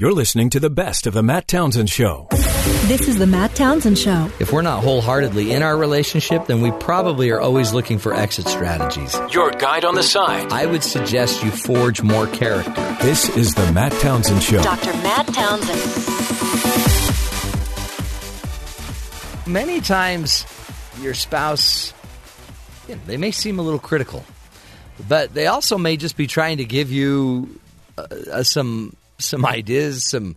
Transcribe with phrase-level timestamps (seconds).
[0.00, 2.28] You're listening to the best of the Matt Townsend Show.
[2.86, 4.30] This is the Matt Townsend Show.
[4.38, 8.46] If we're not wholeheartedly in our relationship, then we probably are always looking for exit
[8.46, 9.18] strategies.
[9.32, 10.52] Your guide on the side.
[10.52, 12.96] I would suggest you forge more character.
[13.02, 14.62] This is the Matt Townsend Show.
[14.62, 14.92] Dr.
[15.02, 15.80] Matt Townsend.
[19.48, 20.46] Many times,
[21.00, 21.92] your spouse,
[22.86, 24.24] you know, they may seem a little critical,
[25.08, 27.58] but they also may just be trying to give you
[27.98, 30.36] uh, uh, some some ideas, some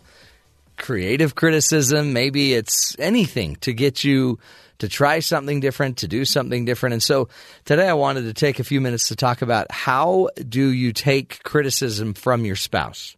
[0.78, 2.14] creative criticism.
[2.14, 4.40] Maybe it's anything to get you
[4.80, 6.94] to try something different, to do something different.
[6.94, 7.30] And so
[7.66, 11.44] today I wanted to take a few minutes to talk about how do you take
[11.44, 13.16] criticism from your spouse?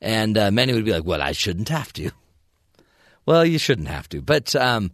[0.00, 2.10] And uh, many would be like, well, I shouldn't have to.
[3.26, 4.22] Well, you shouldn't have to.
[4.22, 4.92] But um,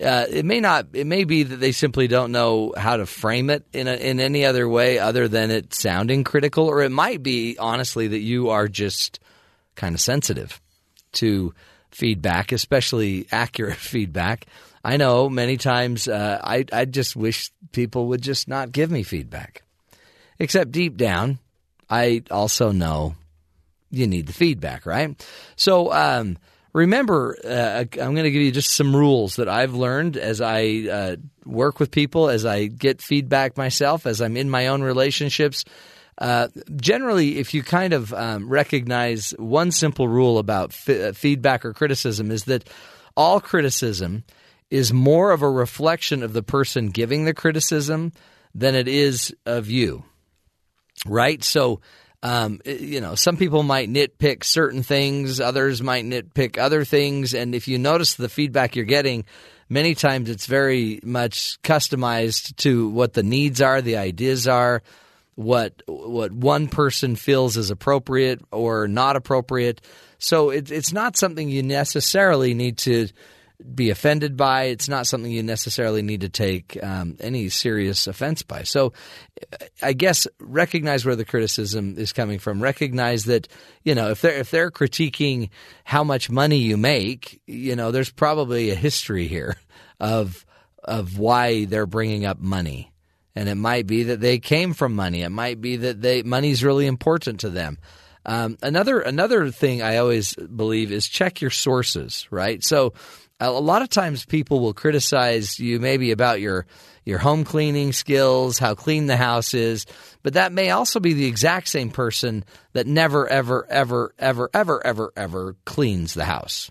[0.00, 0.86] uh, it may not.
[0.94, 4.20] It may be that they simply don't know how to frame it in a, in
[4.20, 8.50] any other way other than it sounding critical, or it might be honestly that you
[8.50, 9.20] are just
[9.74, 10.60] kind of sensitive
[11.12, 11.54] to
[11.90, 14.46] feedback, especially accurate feedback.
[14.82, 19.02] I know many times uh, I I just wish people would just not give me
[19.02, 19.62] feedback,
[20.38, 21.38] except deep down,
[21.90, 23.14] I also know
[23.90, 25.22] you need the feedback, right?
[25.56, 25.92] So.
[25.92, 26.38] Um,
[26.72, 30.88] remember, uh, I'm going to give you just some rules that I've learned as I
[30.90, 35.64] uh, work with people, as I get feedback myself, as I'm in my own relationships.
[36.18, 41.72] Uh, generally, if you kind of um, recognize one simple rule about f- feedback or
[41.72, 42.68] criticism, is that
[43.16, 44.24] all criticism
[44.70, 48.12] is more of a reflection of the person giving the criticism
[48.54, 50.04] than it is of you.
[51.06, 51.42] Right?
[51.42, 51.80] So,
[52.22, 57.34] um, you know, some people might nitpick certain things, others might nitpick other things.
[57.34, 59.24] And if you notice the feedback you're getting,
[59.68, 64.82] many times it's very much customized to what the needs are, the ideas are,
[65.34, 69.80] what what one person feels is appropriate or not appropriate.
[70.18, 73.08] So it, it's not something you necessarily need to
[73.74, 74.64] be offended by.
[74.64, 78.62] It's not something you necessarily need to take um, any serious offense by.
[78.62, 78.92] So,
[79.80, 82.62] I guess recognize where the criticism is coming from.
[82.62, 83.48] Recognize that
[83.82, 85.50] you know if they're if they're critiquing
[85.84, 89.56] how much money you make, you know there's probably a history here
[90.00, 90.44] of
[90.84, 92.92] of why they're bringing up money.
[93.34, 95.22] And it might be that they came from money.
[95.22, 97.78] It might be that they money's really important to them.
[98.24, 102.62] Um, another another thing I always believe is check your sources, right?
[102.62, 102.94] So
[103.48, 106.66] a lot of times people will criticize you maybe about your
[107.04, 109.86] your home cleaning skills, how clean the house is,
[110.22, 112.44] but that may also be the exact same person
[112.74, 116.70] that never ever ever ever ever ever ever cleans the house.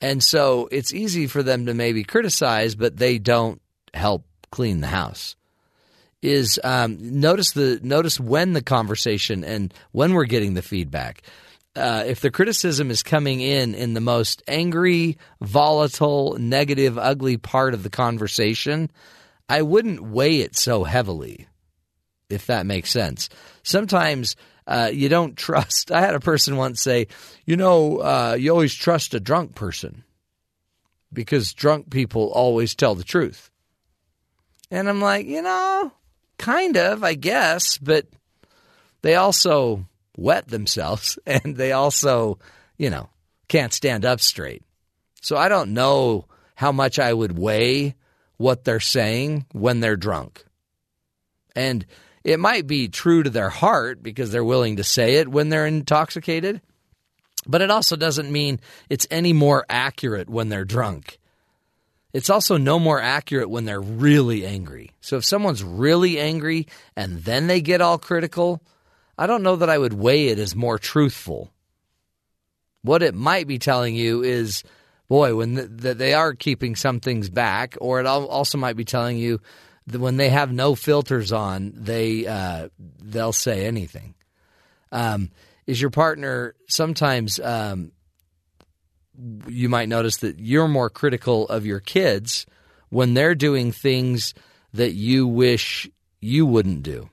[0.00, 3.60] And so it's easy for them to maybe criticize, but they don't
[3.92, 5.36] help clean the house.
[6.20, 11.22] Is um, notice the notice when the conversation and when we're getting the feedback
[11.76, 17.74] uh, if the criticism is coming in in the most angry, volatile, negative, ugly part
[17.74, 18.90] of the conversation,
[19.48, 21.48] I wouldn't weigh it so heavily,
[22.30, 23.28] if that makes sense.
[23.62, 24.36] Sometimes
[24.66, 25.90] uh, you don't trust.
[25.90, 27.08] I had a person once say,
[27.44, 30.04] you know, uh, you always trust a drunk person
[31.12, 33.50] because drunk people always tell the truth.
[34.70, 35.92] And I'm like, you know,
[36.38, 38.06] kind of, I guess, but
[39.02, 39.86] they also
[40.16, 42.38] wet themselves and they also,
[42.76, 43.08] you know,
[43.48, 44.62] can't stand up straight.
[45.20, 47.94] So I don't know how much I would weigh
[48.36, 50.44] what they're saying when they're drunk.
[51.56, 51.86] And
[52.24, 55.66] it might be true to their heart because they're willing to say it when they're
[55.66, 56.60] intoxicated,
[57.46, 61.18] but it also doesn't mean it's any more accurate when they're drunk.
[62.12, 64.92] It's also no more accurate when they're really angry.
[65.00, 68.62] So if someone's really angry and then they get all critical,
[69.16, 71.52] I don't know that I would weigh it as more truthful.
[72.82, 74.62] What it might be telling you is,
[75.08, 78.84] boy, when the, the, they are keeping some things back, or it also might be
[78.84, 79.40] telling you
[79.86, 84.14] that when they have no filters on, they uh, they'll say anything.
[84.92, 85.30] Um,
[85.66, 87.38] is your partner sometimes?
[87.40, 87.92] Um,
[89.46, 92.46] you might notice that you're more critical of your kids
[92.88, 94.34] when they're doing things
[94.72, 95.88] that you wish
[96.20, 97.08] you wouldn't do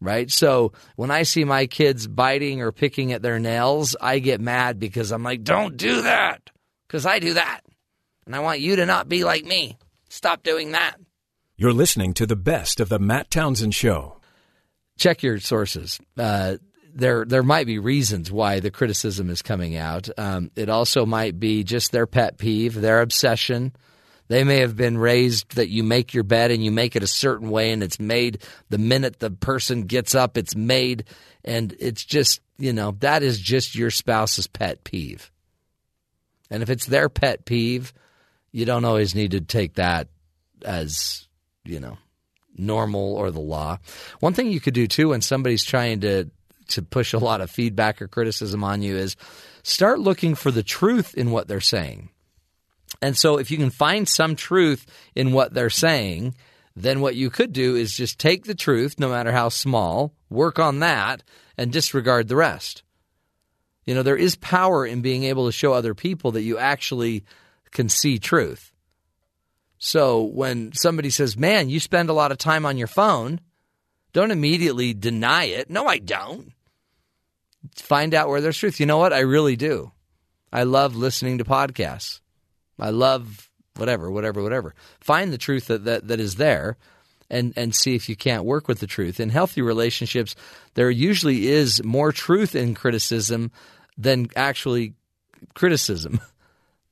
[0.00, 0.30] right?
[0.30, 4.78] So when I see my kids biting or picking at their nails, I get mad
[4.78, 6.50] because I'm like, don't do that
[6.86, 7.60] because I do that.
[8.26, 9.76] And I want you to not be like me.
[10.08, 10.96] Stop doing that.
[11.56, 14.20] You're listening to the best of the Matt Townsend Show.
[14.98, 16.00] Check your sources.
[16.16, 16.56] Uh,
[16.92, 20.08] there, there might be reasons why the criticism is coming out.
[20.18, 23.72] Um, it also might be just their pet peeve, their obsession
[24.30, 27.08] they may have been raised that you make your bed and you make it a
[27.08, 31.02] certain way and it's made the minute the person gets up, it's made.
[31.44, 35.32] And it's just, you know, that is just your spouse's pet peeve.
[36.48, 37.92] And if it's their pet peeve,
[38.52, 40.06] you don't always need to take that
[40.64, 41.26] as,
[41.64, 41.98] you know,
[42.56, 43.78] normal or the law.
[44.20, 46.30] One thing you could do too when somebody's trying to
[46.68, 49.16] to push a lot of feedback or criticism on you is
[49.64, 52.10] start looking for the truth in what they're saying.
[53.02, 56.34] And so if you can find some truth in what they're saying,
[56.76, 60.58] then what you could do is just take the truth, no matter how small, work
[60.58, 61.22] on that,
[61.56, 62.82] and disregard the rest.
[63.86, 67.24] You know, there is power in being able to show other people that you actually
[67.70, 68.72] can see truth.
[69.78, 73.40] So when somebody says, Man, you spend a lot of time on your phone,
[74.12, 75.70] don't immediately deny it.
[75.70, 76.52] No, I don't.
[77.76, 78.80] Find out where there's truth.
[78.80, 79.12] You know what?
[79.12, 79.92] I really do.
[80.52, 82.20] I love listening to podcasts.
[82.80, 84.74] I love whatever, whatever, whatever.
[85.00, 86.76] Find the truth that, that, that is there
[87.30, 89.20] and, and see if you can't work with the truth.
[89.20, 90.34] In healthy relationships,
[90.74, 93.52] there usually is more truth in criticism
[93.96, 94.94] than actually
[95.54, 96.20] criticism.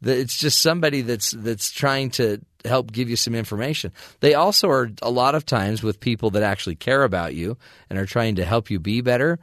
[0.01, 3.93] It's just somebody that's that's trying to help give you some information.
[4.21, 7.57] They also are a lot of times with people that actually care about you
[7.91, 9.41] and are trying to help you be better.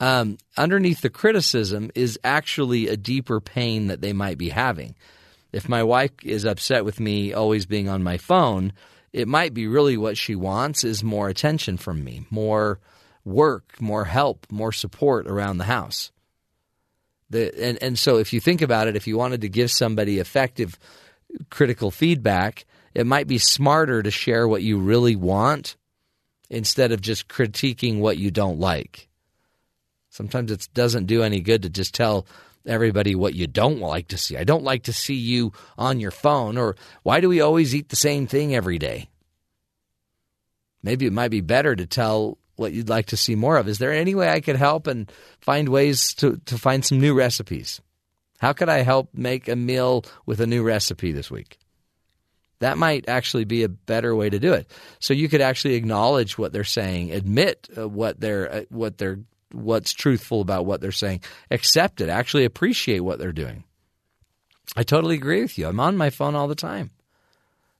[0.00, 4.94] Um, underneath the criticism is actually a deeper pain that they might be having.
[5.52, 8.72] If my wife is upset with me always being on my phone,
[9.12, 12.80] it might be really what she wants is more attention from me, more
[13.24, 16.12] work, more help, more support around the house.
[17.30, 20.18] The, and, and so if you think about it, if you wanted to give somebody
[20.18, 20.78] effective
[21.50, 25.76] critical feedback, it might be smarter to share what you really want
[26.50, 29.08] instead of just critiquing what you don't like.
[30.10, 32.26] Sometimes it doesn't do any good to just tell
[32.68, 34.36] everybody what you don't like to see.
[34.36, 37.88] I don't like to see you on your phone, or why do we always eat
[37.88, 39.08] the same thing every day?
[40.82, 43.68] Maybe it might be better to tell what you'd like to see more of.
[43.68, 45.10] Is there any way I could help and
[45.40, 47.80] find ways to, to find some new recipes?
[48.38, 51.58] How could I help make a meal with a new recipe this week?
[52.60, 54.70] That might actually be a better way to do it.
[54.98, 59.20] So you could actually acknowledge what they're saying, admit uh, what they're uh, what they're
[59.52, 63.64] what's truthful about what they're saying, accept it, actually appreciate what they're doing.
[64.76, 65.66] I totally agree with you.
[65.66, 66.90] I'm on my phone all the time.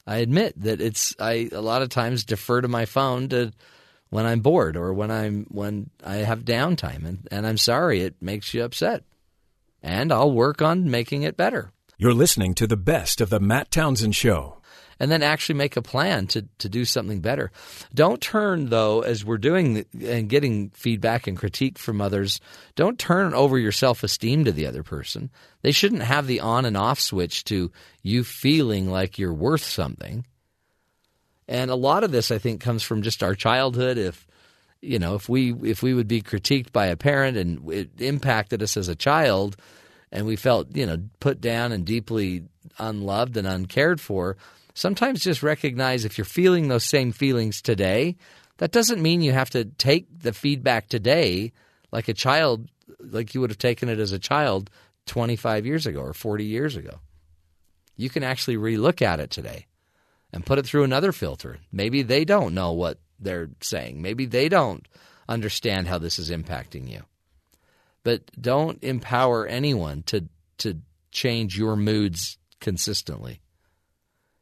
[0.06, 3.52] I admit that it's I a lot of times defer to my phone to
[4.08, 8.14] when I'm bored or when I'm when I have downtime and, and I'm sorry it
[8.20, 9.04] makes you upset.
[9.82, 11.72] And I'll work on making it better.
[11.98, 14.57] You're listening to the best of the Matt Townsend show.
[15.00, 17.52] And then actually make a plan to, to do something better.
[17.94, 22.40] Don't turn, though, as we're doing and getting feedback and critique from others,
[22.74, 25.30] don't turn over your self esteem to the other person.
[25.62, 27.70] They shouldn't have the on and off switch to
[28.02, 30.24] you feeling like you're worth something.
[31.48, 33.96] And a lot of this, I think, comes from just our childhood.
[33.96, 34.26] If
[34.80, 38.62] you know, if we if we would be critiqued by a parent and it impacted
[38.62, 39.56] us as a child,
[40.12, 42.44] and we felt you know put down and deeply
[42.78, 44.36] unloved and uncared for,
[44.78, 48.16] sometimes just recognize if you're feeling those same feelings today,
[48.58, 51.52] that doesn't mean you have to take the feedback today
[51.90, 52.68] like a child,
[53.00, 54.70] like you would have taken it as a child
[55.06, 57.00] 25 years ago or 40 years ago.
[57.96, 59.66] You can actually relook at it today
[60.32, 61.58] and put it through another filter.
[61.72, 64.00] Maybe they don't know what they're saying.
[64.00, 64.86] Maybe they don't
[65.28, 67.02] understand how this is impacting you.
[68.04, 70.28] But don't empower anyone to
[70.58, 70.78] to
[71.10, 73.40] change your moods consistently.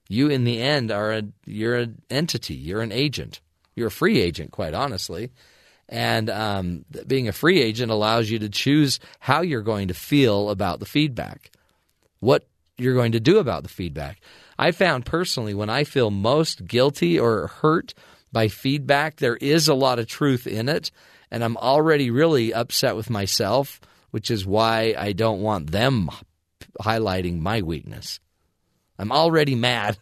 [0.09, 3.41] You in the end are a you're an entity, you're an agent.
[3.75, 5.31] You're a free agent quite honestly.
[5.89, 10.51] And um, being a free agent allows you to choose how you're going to feel
[10.51, 11.51] about the feedback,
[12.19, 14.21] what you're going to do about the feedback.
[14.59, 17.95] I found personally when I feel most guilty or hurt
[18.33, 20.91] by feedback, there is a lot of truth in it,
[21.31, 26.11] and I'm already really upset with myself, which is why I don't want them
[26.81, 28.21] highlighting my weakness.
[28.99, 29.99] I'm already mad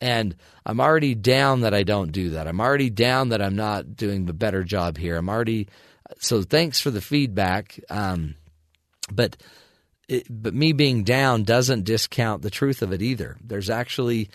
[0.00, 0.34] and
[0.66, 2.48] I'm already down that I don't do that.
[2.48, 5.16] I'm already down that I'm not doing the better job here.
[5.16, 5.68] I'm already
[6.18, 7.78] so thanks for the feedback.
[7.88, 8.34] Um,
[9.10, 9.36] but
[10.08, 13.36] it, but me being down doesn't discount the truth of it either.
[13.42, 14.30] There's actually,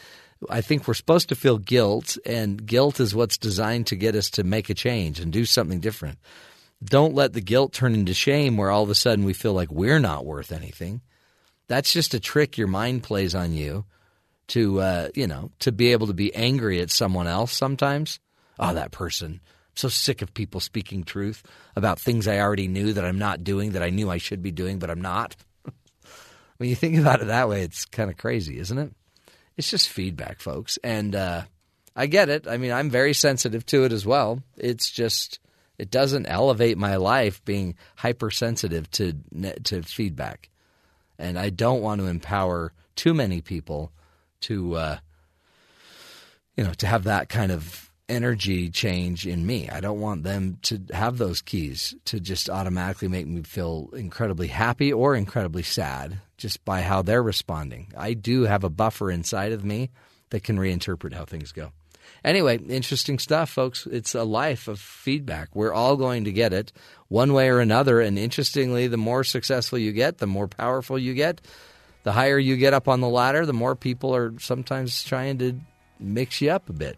[0.49, 4.29] I think we're supposed to feel guilt, and guilt is what's designed to get us
[4.31, 6.17] to make a change and do something different.
[6.83, 9.71] Don't let the guilt turn into shame where all of a sudden we feel like
[9.71, 11.01] we're not worth anything.
[11.67, 13.85] That's just a trick your mind plays on you
[14.49, 18.19] to, uh, you know, to be able to be angry at someone else sometimes.
[18.59, 19.41] Oh, that person.
[19.43, 21.43] I'm so sick of people speaking truth
[21.75, 24.51] about things I already knew that I'm not doing that I knew I should be
[24.51, 25.35] doing, but I'm not
[26.57, 28.91] when you think about it that way, it's kind of crazy, isn't it?
[29.55, 30.77] It's just feedback, folks.
[30.83, 31.43] And uh,
[31.95, 32.47] I get it.
[32.47, 34.41] I mean, I'm very sensitive to it as well.
[34.55, 35.39] It's just
[35.77, 39.13] It doesn't elevate my life being hypersensitive to
[39.63, 40.49] to feedback,
[41.19, 43.91] and I don't want to empower too many people
[44.41, 44.98] to uh,
[46.56, 49.70] you know to have that kind of energy change in me.
[49.70, 54.48] I don't want them to have those keys to just automatically make me feel incredibly
[54.48, 57.91] happy or incredibly sad just by how they're responding.
[57.98, 59.89] I do have a buffer inside of me
[60.29, 61.72] that can reinterpret how things go.
[62.24, 63.86] Anyway, interesting stuff, folks.
[63.86, 65.56] It's a life of feedback.
[65.56, 66.72] We're all going to get it
[67.10, 68.01] one way or another.
[68.01, 71.41] And interestingly, the more successful you get, the more powerful you get,
[72.07, 75.59] the higher you get up on the ladder, the more people are sometimes trying to
[75.99, 76.97] mix you up a bit,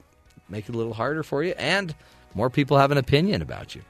[0.49, 1.95] make it a little harder for you, and
[2.35, 3.81] more people have an opinion about you.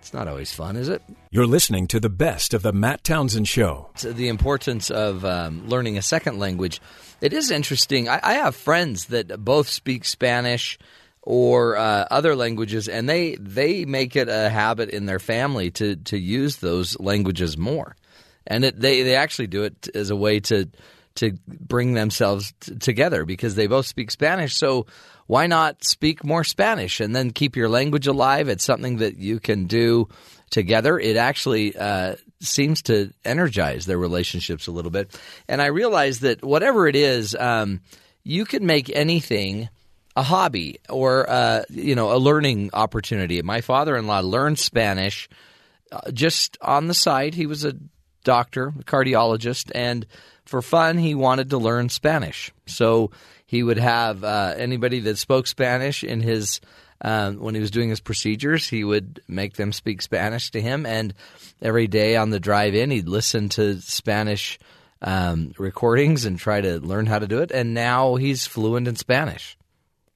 [0.00, 1.00] It's not always fun, is it?
[1.30, 3.88] You're listening to the best of the Matt Townsend Show.
[3.94, 6.78] So the importance of um, learning a second language.
[7.22, 8.10] It is interesting.
[8.10, 10.78] I, I have friends that both speak Spanish
[11.22, 15.96] or uh, other languages, and they they make it a habit in their family to
[15.96, 17.96] to use those languages more,
[18.46, 20.68] and it, they they actually do it as a way to
[21.16, 24.56] to bring themselves t- together because they both speak Spanish.
[24.56, 24.86] So
[25.26, 28.48] why not speak more Spanish and then keep your language alive?
[28.48, 30.08] It's something that you can do
[30.50, 30.98] together.
[30.98, 35.18] It actually uh, seems to energize their relationships a little bit.
[35.48, 37.80] And I realize that whatever it is, um,
[38.22, 39.68] you can make anything
[40.16, 43.40] a hobby or uh, you know a learning opportunity.
[43.42, 45.28] My father-in-law learned Spanish
[45.90, 47.34] uh, just on the side.
[47.34, 47.74] He was a
[48.24, 50.06] doctor, a cardiologist, and
[50.44, 52.52] for fun, he wanted to learn Spanish.
[52.66, 53.10] So
[53.46, 56.60] he would have uh, anybody that spoke Spanish in his
[57.00, 58.68] um, when he was doing his procedures.
[58.68, 61.14] He would make them speak Spanish to him, and
[61.62, 64.58] every day on the drive in, he'd listen to Spanish
[65.02, 67.50] um, recordings and try to learn how to do it.
[67.50, 69.56] And now he's fluent in Spanish.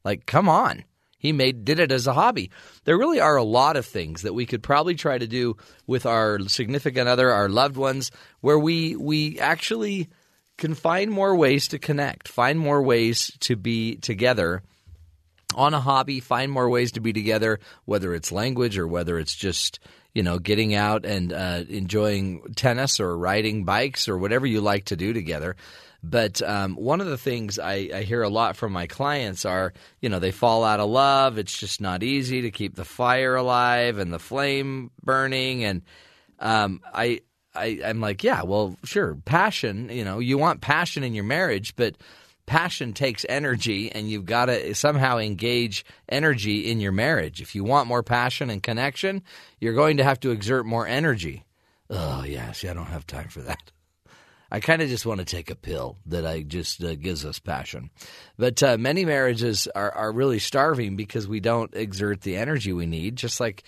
[0.04, 0.84] Like, come on.
[1.18, 2.50] He made did it as a hobby.
[2.84, 5.56] There really are a lot of things that we could probably try to do
[5.86, 8.10] with our significant other, our loved ones,
[8.40, 10.08] where we we actually
[10.56, 14.62] can find more ways to connect, find more ways to be together
[15.54, 19.34] on a hobby, find more ways to be together, whether it's language or whether it's
[19.34, 19.80] just
[20.14, 24.86] you know getting out and uh, enjoying tennis or riding bikes or whatever you like
[24.86, 25.56] to do together.
[26.02, 29.72] But um, one of the things I, I, hear a lot from my clients are,
[30.00, 31.38] you know, they fall out of love.
[31.38, 35.64] It's just not easy to keep the fire alive and the flame burning.
[35.64, 35.82] And
[36.38, 39.88] um, I, I, I'm like, yeah, well, sure, passion.
[39.88, 41.96] You know, you want passion in your marriage, but
[42.46, 47.40] passion takes energy, and you've got to somehow engage energy in your marriage.
[47.40, 49.22] If you want more passion and connection,
[49.60, 51.44] you're going to have to exert more energy.
[51.90, 53.72] Oh yeah, see, I don't have time for that.
[54.50, 57.38] I kind of just want to take a pill that I just uh, gives us
[57.38, 57.90] passion.
[58.38, 62.86] But uh, many marriages are, are really starving because we don't exert the energy we
[62.86, 63.64] need, just like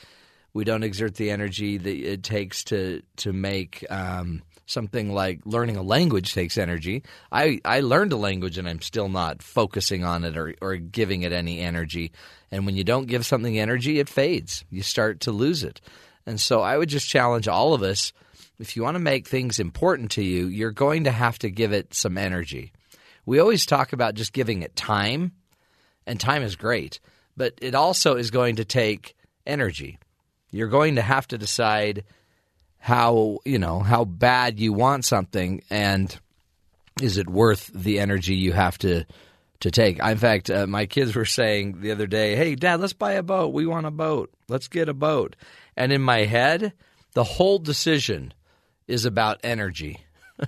[0.52, 5.76] we don't exert the energy that it takes to to make um, something like learning
[5.76, 7.02] a language takes energy.
[7.30, 11.22] I, I learned a language and I'm still not focusing on it or, or giving
[11.22, 12.12] it any energy.
[12.50, 14.64] And when you don't give something energy, it fades.
[14.70, 15.80] You start to lose it.
[16.24, 18.12] And so I would just challenge all of us
[18.60, 21.72] if you want to make things important to you, you're going to have to give
[21.72, 22.72] it some energy.
[23.24, 25.32] We always talk about just giving it time,
[26.06, 27.00] and time is great,
[27.36, 29.98] but it also is going to take energy.
[30.50, 32.04] You're going to have to decide
[32.78, 36.18] how, you know, how bad you want something and
[37.00, 39.06] is it worth the energy you have to
[39.60, 40.02] to take.
[40.02, 43.22] In fact, uh, my kids were saying the other day, "Hey, dad, let's buy a
[43.22, 43.52] boat.
[43.52, 44.32] We want a boat.
[44.48, 45.36] Let's get a boat."
[45.76, 46.72] And in my head,
[47.12, 48.32] the whole decision
[48.90, 50.00] is about energy.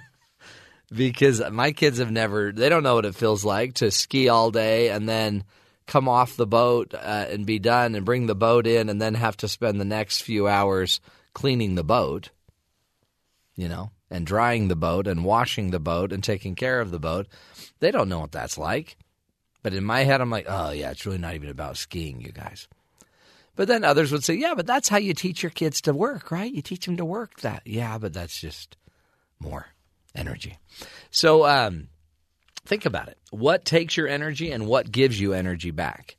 [0.93, 4.51] because my kids have never, they don't know what it feels like to ski all
[4.51, 5.45] day and then
[5.87, 9.15] come off the boat uh, and be done and bring the boat in and then
[9.15, 11.01] have to spend the next few hours
[11.35, 12.31] cleaning the boat,
[13.57, 17.01] you know, and drying the boat and washing the boat and taking care of the
[17.01, 17.27] boat.
[17.81, 18.97] They don't know what that's like.
[19.63, 22.33] But in my head, I'm like, oh, yeah, it's really not even about skiing, you
[22.33, 22.67] guys.
[23.55, 26.31] But then others would say, yeah, but that's how you teach your kids to work,
[26.31, 26.53] right?
[26.53, 27.63] You teach them to work that.
[27.67, 28.77] Yeah, but that's just
[29.39, 29.67] more
[30.15, 30.59] energy.
[31.11, 31.89] So um,
[32.65, 33.19] think about it.
[33.31, 36.17] What takes your energy and what gives you energy back?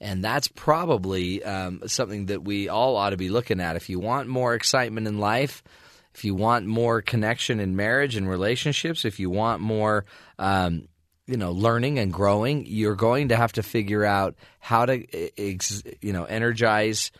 [0.00, 3.76] And that's probably um, something that we all ought to be looking at.
[3.76, 5.62] If you want more excitement in life,
[6.14, 10.04] if you want more connection in marriage and relationships, if you want more
[10.38, 10.88] um,
[11.26, 15.04] you know learning and growing you're going to have to figure out how to
[16.00, 17.12] you know energize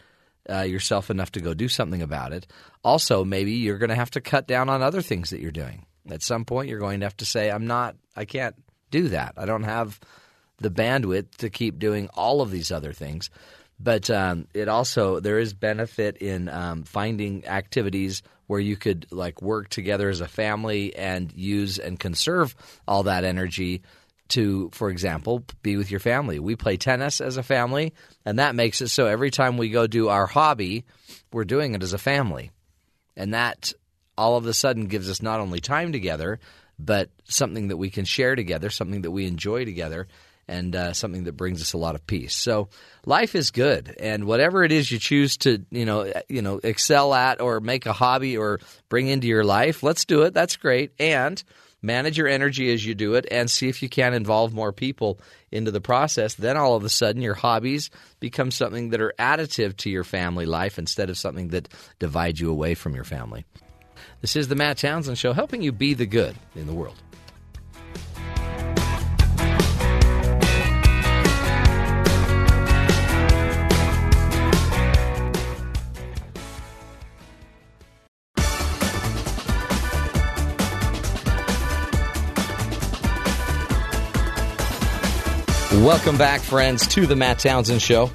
[0.50, 2.46] uh, yourself enough to go do something about it.
[2.82, 5.86] Also maybe you're going to have to cut down on other things that you're doing.
[6.10, 8.56] At some point you're going to have to say i'm not i can't
[8.90, 9.34] do that.
[9.36, 9.98] I don't have
[10.58, 13.30] the bandwidth to keep doing all of these other things.
[13.80, 19.40] But um, it also there is benefit in um, finding activities where you could like
[19.42, 22.54] work together as a family and use and conserve
[22.86, 23.82] all that energy
[24.28, 26.38] to, for example, be with your family.
[26.38, 27.92] We play tennis as a family,
[28.24, 30.84] and that makes it so every time we go do our hobby,
[31.32, 32.50] we're doing it as a family.
[33.14, 33.72] And that
[34.16, 36.40] all of a sudden gives us not only time together,
[36.78, 40.08] but something that we can share together, something that we enjoy together,
[40.52, 42.36] and uh, something that brings us a lot of peace.
[42.36, 42.68] So
[43.06, 47.14] life is good, and whatever it is you choose to, you know, you know, excel
[47.14, 50.34] at or make a hobby or bring into your life, let's do it.
[50.34, 51.42] That's great, and
[51.80, 55.18] manage your energy as you do it and see if you can involve more people
[55.50, 56.34] into the process.
[56.34, 57.90] Then all of a sudden, your hobbies
[58.20, 61.68] become something that are additive to your family life instead of something that
[61.98, 63.44] divides you away from your family.
[64.20, 67.02] This is the Matt Townsend Show, helping you be the good in the world.
[85.82, 88.12] Welcome back, friends, to the Matt Townsend Show.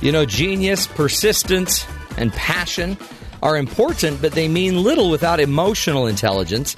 [0.00, 2.96] You know, genius, persistence, and passion
[3.42, 6.74] are important, but they mean little without emotional intelligence,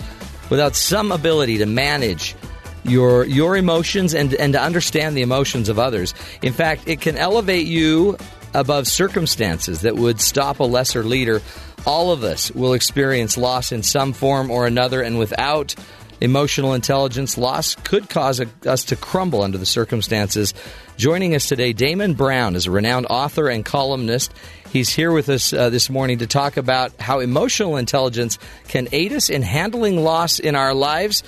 [0.50, 2.34] without some ability to manage
[2.82, 6.14] your your emotions and, and to understand the emotions of others.
[6.42, 8.18] In fact, it can elevate you
[8.54, 11.42] above circumstances that would stop a lesser leader.
[11.86, 15.76] All of us will experience loss in some form or another, and without
[16.24, 20.54] emotional intelligence loss could cause a, us to crumble under the circumstances.
[20.96, 24.32] Joining us today, Damon Brown is a renowned author and columnist.
[24.72, 28.38] He's here with us uh, this morning to talk about how emotional intelligence
[28.68, 31.22] can aid us in handling loss in our lives.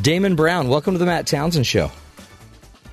[0.00, 1.90] Damon Brown, welcome to the Matt Townsend Show.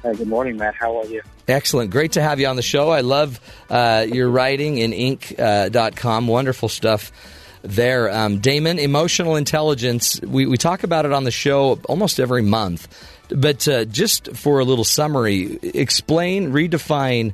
[0.03, 0.75] Hi, good morning, Matt.
[0.75, 1.22] How are you?
[1.48, 1.91] Excellent.
[1.91, 2.89] Great to have you on the show.
[2.89, 6.29] I love uh, your writing in Inc.com.
[6.29, 7.12] Uh, Wonderful stuff
[7.61, 8.09] there.
[8.09, 12.87] Um, Damon, emotional intelligence, we, we talk about it on the show almost every month.
[13.29, 17.33] But uh, just for a little summary, explain, redefine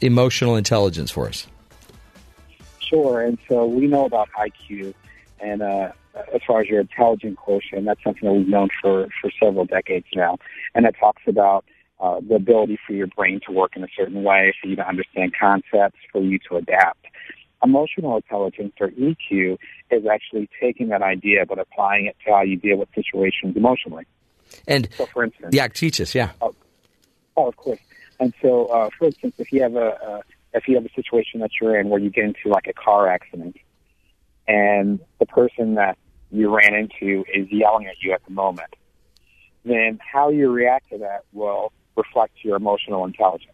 [0.00, 1.46] emotional intelligence for us.
[2.80, 3.20] Sure.
[3.20, 4.94] And so we know about IQ,
[5.38, 5.92] and uh,
[6.34, 10.06] as far as your intelligence quotient, that's something that we've known for, for several decades
[10.14, 10.38] now.
[10.74, 11.64] And it talks about
[12.00, 14.86] uh, the ability for your brain to work in a certain way, for you to
[14.86, 17.06] understand concepts, for you to adapt.
[17.62, 19.58] Emotional intelligence, or EQ,
[19.90, 24.06] is actually taking that idea but applying it to how you deal with situations emotionally.
[24.66, 26.30] And so, for instance, yeah, teach us, yeah.
[26.40, 26.54] Oh,
[27.36, 27.78] oh of course.
[28.18, 30.20] And so, uh, for instance, if you have a uh,
[30.52, 33.08] if you have a situation that you're in where you get into like a car
[33.08, 33.56] accident,
[34.48, 35.96] and the person that
[36.30, 38.74] you ran into is yelling at you at the moment,
[39.64, 43.52] then how you react to that will reflect your emotional intelligence.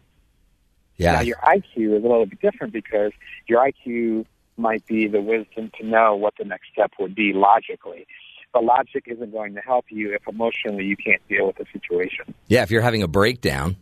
[0.97, 1.13] Yeah.
[1.13, 3.11] Now, your IQ is a little bit different because
[3.47, 4.25] your IQ
[4.57, 8.07] might be the wisdom to know what the next step would be logically.
[8.53, 12.33] But logic isn't going to help you if emotionally you can't deal with the situation.
[12.47, 13.75] Yeah, if you're having a breakdown,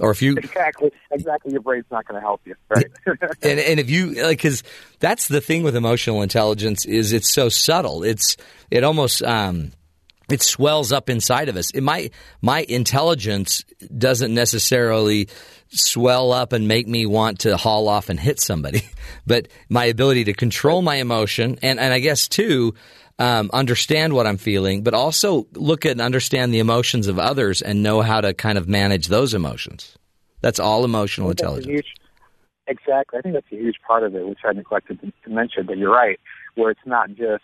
[0.00, 2.86] or if you exactly exactly your brain's not going to help you, right?
[3.42, 4.62] and and if you like, because
[5.00, 8.04] that's the thing with emotional intelligence is it's so subtle.
[8.04, 8.36] It's
[8.70, 9.72] it almost um,
[10.30, 11.70] it swells up inside of us.
[11.70, 12.10] It, my
[12.42, 13.64] my intelligence
[13.96, 15.28] doesn't necessarily
[15.68, 18.82] swell up and make me want to haul off and hit somebody,
[19.26, 22.74] but my ability to control my emotion and and I guess too.
[23.20, 27.62] Um, understand what I'm feeling, but also look at and understand the emotions of others
[27.62, 29.98] and know how to kind of manage those emotions.
[30.40, 31.66] That's all emotional intelligence.
[31.66, 31.94] Huge,
[32.68, 33.18] exactly.
[33.18, 35.92] I think that's a huge part of it, which I neglected to mention, but you're
[35.92, 36.20] right,
[36.54, 37.42] where it's not just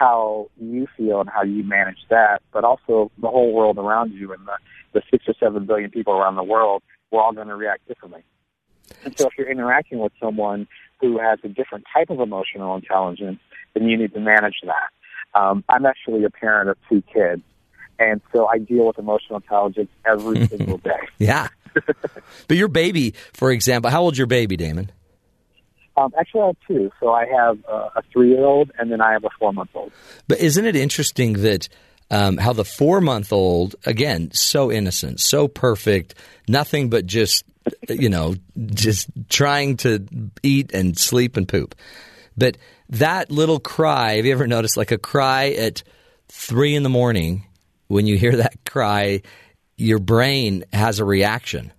[0.00, 4.32] how you feel and how you manage that, but also the whole world around you
[4.32, 4.56] and the,
[4.94, 8.24] the six or seven billion people around the world, we're all going to react differently.
[9.04, 10.66] And so if you're interacting with someone
[11.02, 13.40] who has a different type of emotional intelligence,
[13.74, 15.38] then you need to manage that.
[15.38, 17.42] Um, I'm actually a parent of two kids,
[17.98, 20.98] and so I deal with emotional intelligence every single day.
[21.18, 21.48] yeah.
[22.48, 24.90] but your baby, for example, how old's your baby, Damon?
[25.96, 26.90] Um, actually, I have two.
[27.00, 29.92] So I have uh, a three-year-old, and then I have a four-month-old.
[30.28, 31.68] But isn't it interesting that
[32.10, 36.14] um, how the four-month-old, again, so innocent, so perfect,
[36.48, 37.44] nothing but just
[37.88, 38.34] you know,
[38.74, 40.06] just trying to
[40.42, 41.74] eat and sleep and poop.
[42.36, 42.56] But
[42.90, 45.82] that little cry, have you ever noticed like a cry at
[46.28, 47.46] three in the morning?
[47.88, 49.22] When you hear that cry,
[49.76, 51.72] your brain has a reaction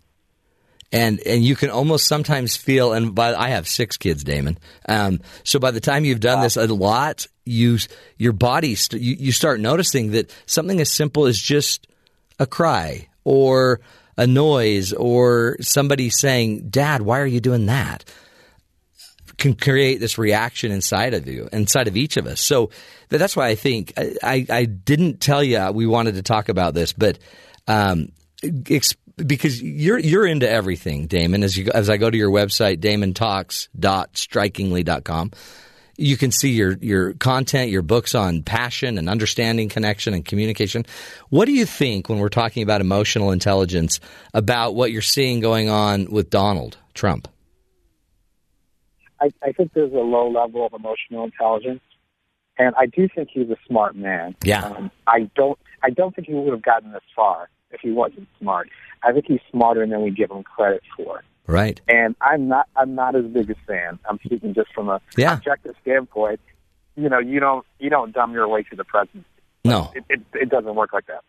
[0.91, 2.93] and and you can almost sometimes feel.
[2.93, 4.57] And by I have six kids, Damon.
[4.87, 6.43] Um, so by the time you've done wow.
[6.43, 7.77] this a lot, you
[8.17, 11.87] your body st- you, you start noticing that something as simple as just
[12.39, 13.79] a cry or
[14.17, 18.05] a noise or somebody saying, "Dad, why are you doing that?"
[19.37, 22.39] can create this reaction inside of you, inside of each of us.
[22.39, 22.69] So
[23.09, 26.93] that's why I think I, I didn't tell you we wanted to talk about this,
[26.93, 27.17] but
[27.67, 28.11] um,
[29.17, 31.43] because you're you're into everything, Damon.
[31.43, 35.31] As you as I go to your website, damontalks.strikingly.com,
[35.97, 40.85] you can see your your content, your books on passion and understanding, connection, and communication.
[41.29, 43.99] What do you think when we're talking about emotional intelligence
[44.33, 47.27] about what you're seeing going on with Donald Trump?
[49.19, 51.81] I, I think there's a low level of emotional intelligence,
[52.57, 54.35] and I do think he's a smart man.
[54.43, 54.65] Yeah.
[54.65, 55.59] Um, I don't.
[55.83, 58.69] I don't think he would have gotten this far if he wasn't smart.
[59.03, 61.23] I think he's smarter than we give him credit for.
[61.47, 61.81] Right.
[61.87, 62.67] And I'm not.
[62.75, 63.99] I'm not as big a fan.
[64.09, 65.33] I'm speaking just from a yeah.
[65.33, 66.39] objective standpoint.
[66.95, 67.65] You know, you don't.
[67.79, 69.27] You don't dumb your way to the presidency.
[69.65, 69.91] No.
[69.95, 71.23] It, it, it doesn't work like that.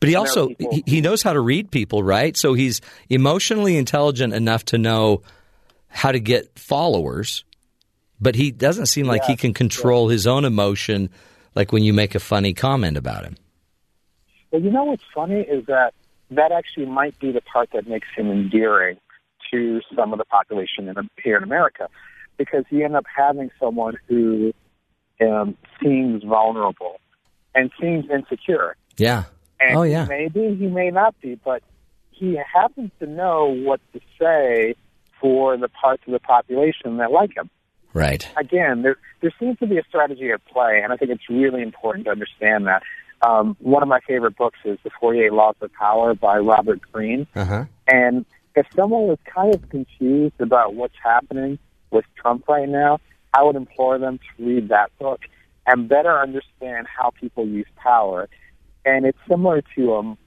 [0.00, 2.36] But he also he, he knows how to read people, right?
[2.36, 5.22] So he's emotionally intelligent enough to know
[5.88, 7.44] how to get followers,
[8.20, 10.14] but he doesn't seem like yeah, he can control yeah.
[10.14, 11.10] his own emotion,
[11.54, 13.36] like when you make a funny comment about him.
[14.50, 15.92] Well, you know what's funny is that
[16.30, 18.98] that actually might be the part that makes him endearing
[19.50, 21.88] to some of the population in, here in America,
[22.36, 24.52] because you end up having someone who
[25.20, 27.00] um, seems vulnerable
[27.54, 28.76] and seems insecure.
[28.96, 29.24] Yeah.
[29.60, 30.06] And oh, yeah.
[30.06, 31.62] Maybe he may not be, but
[32.10, 34.74] he happens to know what to say
[35.20, 37.48] for the parts of the population that like him.
[37.92, 38.28] Right.
[38.36, 41.62] Again, there there seems to be a strategy at play, and I think it's really
[41.62, 42.82] important to understand that.
[43.22, 47.26] Um, one of my favorite books is The 48 Laws of Power by Robert Greene.
[47.34, 47.64] Uh-huh.
[47.86, 51.58] And if someone was kind of confused about what's happening
[51.90, 52.98] with Trump right now,
[53.32, 55.20] I would implore them to read that book
[55.66, 58.28] and better understand how people use power.
[58.84, 60.18] And it's similar to um,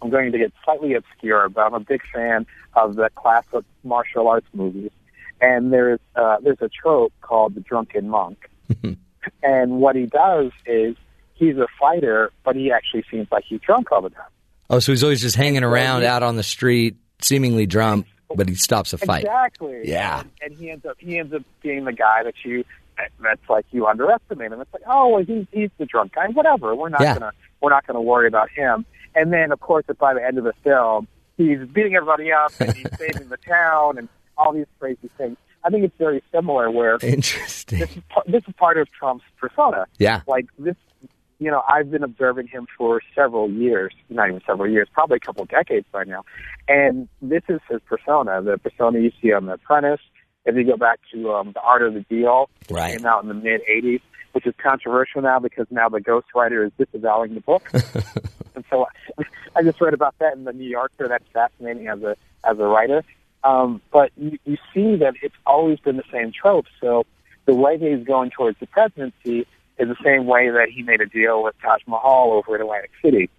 [0.00, 4.28] I'm going to get slightly obscure, but I'm a big fan of the classic martial
[4.28, 4.90] arts movies.
[5.40, 8.50] And there's uh, there's a trope called the drunken monk,
[9.42, 10.96] and what he does is
[11.38, 14.26] he's a fighter, but he actually seems like he's drunk all the time.
[14.70, 18.48] Oh, so he's always just hanging uh, around out on the street, seemingly drunk, but
[18.48, 19.24] he stops a fight.
[19.24, 19.80] Exactly.
[19.84, 20.20] Yeah.
[20.20, 22.64] And, and he ends up he ends up being the guy that you
[23.22, 24.60] that's like you underestimate him.
[24.60, 26.26] It's like, oh, well, he's he's the drunk guy.
[26.28, 26.74] Whatever.
[26.74, 27.14] We're not Yeah.
[27.14, 28.84] gonna we're not gonna worry about him.
[29.14, 32.74] And then, of course, by the end of the film, he's beating everybody up and
[32.74, 35.36] he's saving the town and all these crazy things.
[35.64, 36.70] I think it's very similar.
[36.70, 37.78] Where Interesting.
[37.80, 39.86] this is par- this is part of Trump's persona.
[39.98, 40.20] Yeah.
[40.26, 40.76] Like this,
[41.38, 45.20] you know, I've been observing him for several years, not even several years, probably a
[45.20, 46.24] couple of decades by now.
[46.66, 50.00] And this is his persona, the persona you see on The Apprentice.
[50.44, 52.96] If you go back to um, The Art of the Deal, Right.
[52.96, 54.00] came out in the mid 80s,
[54.32, 57.68] which is controversial now because now the ghostwriter is disavowing the book.
[58.54, 58.86] and so
[59.18, 59.22] I,
[59.56, 61.06] I just read about that in the New Yorker.
[61.08, 63.04] That's fascinating as a as a writer.
[63.44, 66.66] Um, but you, you see that it's always been the same trope.
[66.80, 67.06] So
[67.46, 69.46] the way that he's going towards the presidency
[69.78, 72.90] is the same way that he made a deal with Taj Mahal over at Atlantic
[73.02, 73.30] City.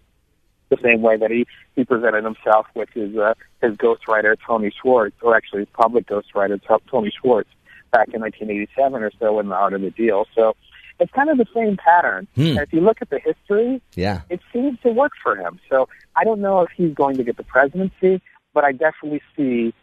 [0.70, 5.16] The same way that he, he presented himself with his uh, his ghostwriter Tony Schwartz,
[5.22, 7.50] or actually his public ghostwriter Tony Schwartz,
[7.92, 10.26] back in 1987 or so in the Art of the Deal.
[10.36, 10.56] So
[11.00, 12.28] it's kind of the same pattern.
[12.36, 12.58] Hmm.
[12.60, 14.22] If you look at the history, Yeah.
[14.30, 15.60] it seems to work for him.
[15.70, 18.22] So I don't know if he's going to get the presidency,
[18.54, 19.74] but I definitely see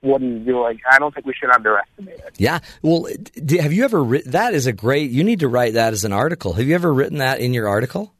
[0.00, 0.80] what he's doing.
[0.90, 2.34] I don't think we should underestimate it.
[2.38, 2.60] Yeah.
[2.82, 3.08] Well,
[3.60, 4.54] have you ever written that?
[4.54, 5.10] Is a great.
[5.10, 6.52] You need to write that as an article.
[6.54, 8.14] Have you ever written that in your article?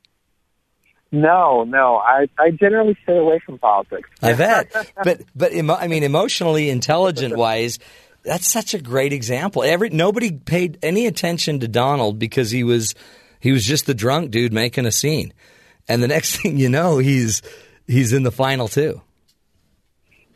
[1.10, 4.10] No, no, I I generally stay away from politics.
[4.22, 4.70] I bet.
[5.04, 7.78] but but emo- I mean, emotionally intelligent wise,
[8.24, 9.62] that's such a great example.
[9.62, 12.94] Every nobody paid any attention to Donald because he was
[13.40, 15.32] he was just the drunk dude making a scene,
[15.88, 17.40] and the next thing you know, he's
[17.86, 19.00] he's in the final two.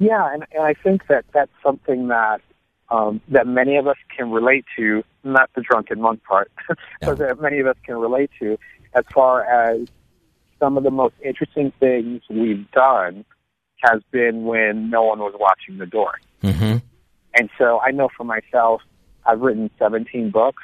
[0.02, 2.40] Yeah, and, and I think that that's something that
[2.90, 5.04] um, that many of us can relate to.
[5.22, 6.50] Not the drunken monk part,
[7.00, 8.58] but that many of us can relate to,
[8.94, 9.86] as far as
[10.58, 13.24] some of the most interesting things we've done
[13.84, 16.14] has been when no one was watching the door.
[16.42, 16.78] Mm-hmm.
[17.34, 18.82] And so I know for myself,
[19.24, 20.62] I've written 17 books,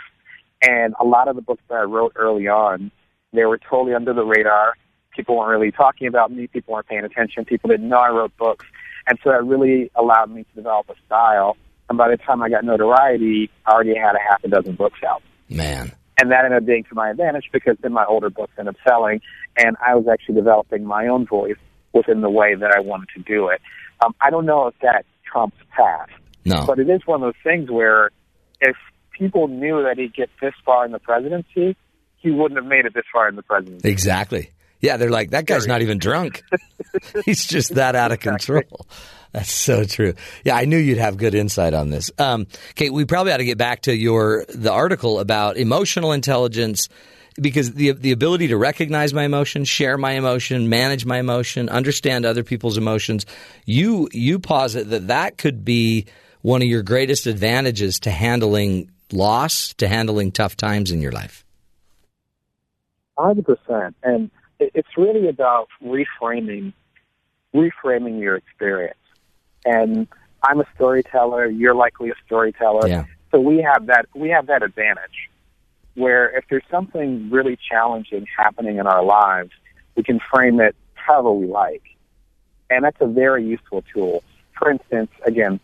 [0.60, 2.90] and a lot of the books that I wrote early on,
[3.32, 4.74] they were totally under the radar.
[5.14, 6.48] People weren't really talking about me.
[6.48, 7.44] People weren't paying attention.
[7.44, 8.66] People didn't know I wrote books.
[9.08, 11.56] And so that really allowed me to develop a style.
[11.88, 15.00] And by the time I got notoriety, I already had a half a dozen books
[15.06, 15.22] out.
[15.48, 18.74] Man, And that ended up being to my advantage because then my older books ended
[18.74, 19.22] up selling,
[19.56, 21.56] and I was actually developing my own voice
[21.94, 23.62] within the way that I wanted to do it.
[24.04, 26.12] Um, I don't know if that trumps past,
[26.44, 26.66] no.
[26.66, 28.10] but it is one of those things where
[28.60, 28.76] if
[29.12, 31.76] people knew that he'd get this far in the presidency,
[32.18, 33.88] he wouldn't have made it this far in the presidency.
[33.88, 34.50] Exactly.
[34.80, 36.42] Yeah, they're like, that guy's not even drunk.
[37.24, 38.86] He's just that out of control.
[39.32, 40.14] That's so true.
[40.44, 42.10] Yeah, I knew you'd have good insight on this.
[42.18, 46.88] Um, Kate, we probably ought to get back to your the article about emotional intelligence
[47.40, 52.24] because the the ability to recognize my emotion, share my emotion, manage my emotion, understand
[52.24, 53.26] other people's emotions.
[53.66, 56.06] You you posit that that could be
[56.42, 61.44] one of your greatest advantages to handling loss, to handling tough times in your life.
[63.18, 66.72] Hundred percent, and it's really about reframing,
[67.54, 68.98] reframing your experience.
[69.64, 70.08] And
[70.42, 71.46] I'm a storyteller.
[71.46, 72.88] You're likely a storyteller.
[72.88, 73.04] Yeah.
[73.30, 74.06] So we have that.
[74.14, 75.28] We have that advantage,
[75.94, 79.50] where if there's something really challenging happening in our lives,
[79.96, 81.82] we can frame it however we like,
[82.70, 84.22] and that's a very useful tool.
[84.58, 85.60] For instance, again,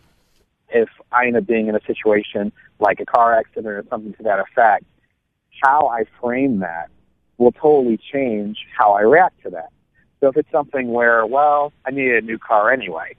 [0.69, 4.23] if I end up being in a situation like a car accident or something to
[4.23, 4.85] that effect,
[5.63, 6.89] how I frame that
[7.37, 9.69] will totally change how I react to that.
[10.19, 13.15] So if it's something where, well, I need a new car anyway,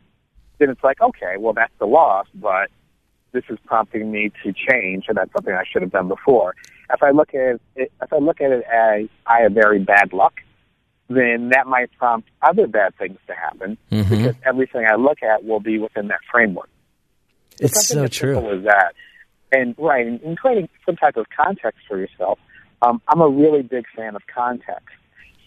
[0.58, 2.70] then it's like, okay, well, that's the loss, but
[3.32, 6.54] this is prompting me to change, and that's something I should have done before.
[6.90, 10.12] If I look at it, if I look at it as I have very bad
[10.12, 10.40] luck,
[11.08, 14.08] then that might prompt other bad things to happen Mhm.
[14.08, 16.70] because everything I look at will be within that framework.
[17.60, 18.34] It's something so as true.
[18.34, 18.94] simple as that.
[19.52, 22.38] And right, and creating some type of context for yourself.
[22.82, 24.96] Um, I'm a really big fan of context.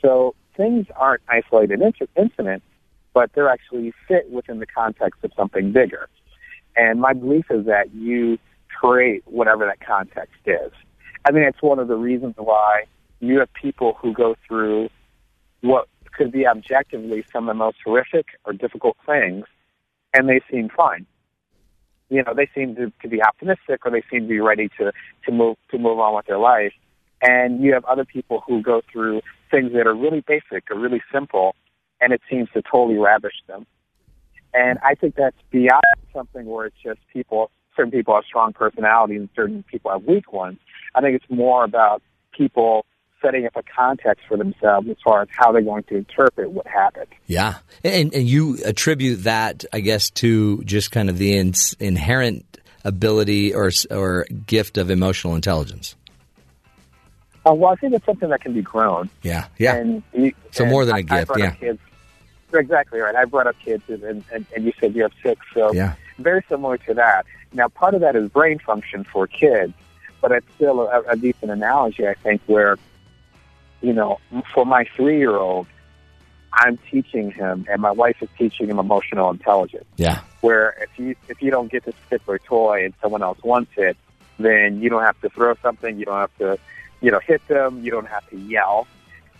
[0.01, 2.65] So things aren't isolated inc- incidents,
[3.13, 6.09] but they're actually fit within the context of something bigger.
[6.75, 8.37] And my belief is that you
[8.79, 10.71] create whatever that context is.
[11.25, 12.85] I mean, it's one of the reasons why
[13.19, 14.89] you have people who go through
[15.61, 15.87] what
[16.17, 19.45] could be objectively some of the most horrific or difficult things,
[20.13, 21.05] and they seem fine
[22.09, 24.91] you know, they seem to, to be optimistic or they seem to be ready to,
[25.25, 26.73] to move to move on with their life.
[27.21, 31.01] And you have other people who go through things that are really basic or really
[31.11, 31.55] simple
[32.01, 33.65] and it seems to totally ravish them.
[34.53, 39.19] And I think that's beyond something where it's just people certain people have strong personalities
[39.19, 40.59] and certain people have weak ones.
[40.95, 42.01] I think it's more about
[42.35, 42.85] people
[43.21, 46.67] setting up a context for themselves as far as how they're going to interpret what
[46.67, 47.07] happened.
[47.27, 52.45] Yeah, and and you attribute that, I guess, to just kind of the in, inherent
[52.83, 55.95] ability or or gift of emotional intelligence.
[57.45, 59.09] Uh, well, I think it's something that can be grown.
[59.23, 59.75] Yeah, yeah.
[59.75, 61.51] And you, So and more than a gift, yeah.
[61.51, 61.79] Kids.
[62.51, 63.15] You're exactly right.
[63.15, 65.93] I brought up kids, and, and, and and you said you have six, so Yeah.
[66.17, 67.25] very similar to that.
[67.53, 69.73] Now, part of that is brain function for kids,
[70.21, 72.77] but it's still a, a decent analogy, I think, where,
[73.81, 74.19] you know,
[74.53, 75.67] for my three-year-old,
[76.51, 81.15] I'm teaching him, and my wife is teaching him emotional intelligence Yeah, where if you
[81.27, 83.95] if you don't get this particular toy and someone else wants it,
[84.39, 86.57] then you don't have to throw something, you don't have to,
[87.01, 88.87] you know, hit them, you don't have to yell.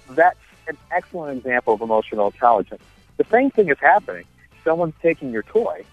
[0.09, 2.83] That's an excellent example of emotional intelligence.
[3.17, 4.25] The same thing is happening.
[4.63, 5.83] Someone's taking your toy.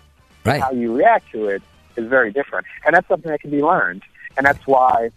[0.44, 0.60] right.
[0.60, 1.62] How you react to it
[1.96, 4.02] is very different, and that's something that can be learned.
[4.36, 5.10] And that's why,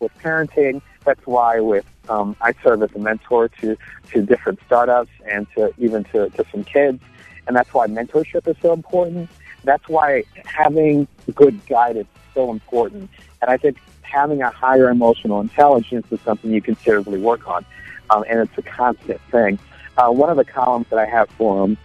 [0.00, 3.76] with parenting, that's why with um, I serve as a mentor to
[4.12, 7.02] to different startups and to even to, to some kids,
[7.46, 9.30] and that's why mentorship is so important.
[9.64, 13.10] That's why having good guidance is so important.
[13.42, 13.78] And I think
[14.10, 17.64] having a higher emotional intelligence is something you considerably work on,
[18.10, 19.58] um, and it's a constant thing.
[19.96, 21.76] Uh, one of the columns that I have for um,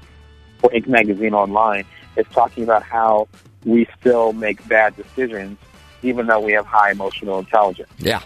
[0.60, 0.88] for Inc.
[0.88, 1.86] magazine online
[2.18, 3.28] is talking about how
[3.66, 5.58] we still make bad decisions
[6.04, 7.90] even though we have high emotional intelligence.
[7.98, 8.22] Yeah,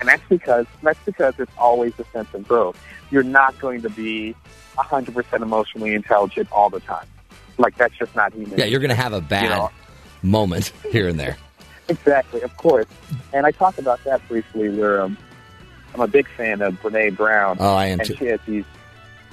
[0.00, 2.78] And that's because that's because it's always a sense of growth.
[3.10, 4.34] You're not going to be
[4.76, 7.06] 100% emotionally intelligent all the time.
[7.58, 8.58] Like that's just not human.
[8.58, 8.64] yeah.
[8.64, 9.70] You're going to have a bad know.
[10.22, 11.36] moment here and there.
[11.88, 12.86] Exactly, of course.
[13.32, 15.18] And I talked about that briefly where um,
[15.94, 17.56] I'm a big fan of Brene Brown.
[17.60, 18.16] Oh, I am and too.
[18.16, 18.64] she has these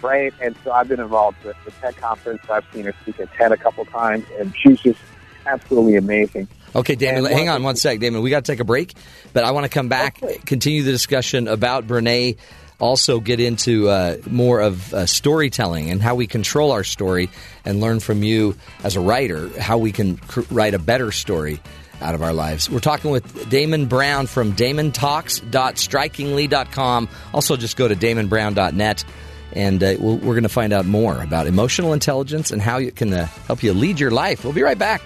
[0.01, 2.41] right and so I've been involved with the TED conference.
[2.49, 4.99] I've seen her speak at TED a couple times and she's just
[5.45, 6.47] absolutely amazing.
[6.75, 7.99] Okay, Damon, hang on one sec.
[7.99, 8.93] Damon, we got to take a break,
[9.33, 10.37] but I want to come back, Okay.
[10.45, 12.37] continue the discussion about Brene,
[12.79, 17.29] also get into uh, more of uh, storytelling and how we control our story
[17.63, 21.59] and learn from you as a writer how we can cr- write a better story
[22.01, 22.69] out of our lives.
[22.69, 27.09] We're talking with Damon Brown from damontalks.strikingly.com.
[27.33, 29.05] Also, just go to damonbrown.net.
[29.53, 33.13] And uh, we're going to find out more about emotional intelligence and how it can
[33.13, 34.45] uh, help you lead your life.
[34.45, 35.01] We'll be right back.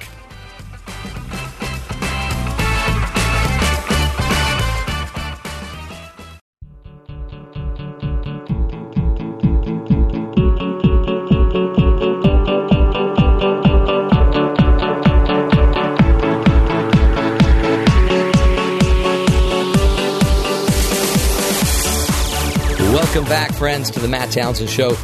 [23.57, 24.97] Friends, to the Matt Townsend Show.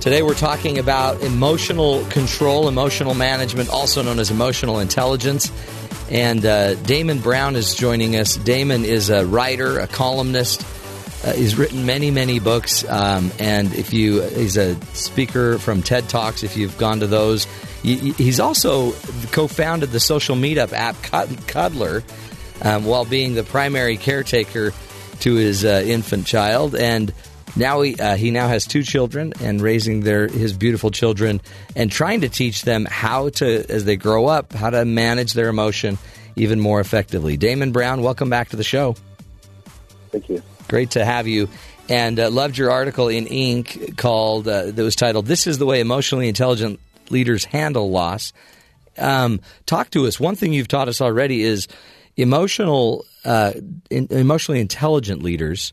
[0.00, 5.52] Today we're talking about emotional control, emotional management, also known as emotional intelligence.
[6.10, 8.36] And uh, Damon Brown is joining us.
[8.36, 10.66] Damon is a writer, a columnist.
[11.22, 16.08] Uh, he's written many, many books, um, and if you, he's a speaker from TED
[16.08, 16.42] Talks.
[16.42, 17.46] If you've gone to those,
[17.82, 18.92] he's also
[19.30, 22.02] co-founded the social meetup app Cuddlr,
[22.62, 24.72] um, while being the primary caretaker
[25.20, 27.12] to his uh, infant child, and
[27.56, 31.40] now he uh, he now has two children and raising their his beautiful children
[31.74, 35.48] and trying to teach them how to as they grow up how to manage their
[35.48, 35.98] emotion
[36.36, 37.36] even more effectively.
[37.36, 38.94] Damon Brown, welcome back to the show.
[40.10, 40.42] Thank you.
[40.68, 41.48] Great to have you.
[41.88, 43.96] And uh, loved your article in Inc.
[43.96, 46.78] called uh, that was titled "This is the way emotionally intelligent
[47.10, 48.32] leaders handle loss."
[48.96, 50.20] Um, talk to us.
[50.20, 51.68] One thing you've taught us already is
[52.16, 53.52] emotional, uh,
[53.88, 55.72] in, emotionally intelligent leaders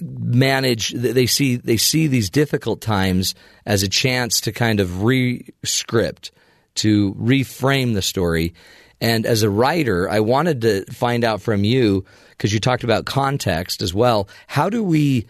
[0.00, 6.32] manage they see they see these difficult times as a chance to kind of re-script
[6.76, 8.54] to reframe the story.
[9.00, 13.04] And as a writer i wanted to find out from you because you talked about
[13.04, 14.28] context as well.
[14.46, 15.26] How do we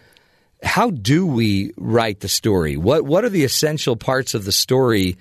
[0.63, 2.75] how do we write the story?
[2.77, 5.17] What what are the essential parts of the story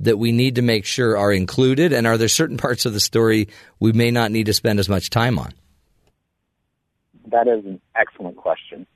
[0.00, 1.92] that we need to make sure are included?
[1.92, 3.48] And are there certain parts of the story
[3.80, 5.52] we may not need to spend as much time on
[7.30, 8.86] that is an excellent question.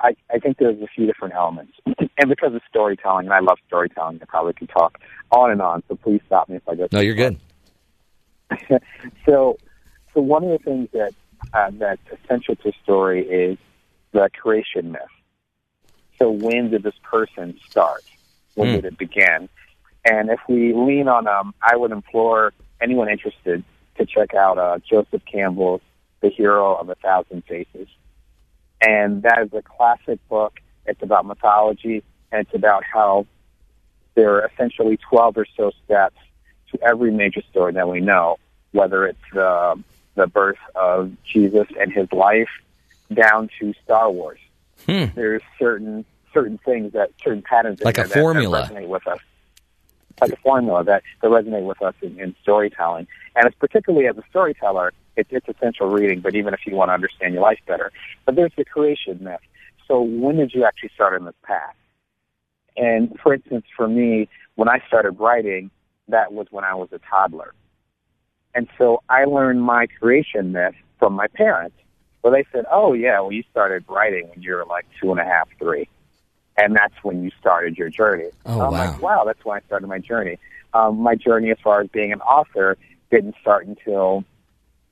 [0.00, 1.72] I, I think there's a few different elements.
[1.86, 4.98] and because of storytelling, and I love storytelling, I probably could talk
[5.30, 7.38] on and on, so please stop me if I go No, you're good.
[9.26, 9.58] so,
[10.14, 11.12] so one of the things that
[11.52, 13.58] uh, that's essential to story is
[14.12, 15.02] the creation myth.
[16.18, 18.02] So when did this person start?
[18.54, 18.72] When mm.
[18.76, 19.48] did it begin?
[20.04, 23.62] And if we lean on, um, I would implore anyone interested
[23.98, 25.82] to check out uh, Joseph Campbell's
[26.20, 27.88] the hero of a thousand faces.
[28.80, 30.60] And that is a classic book.
[30.86, 32.02] It's about mythology
[32.32, 33.26] and it's about how
[34.14, 36.16] there are essentially 12 or so steps
[36.70, 38.38] to every major story that we know,
[38.72, 39.82] whether it's the,
[40.14, 42.48] the birth of Jesus and his life
[43.12, 44.38] down to Star Wars.
[44.86, 45.06] Hmm.
[45.14, 49.18] There's certain certain things that certain patterns like a that, formula that resonate with us
[50.20, 53.06] like a formula that, that resonate with us in, in storytelling.
[53.36, 56.88] And it's particularly as a storyteller, it, it's essential reading, but even if you want
[56.90, 57.92] to understand your life better.
[58.24, 59.40] But there's the creation myth.
[59.86, 61.74] So when did you actually start on this path?
[62.76, 65.70] And for instance, for me, when I started writing,
[66.08, 67.54] that was when I was a toddler.
[68.54, 71.76] And so I learned my creation myth from my parents,
[72.20, 75.20] where they said, oh yeah, well you started writing when you were like two and
[75.20, 75.88] a half, three
[76.60, 78.30] and that's when you started your journey.
[78.44, 78.78] Oh, I'm wow.
[78.78, 80.38] like, wow, that's when I started my journey.
[80.74, 82.76] Um, my journey as far as being an author
[83.10, 84.24] didn't start until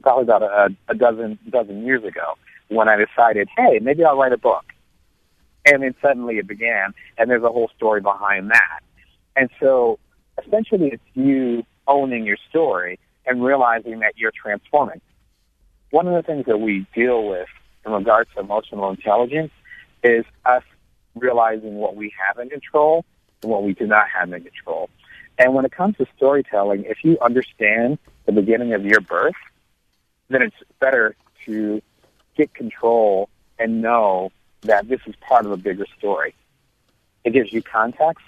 [0.02, 2.34] probably about a, a dozen dozen years ago
[2.68, 4.64] when I decided, hey, maybe I'll write a book.
[5.66, 8.80] And then suddenly it began, and there's a whole story behind that.
[9.36, 9.98] And so
[10.44, 15.00] essentially it's you owning your story and realizing that you're transforming.
[15.90, 17.48] One of the things that we deal with
[17.84, 19.52] in regards to emotional intelligence
[20.02, 20.62] is us
[21.14, 23.04] realizing what we have in control
[23.42, 24.88] and what we do not have in control.
[25.38, 29.34] And when it comes to storytelling, if you understand the beginning of your birth,
[30.28, 31.82] then it's better to
[32.36, 34.30] get control and know
[34.62, 36.34] that this is part of a bigger story.
[37.24, 38.24] It gives you context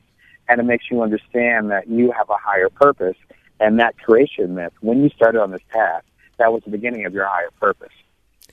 [0.48, 3.16] and it makes you understand that you have a higher purpose
[3.60, 6.02] and that creation myth, when you started on this path,
[6.38, 7.92] that was the beginning of your higher purpose.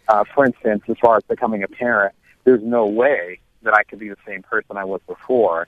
[0.10, 4.00] Uh, for instance, as far as becoming a parent, there's no way that I could
[4.00, 5.68] be the same person I was before,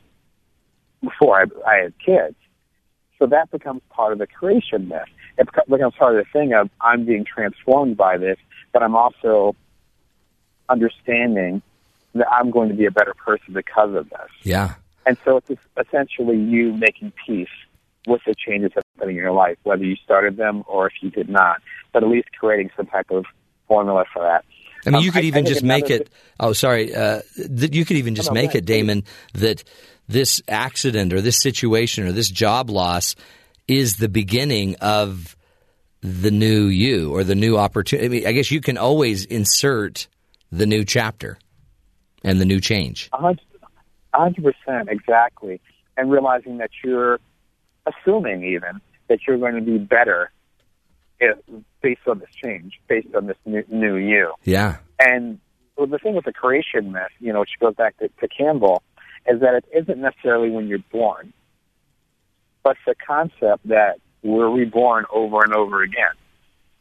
[1.02, 2.36] before I, I had kids.
[3.18, 5.08] So that becomes part of the creation myth.
[5.40, 8.38] It becomes part of the thing of I'm being transformed by this,
[8.74, 9.56] but I'm also
[10.68, 11.62] understanding
[12.14, 14.30] that I'm going to be a better person because of this.
[14.44, 14.76] Yeah.
[15.06, 17.48] And so it's essentially you making peace
[18.06, 21.10] with the changes that happening in your life, whether you started them or if you
[21.10, 21.62] did not,
[21.94, 23.26] but at least creating some type of
[23.68, 24.44] formula for that.
[24.86, 26.10] I mean, um, you could even just make it.
[26.40, 26.96] Oh, sorry.
[26.96, 29.64] Uh, th- you could even just make it, Damon, that
[30.08, 33.16] this accident or this situation or this job loss
[33.70, 35.36] is the beginning of
[36.02, 38.06] the new you or the new opportunity.
[38.06, 40.08] I, mean, I guess you can always insert
[40.52, 41.38] the new chapter
[42.24, 43.10] and the new change.
[43.14, 45.62] Hundred percent, exactly.
[45.98, 47.20] And realizing that you're
[47.86, 50.32] assuming even that you're going to be better
[51.82, 54.32] based on this change, based on this new, new you.
[54.44, 54.78] Yeah.
[55.00, 55.40] And
[55.76, 58.84] well, the thing with the creation myth, you know, which goes back to, to Campbell,
[59.28, 61.34] is that it isn't necessarily when you're born,
[62.64, 66.14] but the concept that we're reborn over and over again.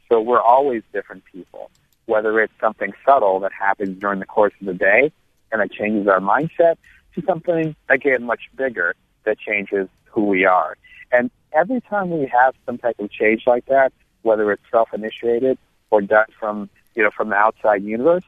[0.08, 1.70] So we're always different people,
[2.06, 5.12] whether it's something subtle that happens during the course of the day
[5.52, 6.76] and it changes our mindset
[7.14, 10.76] to something, again, much bigger that changes who we are.
[11.12, 15.58] And every time we have some type of change like that, whether it's self-initiated
[15.90, 18.24] or done from, you know, from the outside universe,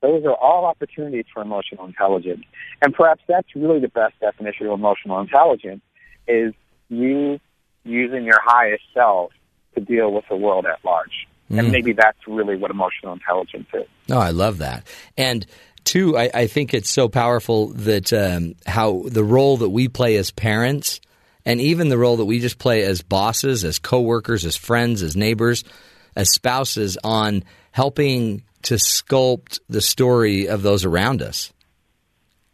[0.00, 2.44] those are all opportunities for emotional intelligence.
[2.82, 5.82] And perhaps that's really the best definition of emotional intelligence
[6.26, 6.54] is
[6.88, 7.40] you
[7.84, 9.32] using your highest self
[9.74, 11.26] to deal with the world at large.
[11.50, 11.58] Mm.
[11.58, 13.86] And maybe that's really what emotional intelligence is.
[14.10, 14.86] Oh, I love that.
[15.16, 15.46] And
[15.84, 20.16] two, I, I think it's so powerful that um, how the role that we play
[20.16, 21.00] as parents
[21.44, 25.14] and even the role that we just play as bosses, as coworkers, as friends, as
[25.14, 25.64] neighbors,
[26.16, 31.52] as spouses on helping to sculpt the story of those around us.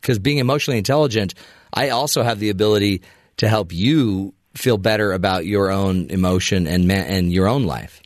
[0.00, 1.34] Because being emotionally intelligent,
[1.72, 3.02] I also have the ability
[3.40, 8.02] to help you feel better about your own emotion and and your own life.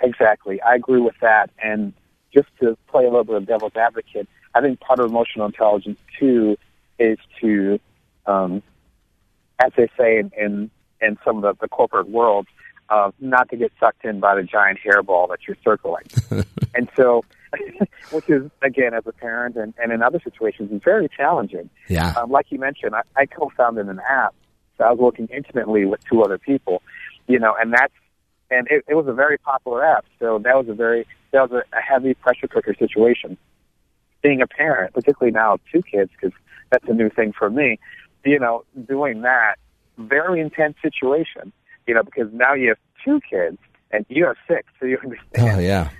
[0.00, 1.50] Exactly, I agree with that.
[1.62, 1.92] And
[2.32, 5.98] just to play a little bit of devil's advocate, I think part of emotional intelligence
[6.18, 6.56] too
[6.98, 7.78] is to,
[8.24, 8.62] um,
[9.62, 10.70] as they say in in,
[11.02, 12.46] in some of the, the corporate world,
[12.92, 16.04] uh, not to get sucked in by the giant hairball that you're circling.
[16.74, 17.24] and so,
[18.10, 21.70] which is again, as a parent and, and in other situations, is very challenging.
[21.88, 22.12] Yeah.
[22.12, 24.34] Um, like you mentioned, I, I co-founded an app,
[24.76, 26.82] so I was working intimately with two other people.
[27.28, 27.94] You know, and that's
[28.50, 30.04] and it, it was a very popular app.
[30.18, 33.38] So that was a very that was a, a heavy pressure cooker situation.
[34.22, 36.38] Being a parent, particularly now with two kids, because
[36.70, 37.78] that's a new thing for me.
[38.22, 39.56] You know, doing that
[39.96, 41.52] very intense situation
[41.86, 43.58] you know, because now you have two kids
[43.90, 45.56] and you have six, so you understand.
[45.56, 45.90] Oh yeah.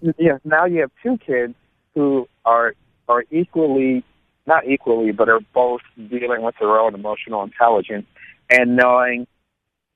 [0.18, 0.38] yeah.
[0.44, 1.54] Now you have two kids
[1.94, 2.74] who are
[3.08, 4.04] are equally,
[4.46, 8.06] not equally, but are both dealing with their own emotional intelligence
[8.50, 9.26] and knowing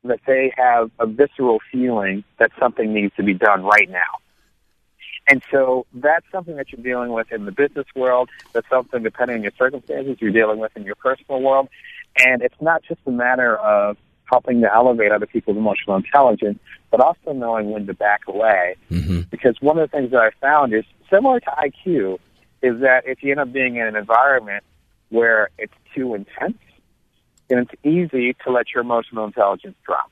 [0.05, 4.21] that they have a visceral feeling that something needs to be done right now.
[5.29, 8.31] And so that's something that you're dealing with in the business world.
[8.53, 11.69] That's something, depending on your circumstances, you're dealing with in your personal world.
[12.25, 13.97] And it's not just a matter of
[14.31, 16.59] helping to elevate other people's emotional intelligence,
[16.91, 18.77] but also knowing when to back away.
[18.91, 19.23] Mm-hmm.
[19.31, 22.19] Because one of the things that I found is similar to IQ,
[22.63, 24.65] is that if you end up being in an environment
[25.09, 26.59] where it's too intense,
[27.49, 30.11] then it's easy to let your emotional intelligence drop.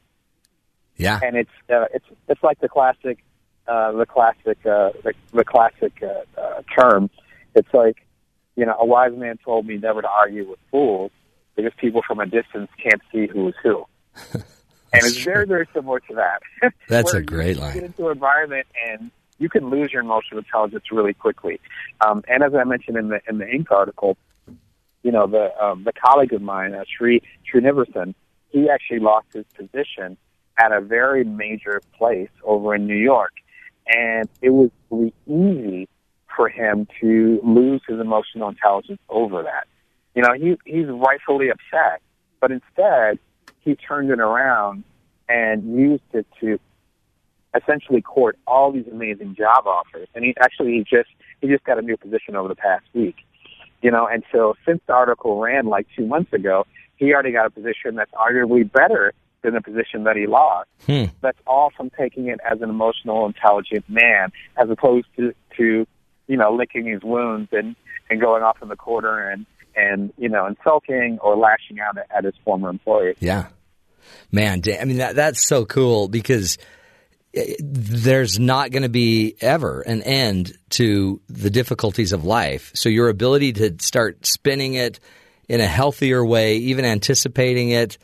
[0.97, 3.19] Yeah, and it's uh, it's it's like the classic,
[3.69, 7.09] uh, the classic, uh, the, the classic uh, uh, term.
[7.55, 7.99] It's like,
[8.57, 11.13] you know, a wise man told me never to argue with fools
[11.55, 13.85] because people from a distance can't see who is who
[14.93, 15.33] and it's true.
[15.33, 16.73] very, very similar to that.
[16.89, 17.75] That's a great line.
[17.75, 21.61] get into an environment and you can lose your emotional intelligence really quickly.
[22.07, 23.71] Um, and as I mentioned in the in the Inc.
[23.71, 24.17] article,
[25.03, 28.15] you know the um, the colleague of mine, uh, Sri Srinivasan,
[28.51, 30.17] he actually lost his position
[30.59, 33.33] at a very major place over in New York,
[33.87, 35.89] and it was really easy
[36.35, 39.67] for him to lose his emotional intelligence over that.
[40.15, 42.03] You know, he he's rightfully upset,
[42.41, 43.19] but instead
[43.69, 44.83] he turned it around
[45.29, 46.59] and used it to
[47.55, 50.09] essentially court all these amazing job offers.
[50.15, 51.11] And he actually he just
[51.43, 53.17] he just got a new position over the past week.
[53.83, 56.67] You know, and so since the article ran like two months ago,
[56.97, 59.13] he already got a position that's arguably better
[59.43, 60.69] than the position that he lost.
[60.87, 61.05] Hmm.
[61.21, 65.87] That's all from taking it as an emotional, intelligent man, as opposed to to
[66.27, 67.77] you know licking his wounds and
[68.09, 69.45] and going off in the corner and
[69.79, 73.15] and you know insulting or lashing out at, his former employer.
[73.21, 73.47] Yeah,
[74.31, 74.63] man.
[74.67, 76.59] I mean that that's so cool because
[77.35, 82.71] eh, there's not going to be ever an end to the difficulties of life.
[82.75, 85.01] So your ability to start spinning it
[85.49, 87.97] in a healthier way, even anticipating it,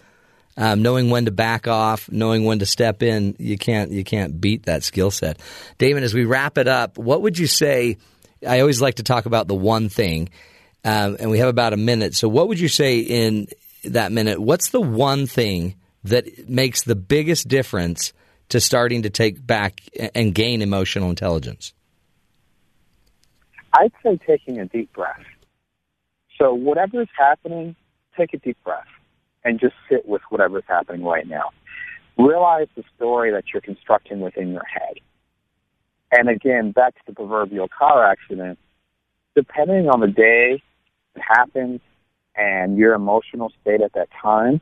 [0.56, 4.40] um, knowing when to back off, knowing when to step in, you can't you can't
[4.40, 5.40] beat that skill set.
[5.78, 7.96] Damon, as we wrap it up, what would you say?
[8.46, 10.28] I always like to talk about the one thing
[10.84, 12.14] um, and we have about a minute.
[12.14, 13.48] So, what would you say in
[13.84, 14.38] that minute?
[14.38, 18.12] What's the one thing that makes the biggest difference
[18.50, 19.80] to starting to take back
[20.14, 21.72] and gain emotional intelligence?
[23.72, 25.24] I'd say taking a deep breath.
[26.38, 27.74] So, whatever is happening,
[28.16, 28.86] take a deep breath
[29.44, 31.50] and just sit with whatever is happening right now.
[32.16, 34.94] Realize the story that you're constructing within your head.
[36.12, 38.58] And again, back to the proverbial car accident,
[39.34, 40.62] depending on the day
[41.16, 41.80] it happens
[42.36, 44.60] and your emotional state at that time,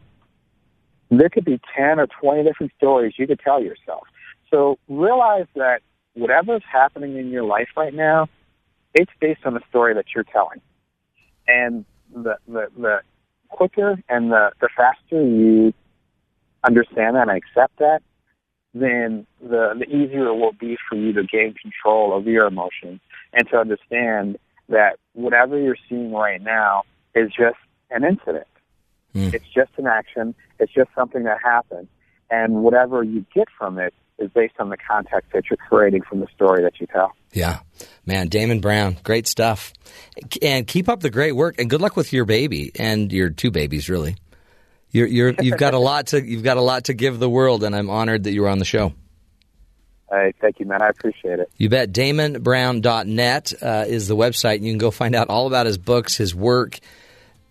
[1.20, 4.06] there could be 10 or 20 different stories you could tell yourself.
[4.50, 5.82] So realize that
[6.14, 8.28] whatever's happening in your life right now,
[8.94, 10.60] it's based on the story that you're telling.
[11.48, 11.84] And
[12.14, 13.00] the, the, the
[13.48, 15.72] quicker and the, the faster you
[16.64, 18.02] understand that and accept that,
[18.74, 23.00] then the, the easier it will be for you to gain control of your emotions
[23.32, 24.38] and to understand
[24.68, 26.82] that whatever you're seeing right now
[27.14, 27.58] is just
[27.90, 28.46] an incident.
[29.14, 29.34] Mm.
[29.34, 30.34] It's just an action.
[30.62, 31.88] It's just something that happened.
[32.30, 36.20] And whatever you get from it is based on the context that you're creating from
[36.20, 37.12] the story that you tell.
[37.32, 37.60] Yeah.
[38.06, 39.72] Man, Damon Brown, great stuff.
[40.40, 43.50] And keep up the great work and good luck with your baby and your two
[43.50, 44.16] babies really.
[44.92, 47.64] You're, you're, you've got a lot to you've got a lot to give the world
[47.64, 48.94] and I'm honored that you were on the show.
[50.10, 50.80] Hey, thank you, man.
[50.82, 51.50] I appreciate it.
[51.56, 51.90] You bet.
[51.90, 54.60] DamonBrown.net uh, is the website.
[54.60, 56.78] You can go find out all about his books, his work.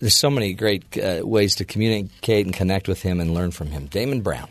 [0.01, 3.67] There's so many great uh, ways to communicate and connect with him and learn from
[3.67, 3.85] him.
[3.85, 4.49] Damon Brown.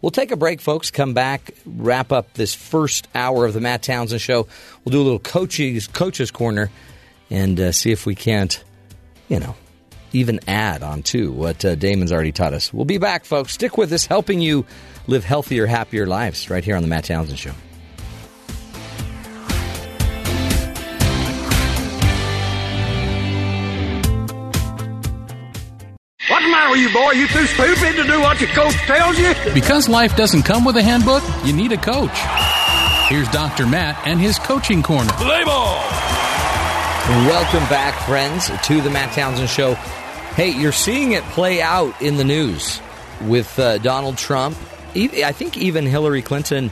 [0.00, 0.90] We'll take a break, folks.
[0.90, 4.48] Come back, wrap up this first hour of the Matt Townsend Show.
[4.84, 6.70] We'll do a little coaches coaches corner
[7.30, 8.62] and uh, see if we can't,
[9.28, 9.54] you know,
[10.12, 12.72] even add on to what uh, Damon's already taught us.
[12.72, 13.52] We'll be back, folks.
[13.52, 14.64] Stick with us, helping you
[15.06, 17.52] live healthier, happier lives right here on the Matt Townsend Show.
[26.76, 27.12] What's the matter with you, boy?
[27.12, 29.32] You too stupid to do what your coach tells you?
[29.54, 32.18] Because life doesn't come with a handbook, you need a coach.
[33.08, 33.66] Here's Dr.
[33.66, 35.10] Matt and his coaching corner.
[35.12, 35.80] Play ball!
[37.28, 39.74] Welcome back, friends, to the Matt Townsend Show.
[40.34, 42.80] Hey, you're seeing it play out in the news
[43.22, 44.56] with uh, Donald Trump.
[44.94, 46.70] I think even Hillary Clinton.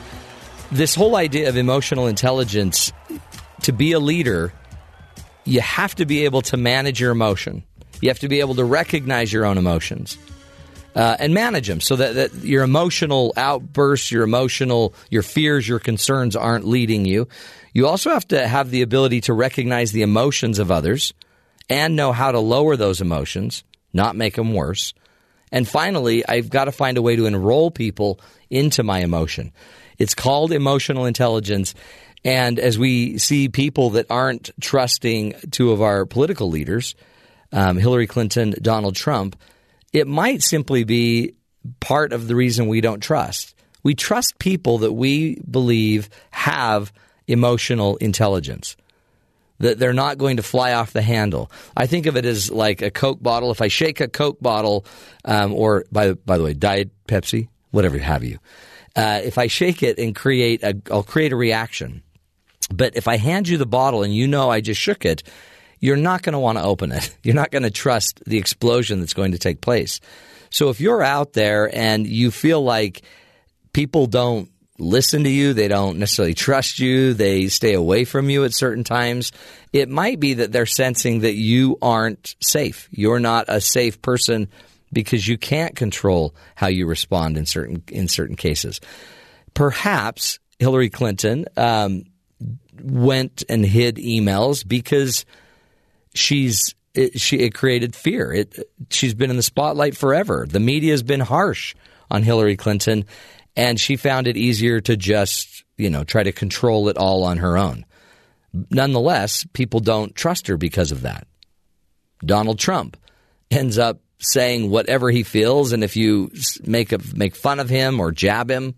[0.72, 2.92] This whole idea of emotional intelligence,
[3.62, 4.52] to be a leader,
[5.44, 7.62] you have to be able to manage your emotion.
[8.04, 10.18] You have to be able to recognize your own emotions
[10.94, 15.78] uh, and manage them so that, that your emotional outbursts, your emotional, your fears, your
[15.78, 17.28] concerns aren't leading you.
[17.72, 21.14] You also have to have the ability to recognize the emotions of others
[21.70, 24.92] and know how to lower those emotions, not make them worse.
[25.50, 29.50] And finally, I've got to find a way to enroll people into my emotion.
[29.96, 31.74] It's called emotional intelligence.
[32.22, 36.94] And as we see people that aren't trusting two of our political leaders,
[37.54, 39.36] um, Hillary Clinton, Donald Trump,
[39.92, 41.34] it might simply be
[41.80, 43.54] part of the reason we don't trust.
[43.84, 46.92] We trust people that we believe have
[47.28, 48.76] emotional intelligence.
[49.60, 51.50] That they're not going to fly off the handle.
[51.76, 53.52] I think of it as like a Coke bottle.
[53.52, 54.84] If I shake a Coke bottle,
[55.24, 58.40] um, or by by the way, Diet Pepsi, whatever have you,
[58.96, 62.02] uh, if I shake it and create a, I'll create a reaction.
[62.74, 65.22] But if I hand you the bottle and you know I just shook it,
[65.80, 67.16] you're not going to want to open it.
[67.22, 70.00] You're not going to trust the explosion that's going to take place.
[70.50, 73.02] So if you're out there and you feel like
[73.72, 78.44] people don't listen to you, they don't necessarily trust you, they stay away from you
[78.44, 79.32] at certain times,
[79.72, 82.88] it might be that they're sensing that you aren't safe.
[82.90, 84.48] You're not a safe person
[84.92, 88.80] because you can't control how you respond in certain in certain cases.
[89.54, 92.04] Perhaps Hillary Clinton um,
[92.80, 95.24] went and hid emails because
[96.14, 98.32] she's it, she it created fear.
[98.32, 98.58] It
[98.90, 100.46] she's been in the spotlight forever.
[100.48, 101.74] The media has been harsh
[102.10, 103.04] on Hillary Clinton,
[103.56, 107.38] and she found it easier to just you know try to control it all on
[107.38, 107.84] her own.
[108.70, 111.26] Nonetheless, people don't trust her because of that.
[112.24, 112.96] Donald Trump
[113.50, 116.30] ends up saying whatever he feels, and if you
[116.64, 118.74] make a, make fun of him or jab him,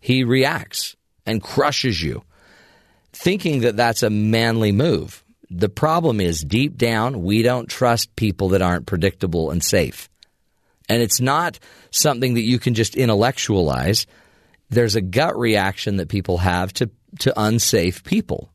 [0.00, 2.22] he reacts and crushes you,
[3.12, 5.19] thinking that that's a manly move.
[5.50, 10.08] The problem is deep down, we don't trust people that aren't predictable and safe.
[10.88, 11.58] And it's not
[11.90, 14.06] something that you can just intellectualize.
[14.70, 16.90] There's a gut reaction that people have to,
[17.20, 18.52] to unsafe people.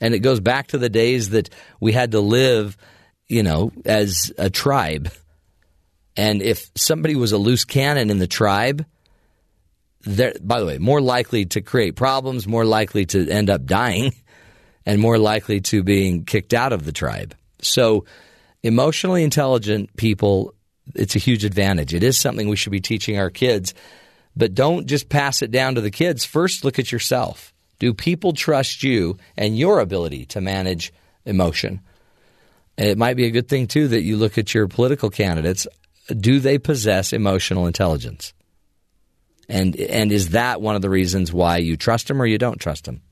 [0.00, 2.76] And it goes back to the days that we had to live,
[3.28, 5.12] you know, as a tribe.
[6.16, 8.84] And if somebody was a loose cannon in the tribe,
[10.04, 14.12] by the way, more likely to create problems, more likely to end up dying
[14.86, 17.34] and more likely to being kicked out of the tribe.
[17.60, 18.04] So,
[18.62, 20.54] emotionally intelligent people,
[20.94, 21.94] it's a huge advantage.
[21.94, 23.74] It is something we should be teaching our kids,
[24.36, 26.24] but don't just pass it down to the kids.
[26.24, 27.54] First, look at yourself.
[27.78, 30.92] Do people trust you and your ability to manage
[31.24, 31.80] emotion?
[32.76, 35.66] It might be a good thing, too, that you look at your political candidates.
[36.08, 38.34] Do they possess emotional intelligence?
[39.48, 42.60] And, and is that one of the reasons why you trust them or you don't
[42.60, 43.02] trust them?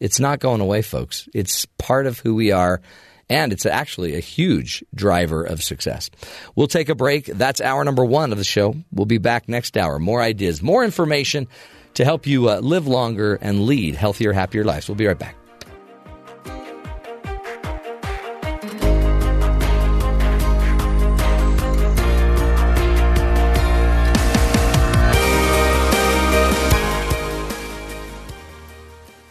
[0.00, 1.28] It's not going away, folks.
[1.34, 2.80] It's part of who we are,
[3.28, 6.10] and it's actually a huge driver of success.
[6.54, 7.26] We'll take a break.
[7.26, 8.74] That's hour number one of the show.
[8.92, 9.98] We'll be back next hour.
[9.98, 11.48] More ideas, more information
[11.94, 14.88] to help you uh, live longer and lead healthier, happier lives.
[14.88, 15.36] We'll be right back.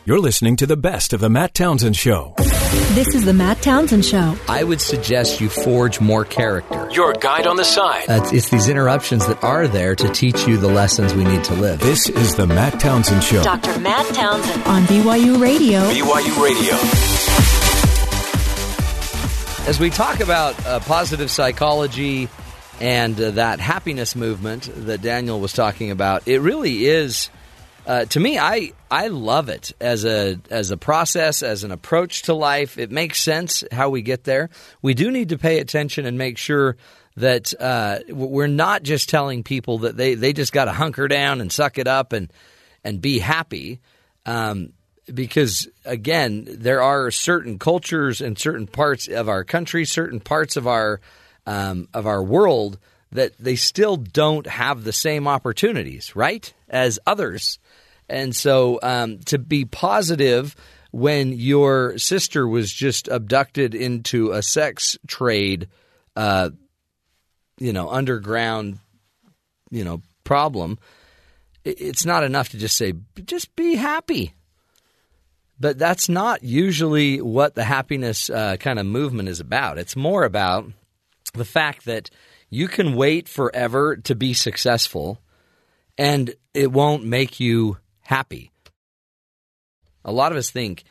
[0.06, 2.34] You're listening to the best of the Matt Townsend Show.
[2.38, 4.36] This is the Matt Townsend Show.
[4.50, 6.90] I would suggest you forge more character.
[6.92, 8.10] Your guide on the side.
[8.10, 11.46] Uh, it's, it's these interruptions that are there to teach you the lessons we need
[11.46, 11.80] to live.
[11.80, 13.44] This is the Matt Townsend Show.
[13.44, 13.80] Dr.
[13.80, 15.80] Matt Townsend on BYU Radio.
[15.90, 16.74] BYU Radio.
[19.70, 22.28] As we talk about uh, positive psychology
[22.82, 27.30] and uh, that happiness movement that Daniel was talking about, it really is.
[27.86, 32.24] Uh, to me, I I love it as a as a process, as an approach
[32.24, 32.78] to life.
[32.78, 34.50] It makes sense how we get there.
[34.82, 36.78] We do need to pay attention and make sure
[37.18, 41.42] that uh, we're not just telling people that they, they just got to hunker down
[41.42, 42.32] and suck it up and
[42.84, 43.80] and be happy.
[44.26, 44.74] Um,
[45.14, 50.68] because again, there are certain cultures and certain parts of our country, certain parts of
[50.68, 51.02] our
[51.46, 52.80] um, of our world
[53.12, 57.60] that they still don't have the same opportunities, right, as others.
[58.10, 60.56] And so um, to be positive
[60.92, 65.68] when your sister was just abducted into a sex trade,
[66.16, 66.52] uh,
[67.58, 68.80] you know, underground,
[69.72, 70.78] you know, problem,
[71.64, 72.94] it's not enough to just say,
[73.26, 74.34] just be happy.
[75.60, 79.78] But that's not usually what the happiness uh, kind of movement is about.
[79.78, 80.66] It's more about
[81.34, 82.10] the fact that
[82.50, 85.20] you can wait forever to be successful
[85.98, 87.78] and it won't make you
[88.14, 88.52] happy.
[90.06, 90.84] A lot of us think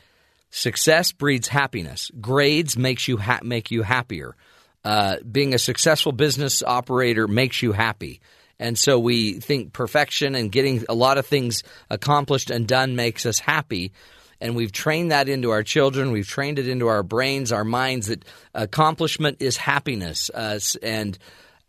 [0.49, 2.11] success breeds happiness.
[2.19, 4.35] Grades makes you ha- make you happier.
[4.83, 8.19] Uh, being a successful business operator makes you happy.
[8.59, 13.25] And so we think perfection and getting a lot of things accomplished and done makes
[13.25, 13.93] us happy.
[14.41, 16.11] And we've trained that into our children.
[16.11, 20.29] We've trained it into our brains, our minds that accomplishment is happiness.
[20.33, 21.17] Uh, and,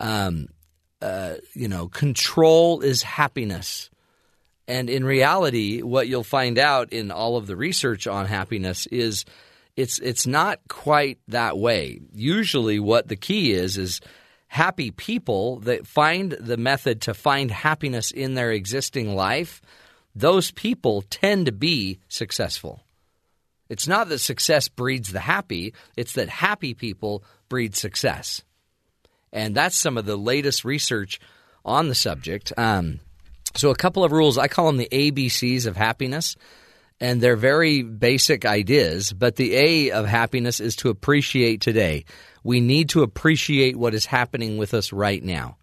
[0.00, 0.48] um,
[1.00, 3.90] uh, you know, control is happiness.
[4.66, 9.24] And in reality, what you'll find out in all of the research on happiness is
[9.76, 12.00] it's it's not quite that way.
[12.14, 14.00] Usually what the key is is
[14.46, 19.60] happy people that find the method to find happiness in their existing life,
[20.14, 22.80] those people tend to be successful.
[23.68, 28.42] It's not that success breeds the happy, it's that happy people breed success.
[29.32, 31.18] And that's some of the latest research
[31.64, 32.52] on the subject.
[32.56, 33.00] Um,
[33.56, 34.36] so, a couple of rules.
[34.36, 36.36] I call them the ABCs of happiness,
[37.00, 39.12] and they're very basic ideas.
[39.12, 42.04] But the A of happiness is to appreciate today.
[42.42, 45.56] We need to appreciate what is happening with us right now.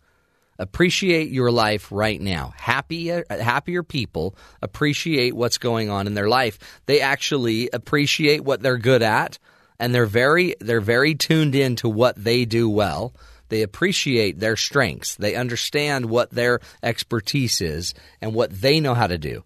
[0.58, 2.54] Appreciate your life right now.
[2.56, 6.60] Happier, happier people appreciate what's going on in their life.
[6.86, 9.39] They actually appreciate what they're good at,
[9.80, 13.14] and they're very they're very tuned in to what they do well
[13.52, 15.16] they appreciate their strengths.
[15.16, 19.43] They understand what their expertise is and what they know how to do.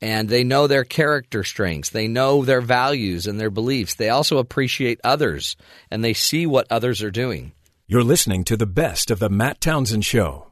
[0.00, 1.90] And they know their character strengths.
[1.90, 3.96] They know their values and their beliefs.
[3.96, 5.56] They also appreciate others
[5.90, 7.50] and they see what others are doing.
[7.88, 10.46] You're listening to the best of the Matt Townsend Show.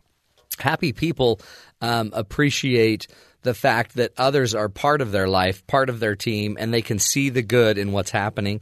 [0.59, 1.41] Happy people
[1.81, 3.07] um, appreciate
[3.43, 6.83] the fact that others are part of their life, part of their team, and they
[6.83, 8.61] can see the good in what's happening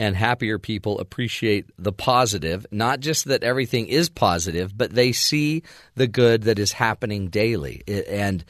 [0.00, 5.62] and happier people appreciate the positive, not just that everything is positive, but they see
[5.94, 7.82] the good that is happening daily.
[8.08, 8.42] And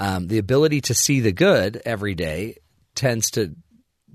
[0.00, 2.56] um, the ability to see the good every day
[2.96, 3.54] tends to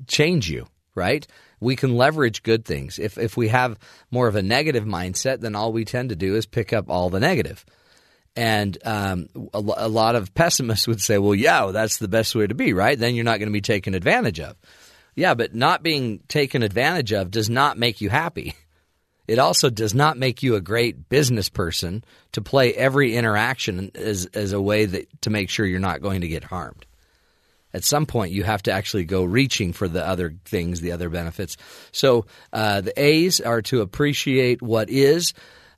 [0.06, 1.26] change you, right?
[1.62, 3.00] We can leverage good things.
[3.00, 3.80] If, if we have
[4.12, 7.10] more of a negative mindset, then all we tend to do is pick up all
[7.10, 7.66] the negative.
[8.36, 12.36] And um, a, a lot of pessimists would say, well, yeah, well, that's the best
[12.36, 13.00] way to be, right?
[13.00, 14.58] Then you're not going to be taken advantage of.
[15.16, 18.56] Yeah, but not being taken advantage of does not make you happy.
[19.28, 22.04] It also does not make you a great business person
[22.34, 26.22] to play every interaction as, as a way that to make sure you're not going
[26.22, 26.86] to get harmed.
[27.74, 31.10] At some point, you have to actually go reaching for the other things, the other
[31.10, 31.56] benefits.
[31.94, 35.34] So uh, the A's are to appreciate what is.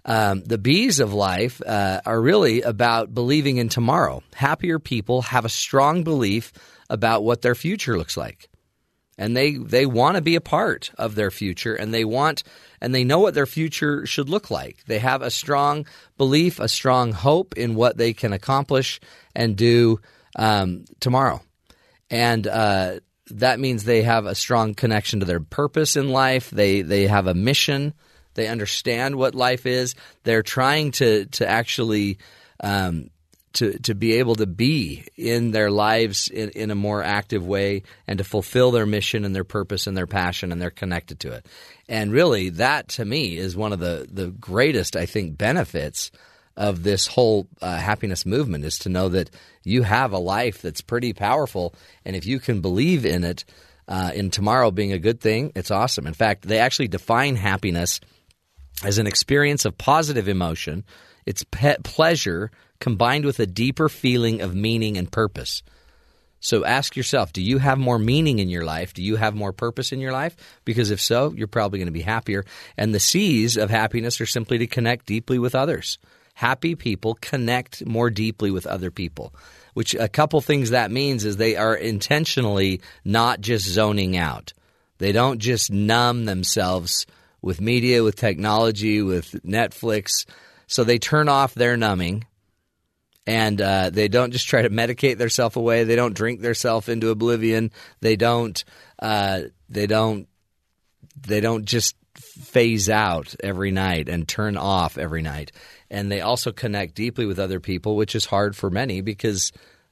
[0.06, 4.24] Um, the B's of life uh, are really about believing in tomorrow.
[4.34, 6.52] Happier people have a strong belief
[6.90, 8.50] about what their future looks like
[9.18, 12.44] and they they want to be a part of their future and they want
[12.82, 14.84] and they know what their future should look like.
[14.88, 15.86] They have a strong
[16.18, 19.00] belief a strong hope in what they can accomplish
[19.36, 20.00] and do
[20.36, 21.42] um, tomorrow.
[22.10, 23.00] And uh,
[23.32, 26.50] that means they have a strong connection to their purpose in life.
[26.50, 27.94] They they have a mission.
[28.36, 29.96] They understand what life is.
[30.24, 32.18] They're trying to to actually
[32.60, 33.10] um,
[33.54, 37.84] to, to be able to be in their lives in, in a more active way
[38.08, 41.32] and to fulfill their mission and their purpose and their passion and they're connected to
[41.32, 41.46] it.
[41.88, 46.12] And really, that to me is one of the, the greatest, I think, benefits
[46.56, 49.30] of this whole uh, happiness movement is to know that
[49.64, 51.74] you have a life that's pretty powerful.
[52.06, 53.46] And if you can believe in it,
[53.88, 56.08] uh, in tomorrow being a good thing, it's awesome.
[56.08, 58.00] In fact, they actually define happiness
[58.84, 60.84] as an experience of positive emotion.
[61.26, 62.52] It's pet pleasure
[62.84, 65.64] combined with a deeper feeling of meaning and purpose.
[66.42, 68.94] So ask yourself, do you have more meaning in your life?
[68.94, 70.36] Do you have more purpose in your life?
[70.66, 72.44] Because if so, you're probably going to be happier.
[72.78, 75.98] And the C's of happiness are simply to connect deeply with others.
[76.34, 79.34] Happy people connect more deeply with other people,
[79.76, 84.52] which a couple things that means is they are intentionally not just zoning out.
[84.98, 87.06] They don't just numb themselves
[87.42, 90.26] with media, with technology, with Netflix.
[90.68, 92.26] So they turn off their numbing
[93.26, 95.84] and uh, they don't just try to medicate themselves away.
[95.84, 97.72] They don't drink themselves into oblivion.
[98.02, 98.64] They don't.
[99.00, 100.28] Uh, they don't.
[101.16, 105.52] They don't just phase out every night and turn off every night.
[105.90, 109.52] And they also connect deeply with other people, which is hard for many because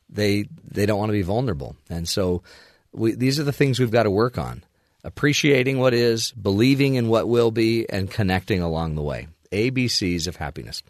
[0.10, 1.76] they they don't want to be vulnerable.
[1.90, 2.44] And so
[2.92, 4.64] we, these are the things we've got to work on:
[5.04, 9.28] appreciating what is, believing in what will be, and connecting along the way.
[9.52, 10.82] ABCs of happiness.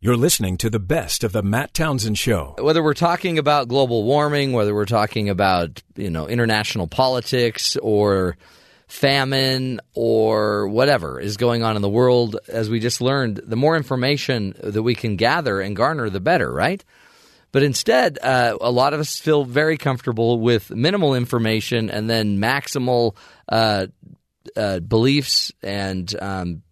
[0.00, 2.54] You're listening to the best of the Matt Townsend Show.
[2.58, 8.36] Whether we're talking about global warming, whether we're talking about you know international politics or
[8.86, 13.76] famine or whatever is going on in the world, as we just learned, the more
[13.76, 16.84] information that we can gather and garner, the better, right?
[17.50, 22.38] But instead, uh, a lot of us feel very comfortable with minimal information and then
[22.38, 23.14] maximal
[23.48, 23.86] uh,
[24.56, 26.63] uh, beliefs and um,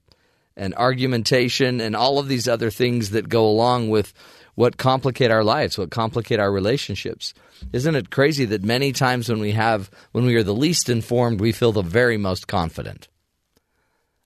[0.56, 4.12] and argumentation and all of these other things that go along with
[4.54, 7.32] what complicate our lives, what complicate our relationships.
[7.72, 11.40] Isn't it crazy that many times when we have when we are the least informed,
[11.40, 13.08] we feel the very most confident?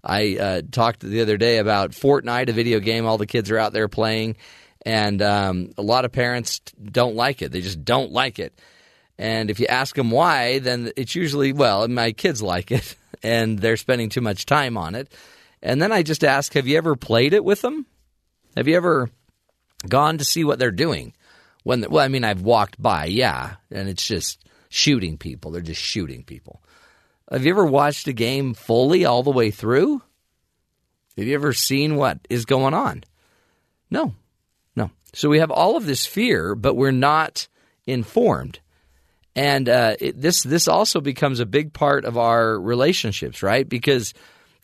[0.02, 3.58] I uh, talked the other day about Fortnite, a video game all the kids are
[3.58, 4.36] out there playing,
[4.84, 7.50] and um, a lot of parents don't like it.
[7.50, 8.58] They just don't like it.
[9.18, 13.58] And if you ask them why, then it's usually, well, my kids like it, and
[13.58, 15.12] they're spending too much time on it.
[15.66, 17.86] And then I just ask, have you ever played it with them?
[18.56, 19.10] Have you ever
[19.88, 21.12] gone to see what they're doing?
[21.64, 25.50] When well, I mean, I've walked by, yeah, and it's just shooting people.
[25.50, 26.62] They're just shooting people.
[27.32, 30.02] Have you ever watched a game fully all the way through?
[31.16, 33.02] Have you ever seen what is going on?
[33.90, 34.14] No,
[34.76, 34.92] no.
[35.14, 37.48] So we have all of this fear, but we're not
[37.88, 38.60] informed,
[39.34, 43.68] and uh, it, this this also becomes a big part of our relationships, right?
[43.68, 44.14] Because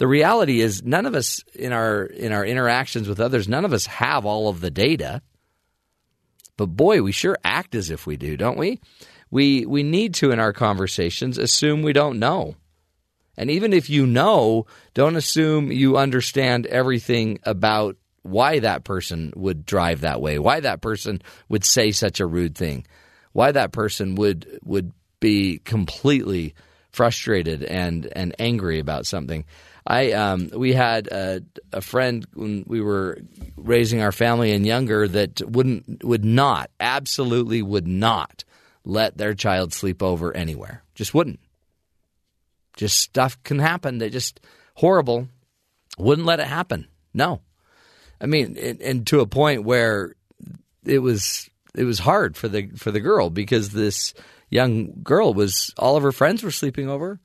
[0.02, 3.72] the reality is none of us in our in our interactions with others, none of
[3.72, 5.22] us have all of the data.
[6.56, 8.80] But boy, we sure act as if we do, don't we?
[9.30, 12.56] We we need to in our conversations assume we don't know.
[13.36, 19.64] And even if you know, don't assume you understand everything about why that person would
[19.64, 22.88] drive that way, why that person would say such a rude thing,
[23.34, 24.90] why that person would would
[25.20, 26.56] be completely
[26.90, 29.44] frustrated and and angry about something.
[29.86, 33.18] I um, we had a, a, friend when we were
[33.56, 38.44] raising our family and younger that wouldn't would not absolutely would not
[38.84, 40.84] let their child sleep over anywhere.
[40.94, 41.40] Just wouldn't.
[42.76, 43.98] Just stuff can happen.
[43.98, 44.40] They just
[44.74, 45.28] horrible.
[45.98, 46.86] Wouldn't let it happen.
[47.12, 47.40] No,
[48.20, 50.14] I mean, and, and to a point where
[50.84, 54.14] it was it was hard for the for the girl because this
[54.48, 57.20] young girl was all of her friends were sleeping over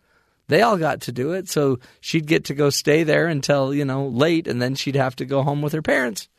[0.47, 1.49] they all got to do it.
[1.49, 5.15] So she'd get to go stay there until, you know, late, and then she'd have
[5.17, 6.29] to go home with her parents.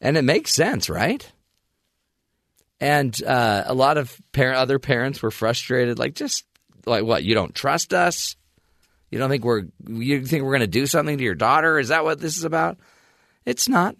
[0.00, 1.30] And it makes sense, right?
[2.80, 6.44] And uh, a lot of parent, other parents were frustrated, like, just
[6.84, 7.24] like, what?
[7.24, 8.36] You don't trust us?
[9.10, 11.78] You don't think we're you think we're going to do something to your daughter?
[11.78, 12.78] Is that what this is about?
[13.44, 13.96] It's not.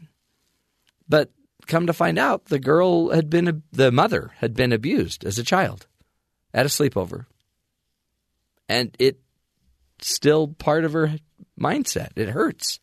[1.09, 1.31] But
[1.67, 5.45] come to find out, the girl had been the mother had been abused as a
[5.45, 5.87] child
[6.53, 7.27] at a sleepover
[8.69, 9.21] and it's
[10.01, 11.17] still part of her
[11.59, 12.11] mindset.
[12.17, 12.81] It hurts.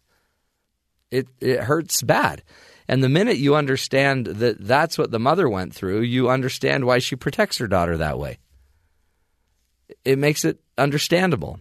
[1.12, 2.44] It it hurts bad.
[2.88, 7.00] And the minute you understand that that's what the mother went through, you understand why
[7.00, 8.40] she protects her daughter that way.
[10.04, 11.60] It makes it understandable.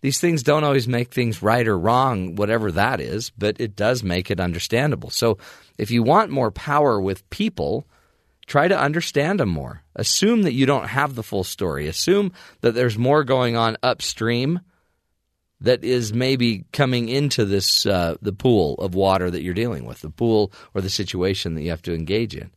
[0.00, 4.04] These things don't always make things right or wrong, whatever that is, but it does
[4.04, 5.10] make it understandable.
[5.10, 5.38] So
[5.76, 7.84] if you want more power with people,
[8.48, 9.82] Try to understand them more.
[9.94, 11.86] Assume that you don't have the full story.
[11.86, 12.32] Assume
[12.62, 14.60] that there's more going on upstream
[15.60, 20.00] that is maybe coming into this uh, the pool of water that you're dealing with,
[20.00, 22.50] the pool or the situation that you have to engage in.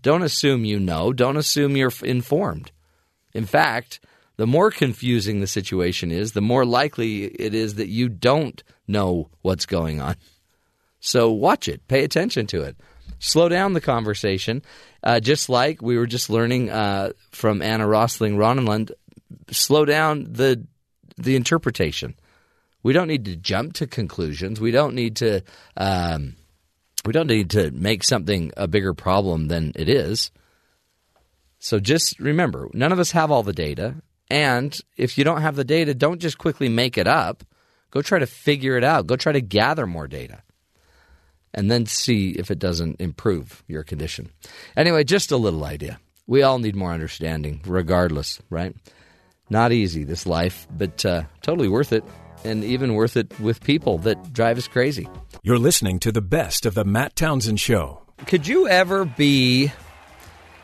[0.00, 1.12] Don't assume you know.
[1.12, 2.70] Don't assume you're informed.
[3.34, 3.98] In fact,
[4.36, 9.28] the more confusing the situation is, the more likely it is that you don't know
[9.42, 10.14] what's going on.
[11.00, 12.76] So watch it, pay attention to it,
[13.18, 14.62] slow down the conversation,
[15.06, 18.90] uh, just like we were just learning uh, from Anna Rosling Rönnlund
[19.52, 20.66] slow down the
[21.16, 22.16] the interpretation.
[22.82, 24.60] We don't need to jump to conclusions.
[24.60, 25.42] We don't need to
[25.76, 26.34] um,
[27.04, 30.32] we don't need to make something a bigger problem than it is.
[31.60, 33.94] So just remember, none of us have all the data,
[34.28, 37.44] and if you don't have the data, don't just quickly make it up.
[37.92, 39.06] Go try to figure it out.
[39.06, 40.42] Go try to gather more data.
[41.56, 44.30] And then see if it doesn't improve your condition.
[44.76, 45.98] Anyway, just a little idea.
[46.26, 48.76] We all need more understanding, regardless, right?
[49.48, 52.04] Not easy, this life, but uh, totally worth it,
[52.44, 55.08] and even worth it with people that drive us crazy.
[55.42, 58.02] You're listening to the best of the Matt Townsend Show.
[58.26, 59.72] Could you ever be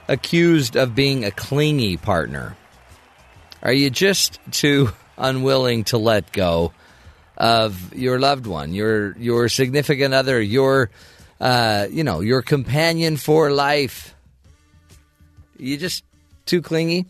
[0.08, 2.56] accused of being a clingy partner?
[3.62, 6.72] Are you just too unwilling to let go
[7.42, 10.90] of your loved one, your your significant other, your
[11.40, 14.14] uh, you know your companion for life?
[15.58, 16.04] You just
[16.46, 17.06] too clingy.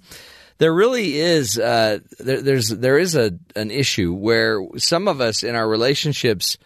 [0.56, 5.42] There really is uh, there, there's there is a an issue where some of us
[5.42, 6.56] in our relationships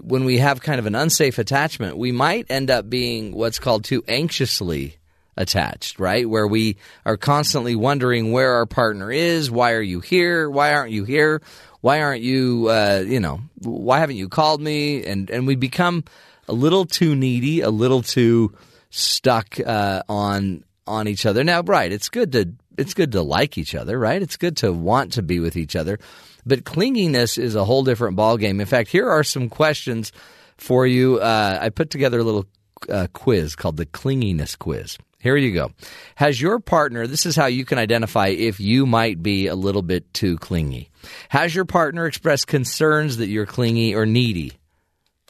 [0.00, 3.84] when we have kind of an unsafe attachment, we might end up being what's called
[3.84, 4.96] too anxiously
[5.36, 6.28] attached, right?
[6.28, 6.76] Where we
[7.06, 9.50] are constantly wondering where our partner is.
[9.50, 10.50] Why are you here?
[10.50, 11.40] Why aren't you here?
[11.80, 15.04] Why aren't you, uh, you know, why haven't you called me?
[15.04, 16.04] And, and we become
[16.48, 18.54] a little too needy, a little too
[18.90, 21.44] stuck uh, on on each other.
[21.44, 24.22] Now, right, it's good to it's good to like each other, right?
[24.22, 25.98] It's good to want to be with each other.
[26.46, 28.60] But clinginess is a whole different ballgame.
[28.60, 30.12] In fact, here are some questions
[30.56, 31.18] for you.
[31.18, 32.46] Uh, I put together a little
[32.88, 34.96] uh, quiz called the Clinginess Quiz.
[35.20, 35.72] Here you go.
[36.14, 39.82] Has your partner, this is how you can identify if you might be a little
[39.82, 40.90] bit too clingy.
[41.28, 44.52] Has your partner expressed concerns that you're clingy or needy?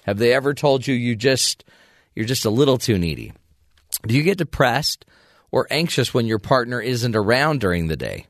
[0.04, 1.64] Have they ever told you you just
[2.14, 3.32] you're just a little too needy?
[4.06, 5.06] Do you get depressed
[5.50, 8.26] or anxious when your partner isn't around during the day?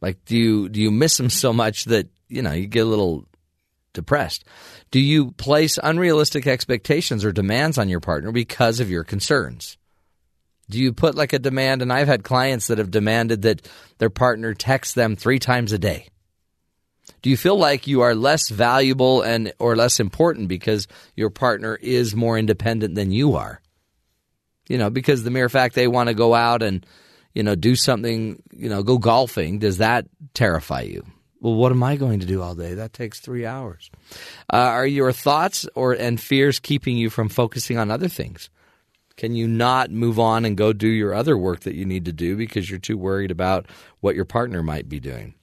[0.00, 2.90] Like do you do you miss them so much that, you know, you get a
[2.90, 3.24] little
[3.92, 4.44] depressed?
[4.90, 9.76] Do you place unrealistic expectations or demands on your partner because of your concerns?
[10.70, 11.82] Do you put like a demand?
[11.82, 13.68] And I've had clients that have demanded that
[13.98, 16.08] their partner text them three times a day.
[17.22, 21.76] Do you feel like you are less valuable and or less important because your partner
[21.76, 23.60] is more independent than you are?
[24.68, 26.86] You know, because the mere fact they want to go out and
[27.34, 31.04] you know do something, you know, go golfing, does that terrify you?
[31.40, 32.74] Well, what am I going to do all day?
[32.74, 33.90] That takes three hours.
[34.52, 38.50] Uh, are your thoughts or and fears keeping you from focusing on other things?
[39.20, 42.12] Can you not move on and go do your other work that you need to
[42.12, 43.66] do because you're too worried about
[44.00, 45.34] what your partner might be doing?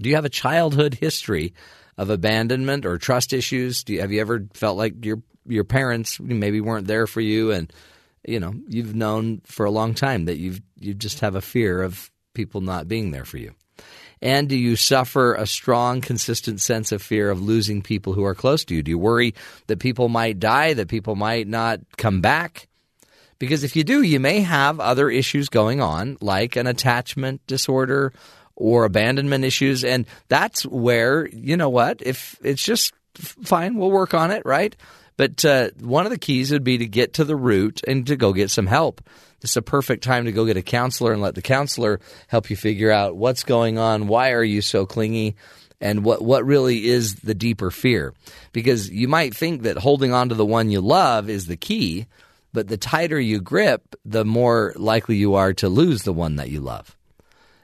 [0.00, 1.54] Do you have a childhood history
[1.96, 3.84] of abandonment or trust issues?
[3.84, 7.52] Do you, have you ever felt like your your parents maybe weren't there for you
[7.52, 7.72] and
[8.26, 11.82] you know, you've known for a long time that you you just have a fear
[11.82, 13.54] of people not being there for you?
[14.22, 18.34] And do you suffer a strong, consistent sense of fear of losing people who are
[18.34, 18.82] close to you?
[18.82, 19.36] Do you worry
[19.68, 22.66] that people might die, that people might not come back?
[23.38, 28.12] Because if you do, you may have other issues going on, like an attachment disorder
[28.56, 29.84] or abandonment issues.
[29.84, 34.74] And that's where, you know what, if it's just fine, we'll work on it, right?
[35.16, 38.16] But uh, one of the keys would be to get to the root and to
[38.16, 39.00] go get some help.
[39.42, 42.56] It's a perfect time to go get a counselor and let the counselor help you
[42.56, 45.36] figure out what's going on, why are you so clingy,
[45.80, 48.14] and what, what really is the deeper fear.
[48.52, 52.06] Because you might think that holding on to the one you love is the key,
[52.54, 56.48] but the tighter you grip, the more likely you are to lose the one that
[56.48, 56.96] you love.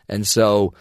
[0.09, 0.75] And so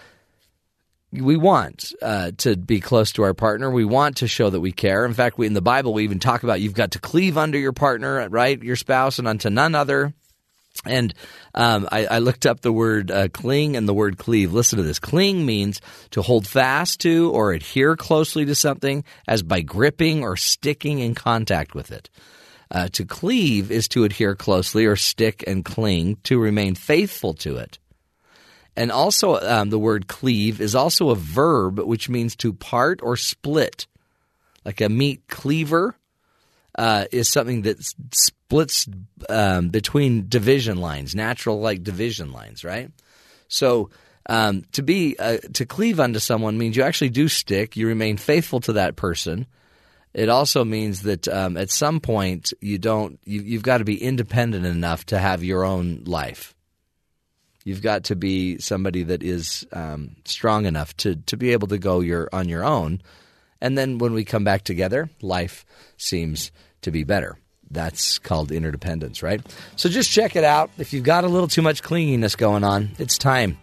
[1.11, 3.69] we want uh, to be close to our partner.
[3.69, 5.05] We want to show that we care.
[5.05, 7.57] In fact, we, in the Bible, we even talk about you've got to cleave under
[7.57, 8.61] your partner, right?
[8.61, 10.13] Your spouse, and unto none other.
[10.85, 11.13] And
[11.53, 14.53] um, I, I, looked up the word uh, cling and the word cleave.
[14.53, 14.99] Listen to this.
[14.99, 15.81] Cling means
[16.11, 21.15] to hold fast to or adhere closely to something as by gripping or sticking in
[21.15, 22.09] contact with it.
[22.71, 27.57] Uh, to cleave is to adhere closely or stick and cling, to remain faithful to
[27.57, 27.79] it.
[28.75, 33.17] And also, um, the word cleave is also a verb which means to part or
[33.17, 33.87] split.
[34.63, 35.95] Like a meat cleaver
[36.77, 37.77] uh, is something that
[38.13, 38.87] splits
[39.27, 42.91] um, between division lines, natural like division lines, right?
[43.47, 43.89] So,
[44.27, 47.75] um, to be uh, to cleave unto someone means you actually do stick.
[47.75, 49.47] You remain faithful to that person,
[50.13, 54.01] it also means that um, at some point you don't you, you've got to be
[54.01, 56.55] independent enough to have your own life.
[57.63, 61.77] You've got to be somebody that is um, strong enough to to be able to
[61.77, 63.01] go your on your own,
[63.61, 65.65] and then when we come back together, life
[65.97, 66.51] seems
[66.81, 67.37] to be better.
[67.71, 69.41] That's called interdependence, right?
[69.75, 70.71] So just check it out.
[70.79, 73.59] If you've got a little too much clinginess going on, it's time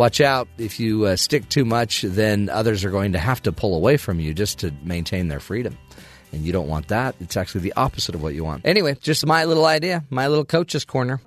[0.00, 0.48] watch out.
[0.56, 3.98] If you uh, stick too much, then others are going to have to pull away
[3.98, 5.76] from you just to maintain their freedom.
[6.32, 7.14] And you don't want that.
[7.20, 8.64] It's actually the opposite of what you want.
[8.64, 11.20] Anyway, just my little idea, my little coach's corner.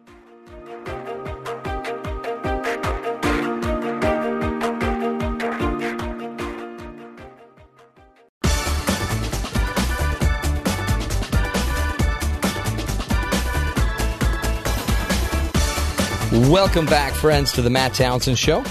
[16.54, 18.64] Welcome back, friends, to the Matt Townsend Show.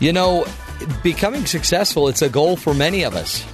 [0.00, 0.46] You know,
[1.02, 3.44] becoming successful, it's a goal for many of us.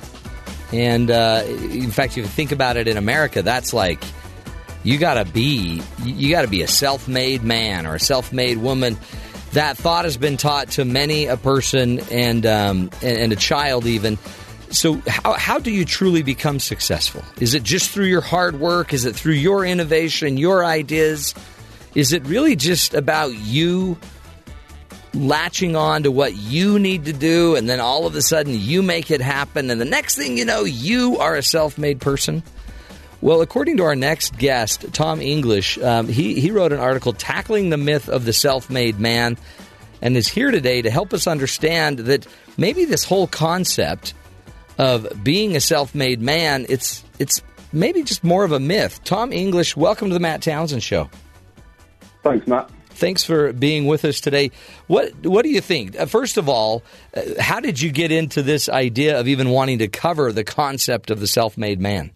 [0.73, 4.01] And uh, in fact, if you think about it in America, that's like
[4.85, 8.97] you got to be you got to be a self-made man or a self-made woman.
[9.51, 14.17] That thought has been taught to many a person and um, and, a child even.
[14.71, 17.25] So, how, how do you truly become successful?
[17.41, 18.93] Is it just through your hard work?
[18.93, 21.35] Is it through your innovation, your ideas?
[21.95, 23.99] Is it really just about you
[25.15, 28.83] latching on to what you need to do and then all of a sudden you
[28.83, 32.43] make it happen and the next thing you know, you are a self made person?
[33.21, 37.71] Well, according to our next guest, Tom English, um, he, he wrote an article tackling
[37.71, 39.37] the myth of the self made man
[40.01, 42.27] and is here today to help us understand that
[42.57, 44.15] maybe this whole concept
[44.79, 49.05] of being a self made man, it's, it's maybe just more of a myth.
[49.05, 51.11] Tom English, welcome to the Matt Townsend Show.
[52.23, 52.71] Thanks, Matt.
[52.91, 54.51] Thanks for being with us today.
[54.87, 55.99] What What do you think?
[55.99, 56.83] Uh, first of all,
[57.15, 61.11] uh, how did you get into this idea of even wanting to cover the concept
[61.11, 62.13] of the self made man?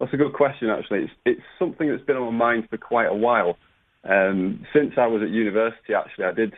[0.00, 1.04] That's a good question, actually.
[1.04, 3.56] It's, it's, something that's been on my mind for quite a while.
[4.02, 6.52] Um, since I was at university, actually, I did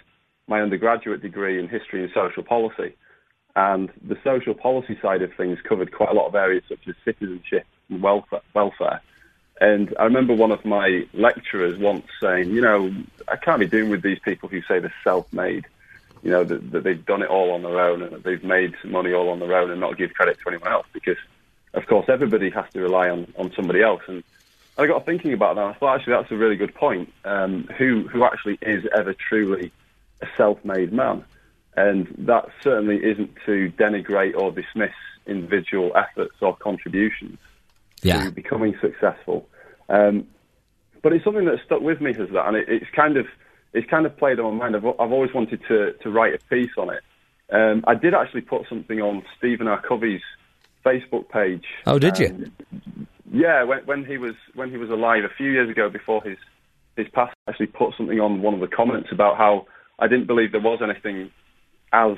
[0.48, 2.96] my undergraduate degree in history and social policy.
[3.54, 6.94] And the social policy side of things covered quite a lot of areas such as
[7.04, 8.40] citizenship and welfare.
[8.54, 9.00] welfare.
[9.60, 12.92] And I remember one of my lecturers once saying, you know,
[13.26, 15.64] I can't be doing with these people who say they're self-made,
[16.22, 18.74] you know, that, that they've done it all on their own and that they've made
[18.84, 21.16] money all on their own and not give credit to anyone else because,
[21.72, 24.02] of course, everybody has to rely on, on somebody else.
[24.08, 24.22] And
[24.76, 25.64] I got thinking about that.
[25.64, 27.10] I thought, actually, that's a really good point.
[27.24, 29.72] Um, who, who actually is ever truly
[30.20, 31.24] a self-made man?
[31.78, 34.94] And that certainly isn't to denigrate or dismiss
[35.26, 37.38] individual efforts or contributions
[38.02, 38.24] yeah.
[38.24, 39.48] to becoming successful.
[39.88, 40.26] Um,
[41.02, 43.26] but it's something that stuck with me as that, and it, it's kind of
[43.72, 44.76] it's kind of played on my mind.
[44.76, 47.02] I've, I've always wanted to to write a piece on it.
[47.52, 49.80] Um, I did actually put something on Stephen R.
[49.80, 50.22] Covey's
[50.84, 51.64] Facebook page.
[51.86, 52.50] Oh, did you?
[53.32, 56.38] yeah, when, when he was when he was alive a few years ago, before his
[56.96, 59.66] his pass, I actually put something on one of the comments about how
[59.98, 61.30] I didn't believe there was anything
[61.92, 62.16] as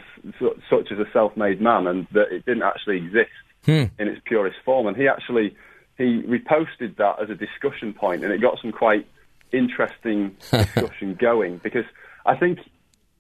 [0.71, 3.31] such as a self-made man, and that it didn't actually exist
[3.65, 3.85] hmm.
[3.99, 4.87] in its purest form.
[4.87, 5.57] And he actually
[5.99, 9.07] he reposted that as a discussion point, and it got some quite
[9.53, 11.85] interesting discussion going because
[12.25, 12.61] I think,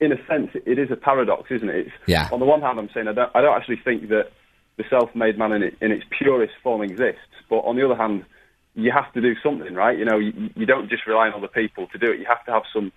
[0.00, 1.86] in a sense, it is a paradox, isn't it?
[1.86, 2.28] It's, yeah.
[2.32, 4.30] On the one hand, I'm saying I don't, I don't actually think that
[4.76, 7.20] the self-made man in, it, in its purest form exists,
[7.50, 8.24] but on the other hand,
[8.74, 9.98] you have to do something, right?
[9.98, 12.20] You know, you, you don't just rely on other people to do it.
[12.20, 12.92] You have to have some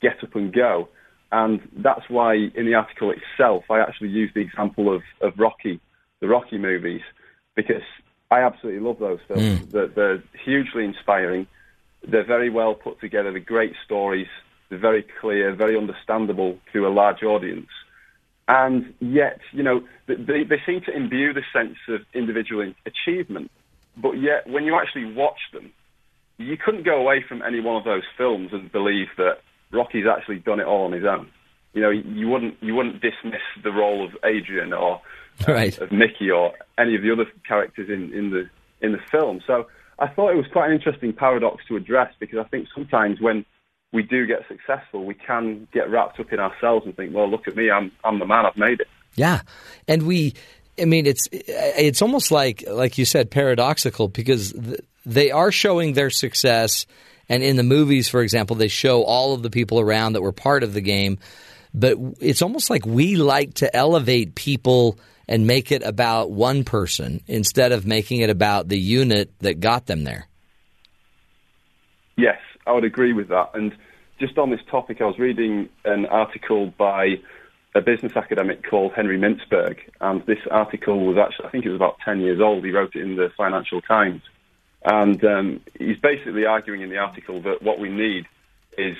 [0.00, 0.88] get up and go.
[1.30, 5.80] And that's why in the article itself, I actually use the example of, of Rocky,
[6.20, 7.02] the Rocky movies,
[7.54, 7.82] because
[8.30, 9.60] I absolutely love those films.
[9.60, 9.70] Mm.
[9.70, 11.46] They're, they're, hugely inspiring.
[12.06, 13.30] They're very well put together.
[13.30, 14.28] They're great stories.
[14.68, 17.68] They're very clear, very understandable to a large audience.
[18.48, 23.50] And yet, you know, they, they seem to imbue the sense of individual achievement.
[23.96, 25.72] But yet, when you actually watch them,
[26.38, 29.38] you couldn't go away from any one of those films and believe that
[29.72, 31.30] Rocky's actually done it all on his own.
[31.76, 35.02] You know, you wouldn't you wouldn't dismiss the role of Adrian or
[35.46, 35.76] uh, right.
[35.76, 38.48] of Mickey or any of the other characters in, in the
[38.80, 39.42] in the film.
[39.46, 39.66] So
[39.98, 43.44] I thought it was quite an interesting paradox to address because I think sometimes when
[43.92, 47.46] we do get successful, we can get wrapped up in ourselves and think, "Well, look
[47.46, 49.42] at me, I'm I'm the man, I've made it." Yeah,
[49.86, 50.32] and we,
[50.80, 54.54] I mean, it's it's almost like like you said, paradoxical because
[55.04, 56.86] they are showing their success,
[57.28, 60.32] and in the movies, for example, they show all of the people around that were
[60.32, 61.18] part of the game,
[61.74, 64.98] but it's almost like we like to elevate people
[65.28, 69.86] and make it about one person instead of making it about the unit that got
[69.86, 70.28] them there.
[72.16, 73.50] Yes, I would agree with that.
[73.54, 73.72] And
[74.18, 77.16] just on this topic, I was reading an article by
[77.74, 81.76] a business academic called Henry Mintzberg, and this article was actually, I think it was
[81.76, 82.64] about 10 years old.
[82.64, 84.22] He wrote it in the Financial Times.
[84.84, 88.26] And um, he's basically arguing in the article that what we need
[88.78, 88.96] is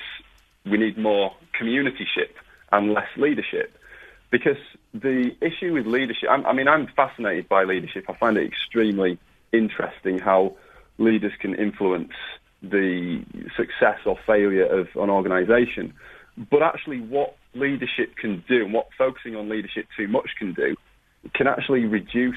[0.65, 2.35] we need more communityship
[2.73, 3.77] and less leadership.
[4.31, 4.59] Because
[4.93, 8.07] the issue with leadership, I, I mean, I'm fascinated by leadership.
[8.09, 9.19] I find it extremely
[9.53, 10.57] interesting how
[10.99, 12.13] leaders can influence
[12.63, 13.25] the
[13.57, 15.93] success or failure of an organization.
[16.51, 20.77] but actually what leadership can do and what focusing on leadership too much can do
[21.35, 22.37] can actually reduce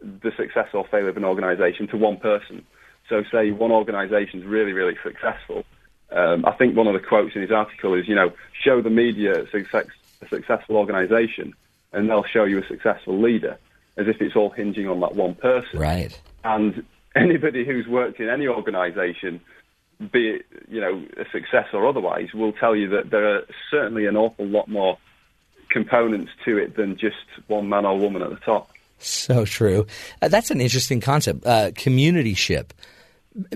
[0.00, 2.64] the success or failure of an organisation to one person.
[3.08, 5.64] So say one organisation is really, really successful.
[6.10, 8.90] Um, I think one of the quotes in his article is, you know, show the
[8.90, 9.86] media a, success,
[10.22, 11.54] a successful organisation
[11.92, 13.58] and they'll show you a successful leader
[13.96, 15.78] as if it's all hinging on that one person.
[15.78, 16.18] Right.
[16.44, 16.84] And
[17.16, 19.40] anybody who's worked in any organisation,
[20.12, 24.06] be it you know a success or otherwise, will tell you that there are certainly
[24.06, 24.98] an awful lot more
[25.70, 27.16] components to it than just
[27.48, 28.70] one man or woman at the top.
[28.98, 29.86] So true.
[30.22, 32.70] Uh, that's an interesting concept, uh, communityship.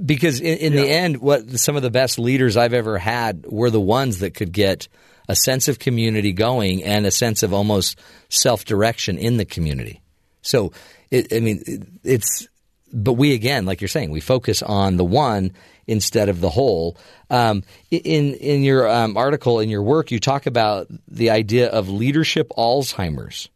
[0.05, 0.81] Because in, in yeah.
[0.81, 4.35] the end, what some of the best leaders I've ever had were the ones that
[4.35, 4.89] could get
[5.29, 10.03] a sense of community going and a sense of almost self direction in the community.
[10.43, 10.73] So,
[11.11, 12.49] it, I mean, it, it's,
[12.93, 15.53] but we again, like you're saying, we focus on the one
[15.87, 16.97] instead of the whole.
[17.31, 21.89] Um, in in your um, article, in your work, you talk about the idea of
[21.89, 23.49] leadership Alzheimer's.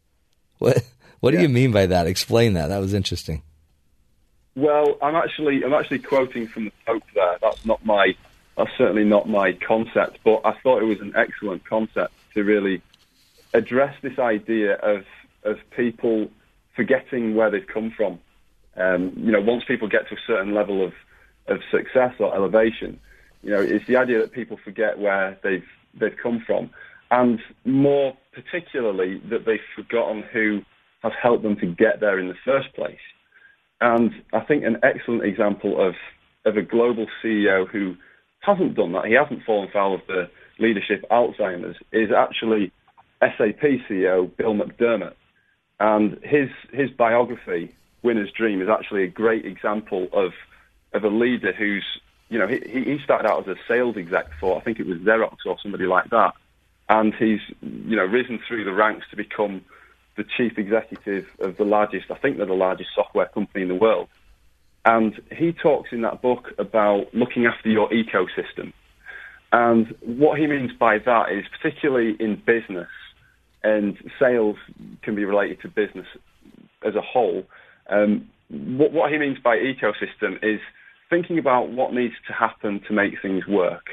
[0.59, 0.83] What
[1.19, 1.39] what yeah.
[1.39, 2.07] do you mean by that?
[2.07, 2.67] Explain that.
[2.67, 3.41] That was interesting.
[4.55, 7.37] Well, I'm actually I'm actually quoting from the Pope there.
[7.41, 8.15] That's not my
[8.57, 12.81] that's certainly not my concept, but I thought it was an excellent concept to really
[13.53, 15.03] address this idea of
[15.43, 16.29] of people
[16.75, 18.19] forgetting where they've come from.
[18.77, 20.93] Um, you know, once people get to a certain level of
[21.47, 22.99] of success or elevation,
[23.43, 25.67] you know, it's the idea that people forget where they've
[25.99, 26.69] they've come from,
[27.11, 30.61] and more particularly that they've forgotten who
[31.03, 32.99] has helped them to get there in the first place.
[33.81, 35.95] And I think an excellent example of
[36.45, 37.95] of a global CEO who
[38.39, 42.71] hasn't done that, he hasn't fallen foul of the leadership Alzheimer's, is actually
[43.19, 45.13] SAP CEO Bill McDermott.
[45.79, 50.31] And his his biography, Winner's Dream, is actually a great example of
[50.93, 51.85] of a leader who's
[52.29, 54.99] you know he he started out as a sales exec for I think it was
[54.99, 56.33] Xerox or somebody like that,
[56.87, 59.65] and he's you know risen through the ranks to become
[60.17, 63.75] the chief executive of the largest I think they're the largest software company in the
[63.75, 64.07] world.
[64.85, 68.71] And he talks in that book about looking after your ecosystem.
[69.51, 72.89] And what he means by that is particularly in business,
[73.63, 74.57] and sales
[75.01, 76.07] can be related to business
[76.85, 77.45] as a whole.
[77.89, 80.59] Um, what, what, he means by ecosystem is
[81.09, 83.85] thinking about what needs to happen to make things work,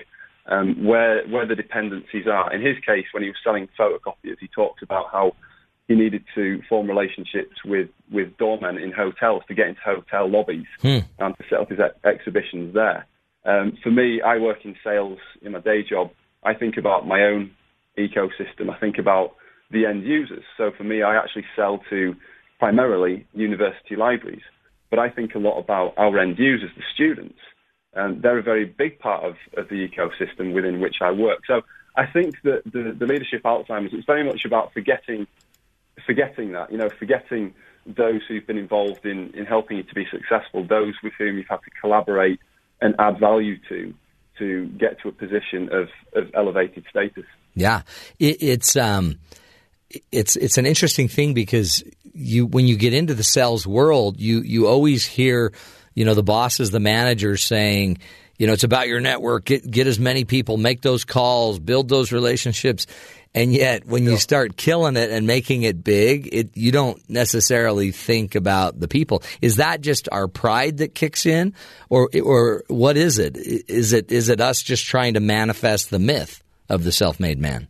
[0.47, 2.53] um, where where the dependencies are.
[2.53, 5.35] In his case, when he was selling photocopiers, he talked about how
[5.89, 10.66] he needed to form relationships with, with doormen in hotels to get into hotel lobbies
[10.80, 10.99] hmm.
[11.18, 13.07] and to set up his ex- exhibitions there.
[13.45, 16.11] Um, for me, I work in sales in my day job.
[16.45, 17.51] I think about my own
[17.99, 18.70] ecosystem.
[18.70, 19.35] I think about
[19.70, 20.45] the end users.
[20.57, 22.14] So for me, I actually sell to
[22.59, 24.43] primarily university libraries,
[24.91, 27.39] but I think a lot about our end users, the students.
[27.95, 31.41] And they're a very big part of, of the ecosystem within which I work.
[31.47, 31.62] So
[31.97, 35.26] I think that the, the leadership Alzheimer's, it's very much about forgetting,
[36.07, 37.55] forgetting that, you know, forgetting
[37.87, 41.49] those who've been involved in, in helping you to be successful, those with whom you've
[41.49, 42.41] had to collaborate
[42.81, 43.93] and add value to,
[44.39, 47.25] to get to a position of, of elevated status.
[47.55, 47.83] Yeah,
[48.19, 49.19] it, it's um,
[50.11, 51.85] it's it's an interesting thing because
[52.15, 55.53] you when you get into the sales world, you you always hear,
[55.95, 57.99] you know, the bosses, the managers saying,
[58.39, 59.45] you know, it's about your network.
[59.45, 62.87] Get get as many people, make those calls, build those relationships.
[63.35, 67.91] And yet, when you start killing it and making it big, it you don't necessarily
[67.91, 69.23] think about the people.
[69.40, 71.55] Is that just our pride that kicks in,
[71.89, 73.36] or or what is it?
[73.36, 77.69] Is it is it us just trying to manifest the myth of the self-made man?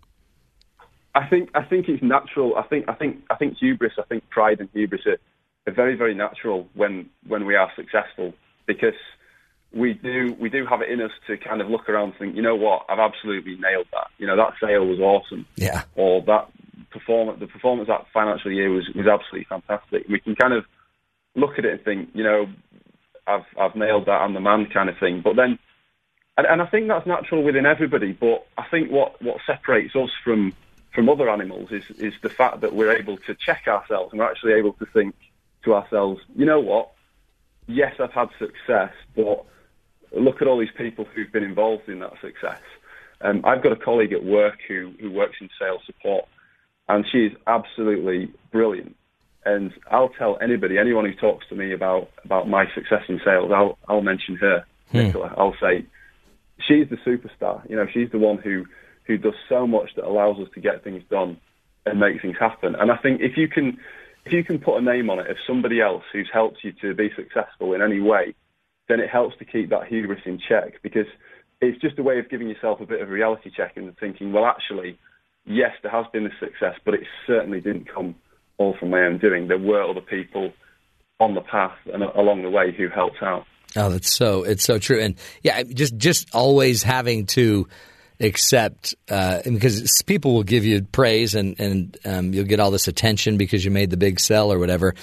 [1.15, 2.57] I think I think it's natural.
[2.57, 3.93] I think I think I think hubris.
[3.99, 5.19] I think pride and hubris are,
[5.67, 8.33] are very very natural when when we are successful
[8.67, 8.95] because
[9.75, 12.37] we do we do have it in us to kind of look around and think,
[12.37, 14.09] you know what, I've absolutely nailed that.
[14.19, 15.47] You know that sale was awesome.
[15.57, 15.83] Yeah.
[15.97, 16.49] Or that
[16.91, 20.07] performance, the performance that financial year was was absolutely fantastic.
[20.09, 20.65] We can kind of
[21.35, 22.47] look at it and think, you know,
[23.27, 24.21] I've I've nailed that.
[24.21, 25.23] I'm the man, kind of thing.
[25.23, 25.59] But then,
[26.37, 28.13] and, and I think that's natural within everybody.
[28.13, 30.53] But I think what what separates us from
[30.95, 34.31] from other animals is, is the fact that we're able to check ourselves and we're
[34.31, 35.15] actually able to think
[35.65, 36.91] to ourselves, you know what?
[37.67, 39.47] Yes, I've had success, but
[40.15, 42.61] look at all these people who've been involved in that success.
[43.21, 46.25] Um, I've got a colleague at work who, who works in sales support,
[46.89, 48.97] and she's absolutely brilliant.
[49.45, 53.51] And I'll tell anybody, anyone who talks to me about, about my success in sales,
[53.55, 54.99] I'll, I'll mention her, hmm.
[54.99, 55.35] Nicola.
[55.37, 55.87] I'll say,
[56.67, 57.69] she's the superstar.
[57.69, 58.67] You know, she's the one who
[59.05, 61.37] who does so much that allows us to get things done
[61.85, 62.77] and make things happen.
[62.77, 63.79] And I think if you can
[64.25, 66.95] if you can put a name on it of somebody else who's helped you to
[66.95, 68.35] be successful in any way,
[68.89, 71.07] then it helps to keep that hubris in check because
[71.61, 74.33] it's just a way of giving yourself a bit of a reality check and thinking,
[74.33, 74.99] well, actually,
[75.45, 78.15] yes, there has been a success, but it certainly didn't come
[78.59, 79.49] all from my own doing.
[79.49, 80.53] There were other people
[81.21, 83.45] on the path and along the way who helped out.
[83.75, 87.67] Oh, that's so it's so true, and yeah, just just always having to
[88.21, 92.87] accept uh, because people will give you praise and and um, you'll get all this
[92.87, 94.95] attention because you made the big sell or whatever.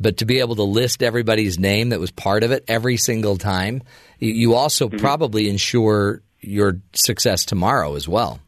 [0.00, 3.36] But to be able to list everybody's name that was part of it every single
[3.36, 3.82] time,
[4.18, 4.96] you also mm-hmm.
[4.96, 8.40] probably ensure your success tomorrow as well.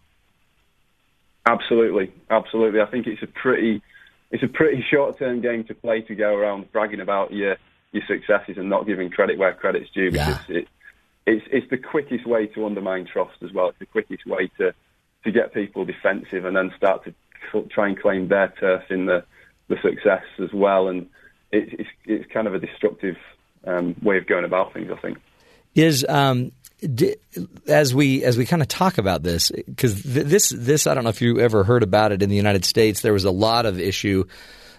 [1.45, 2.81] Absolutely, absolutely.
[2.81, 3.83] I think it's a pretty
[4.31, 7.57] it's a pretty short term game to play to go around bragging about your
[7.93, 10.57] your successes and not giving credit where credit's due because yeah.
[10.59, 10.69] it,
[11.27, 13.69] it's it's the quickest way to undermine trust as well.
[13.69, 14.73] It's the quickest way to
[15.25, 17.15] to get people defensive and then start to
[17.71, 19.25] try and claim their turf in the
[19.69, 20.89] the success as well.
[20.89, 21.09] And
[21.53, 23.17] it's it's, it's kind of a destructive
[23.67, 24.91] um, way of going about things.
[24.91, 25.19] I think
[25.75, 26.53] is um,
[27.67, 31.05] as we as we kind of talk about this because th- this this I don't
[31.05, 33.01] know if you ever heard about it in the United States.
[33.01, 34.25] There was a lot of issue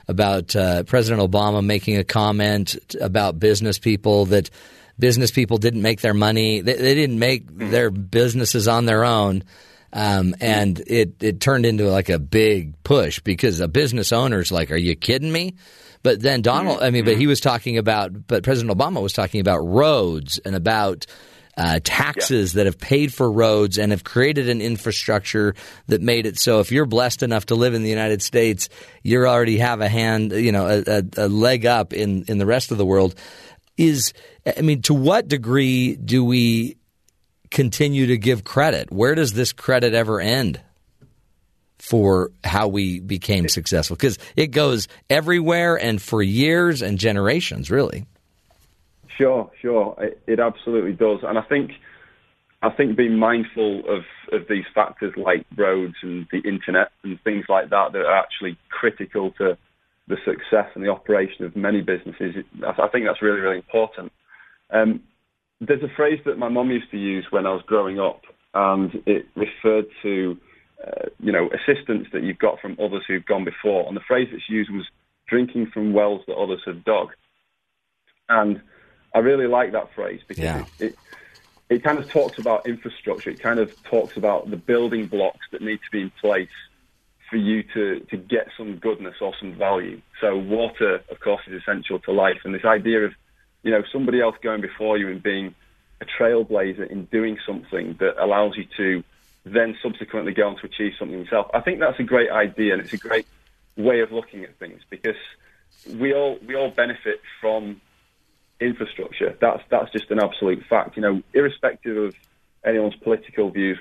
[0.08, 4.50] about uh, President Obama making a comment about business people that
[5.00, 6.62] business people didn't make their money.
[6.62, 9.44] They, they didn't make their businesses on their own.
[9.94, 14.72] Um, and it, it turned into like a big push because a business owner's like,
[14.72, 15.56] are you kidding me?
[16.04, 19.40] But then Donald, I mean, but he was talking about, but President Obama was talking
[19.40, 21.06] about roads and about
[21.56, 22.60] uh, taxes yeah.
[22.60, 25.56] that have paid for roads and have created an infrastructure
[25.88, 28.70] that made it so if you're blessed enough to live in the United States,
[29.02, 32.46] you already have a hand, you know, a, a, a leg up in, in the
[32.46, 33.16] rest of the world.
[33.78, 34.14] Is
[34.46, 36.78] I mean, to what degree do we
[37.50, 38.92] continue to give credit?
[38.92, 40.60] Where does this credit ever end
[41.84, 43.98] for how we became successful?
[43.98, 48.06] Because it goes everywhere and for years and generations, really.
[49.18, 51.72] Sure, sure, it, it absolutely does, and I think
[52.62, 57.44] I think being mindful of, of these factors like roads and the internet and things
[57.50, 59.58] like that that are actually critical to
[60.08, 62.36] the success and the operation of many businesses,
[62.66, 64.14] I think that's really, really important.
[64.72, 65.04] Um,
[65.60, 68.22] there's a phrase that my mum used to use when I was growing up,
[68.54, 70.38] and it referred to,
[70.86, 73.88] uh, you know, assistance that you've got from others who've gone before.
[73.88, 74.88] And the phrase that's used was
[75.28, 77.12] drinking from wells that others have dug.
[78.30, 78.62] And
[79.14, 80.66] I really like that phrase because yeah.
[80.80, 80.96] it, it,
[81.70, 83.30] it kind of talks about infrastructure.
[83.30, 86.50] It kind of talks about the building blocks that need to be in place
[87.30, 90.02] for you to, to get some goodness or some value.
[90.22, 92.40] So water, of course, is essential to life.
[92.44, 93.14] And this idea of
[93.64, 95.56] you know, somebody else going before you and being
[96.02, 99.04] a trailblazer in doing something that allows you to
[99.46, 101.48] then subsequently go on to achieve something yourself.
[101.54, 103.28] I think that's a great idea and it's a great
[103.76, 105.18] way of looking at things because
[105.90, 107.82] we all we all benefit from
[108.60, 109.36] infrastructure.
[109.40, 110.96] That's that's just an absolute fact.
[110.96, 112.16] You know, irrespective of
[112.64, 113.78] anyone's political views,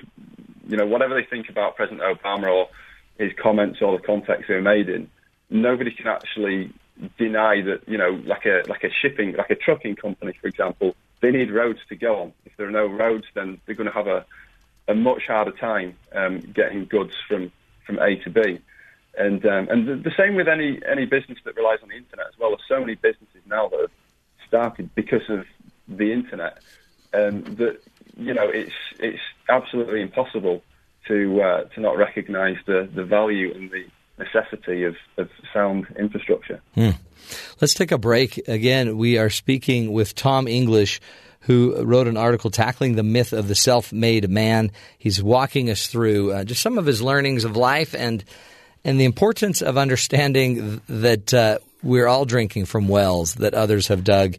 [0.67, 2.69] you know, whatever they think about President Obama or
[3.17, 5.09] his comments or the context they were made in,
[5.49, 6.73] nobody can actually
[7.17, 10.95] deny that you know, like a like a shipping, like a trucking company, for example,
[11.21, 12.33] they need roads to go on.
[12.45, 14.25] If there are no roads, then they're going to have a
[14.87, 17.51] a much harder time um, getting goods from
[17.85, 18.59] from A to B.
[19.15, 22.27] And um, and the, the, same with any any business that relies on the internet
[22.27, 22.49] as well.
[22.49, 23.91] There's so many businesses now that have
[24.47, 25.45] started because of
[25.87, 26.59] the internet
[27.13, 27.79] um, that
[28.17, 30.63] you know it's it's absolutely impossible
[31.07, 33.85] to uh, to not recognise the the value and the
[34.17, 36.61] necessity of, of sound infrastructure.
[36.75, 36.91] Hmm.
[37.61, 38.47] Let's take a break.
[38.47, 40.99] Again, we are speaking with Tom English,
[41.43, 44.71] who wrote an article tackling the myth of the self made man.
[44.97, 48.23] He's walking us through uh, just some of his learnings of life and,
[48.83, 54.03] and the importance of understanding that uh, we're all drinking from wells that others have
[54.03, 54.35] dug.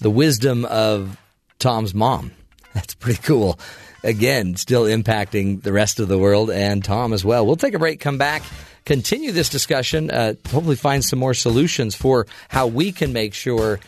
[0.00, 1.16] The wisdom of
[1.58, 2.32] Tom's mom.
[2.74, 3.58] That's pretty cool.
[4.04, 7.46] Again, still impacting the rest of the world and Tom as well.
[7.46, 8.42] We'll take a break, come back
[8.84, 13.80] continue this discussion, uh, hopefully find some more solutions for how we can make sure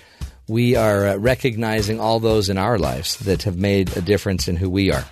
[0.49, 4.57] we are uh, recognizing all those in our lives that have made a difference in
[4.57, 5.05] who we are.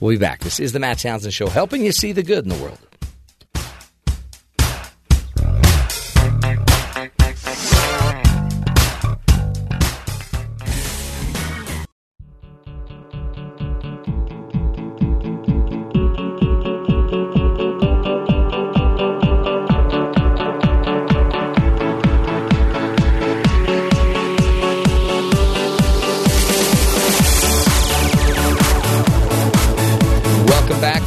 [0.00, 0.40] We'll be back.
[0.40, 2.78] This is the Matt Townsend Show, helping you see the good in the world.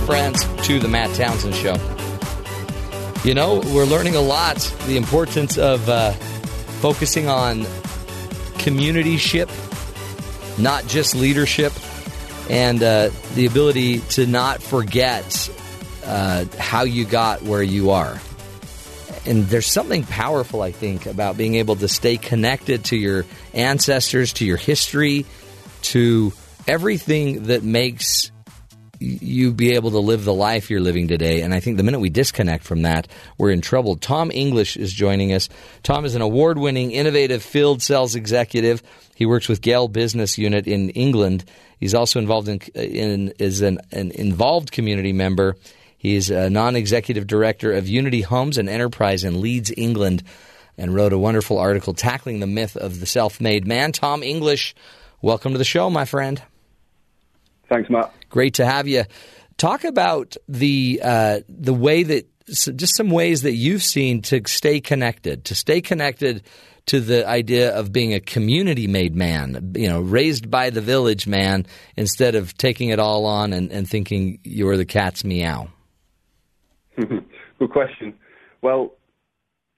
[0.06, 1.76] To the Matt Townsend Show.
[3.24, 6.12] You know, we're learning a lot the importance of uh,
[6.82, 7.62] focusing on
[8.60, 9.50] communityship,
[10.60, 11.72] not just leadership.
[12.50, 15.50] and uh, the ability to not forget
[16.06, 18.20] uh, how you got where you are.
[19.26, 24.34] And there's something powerful, I think, about being able to stay connected to your ancestors,
[24.34, 25.26] to your history,
[25.84, 26.34] to
[26.68, 28.33] everything that makes
[29.00, 31.42] you be able to live the life you're living today.
[31.42, 33.08] And I think the minute we disconnect from that,
[33.38, 33.96] we're in trouble.
[33.96, 35.50] Tom English is joining us.
[35.82, 38.84] Tom is an award winning, innovative field sales executive.
[39.16, 41.44] He works with Gale Business Unit in England.
[41.80, 45.58] He's also involved in, in is an, an involved community member.
[45.98, 50.24] He's a non executive director of Unity Homes and Enterprise in Leeds, England,
[50.78, 53.92] and wrote a wonderful article tackling the myth of the self made man.
[53.92, 54.76] Tom English,
[55.22, 56.42] welcome to the show, my friend.
[57.74, 58.14] Thanks, Matt.
[58.30, 59.04] Great to have you.
[59.58, 64.80] Talk about the uh, the way that just some ways that you've seen to stay
[64.80, 66.44] connected, to stay connected
[66.86, 71.26] to the idea of being a community made man, you know, raised by the village
[71.26, 75.68] man instead of taking it all on and, and thinking you're the cat's meow.
[76.96, 78.14] Good question.
[78.62, 78.92] Well,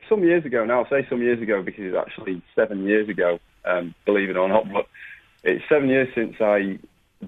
[0.09, 3.39] some years ago now, I'll say some years ago because it's actually seven years ago,
[3.63, 4.85] um, believe it or not, but
[5.43, 6.79] it's seven years since I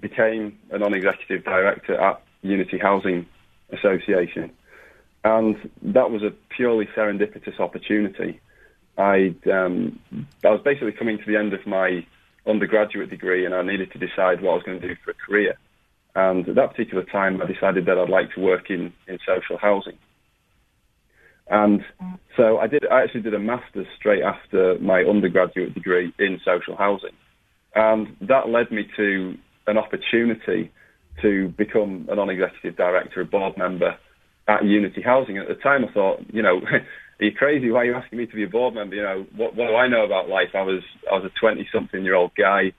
[0.01, 3.25] became a non-executive director at Unity Housing
[3.71, 4.51] Association,
[5.23, 8.39] and that was a purely serendipitous opportunity.
[8.97, 9.99] I um,
[10.43, 12.05] I was basically coming to the end of my
[12.47, 15.13] undergraduate degree, and I needed to decide what I was going to do for a
[15.13, 15.57] career.
[16.15, 19.57] And at that particular time, I decided that I'd like to work in, in social
[19.57, 19.97] housing.
[21.49, 21.83] And
[22.35, 22.85] so I did.
[22.87, 27.13] I actually did a master's straight after my undergraduate degree in social housing,
[27.73, 29.37] and that led me to
[29.67, 30.71] an opportunity
[31.21, 33.97] to become a non-executive director, a board member
[34.47, 35.37] at Unity Housing.
[35.37, 36.61] At the time, I thought, you know,
[37.19, 37.71] are you crazy?
[37.71, 38.95] Why are you asking me to be a board member?
[38.95, 40.49] You know, what, what do I know about life?
[40.53, 40.81] I was
[41.11, 42.73] I was a 20-something-year-old guy.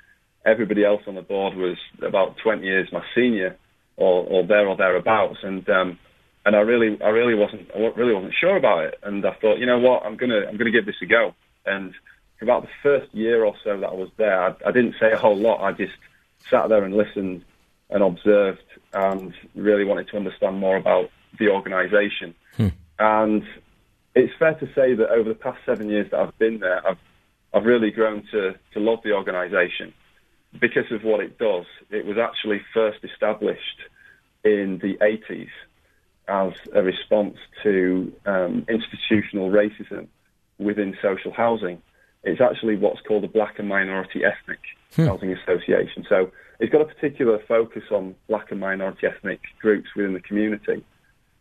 [0.45, 3.57] Everybody else on the board was about 20 years my senior,
[3.99, 5.99] or, or there or thereabouts, and um,
[6.47, 8.99] and I really I really wasn't I really wasn't sure about it.
[9.03, 11.35] And I thought, you know what, I'm gonna I'm gonna give this a go.
[11.67, 11.93] And
[12.39, 15.13] for about the first year or so that I was there, I, I didn't say
[15.13, 15.61] a whole lot.
[15.61, 15.93] I just
[16.51, 17.45] sat there and listened
[17.91, 18.63] and observed
[18.93, 22.35] and really wanted to understand more about the organisation.
[22.57, 22.69] Hmm.
[22.99, 23.45] And
[24.15, 26.99] it's fair to say that over the past seven years that I've been there, I've
[27.55, 29.95] I've really grown to, to love the organisation
[30.61, 31.65] because of what it does.
[31.91, 33.81] It was actually first established
[34.45, 35.49] in the 80s
[36.29, 40.09] as a response to um, institutional racism
[40.59, 41.83] within social housing.
[42.29, 44.61] It's actually what's called a black and minority ethnic
[44.95, 45.07] hmm.
[45.07, 46.07] housing association.
[46.09, 46.31] So
[46.61, 50.85] it's got a particular focus on black and minority ethnic groups within the community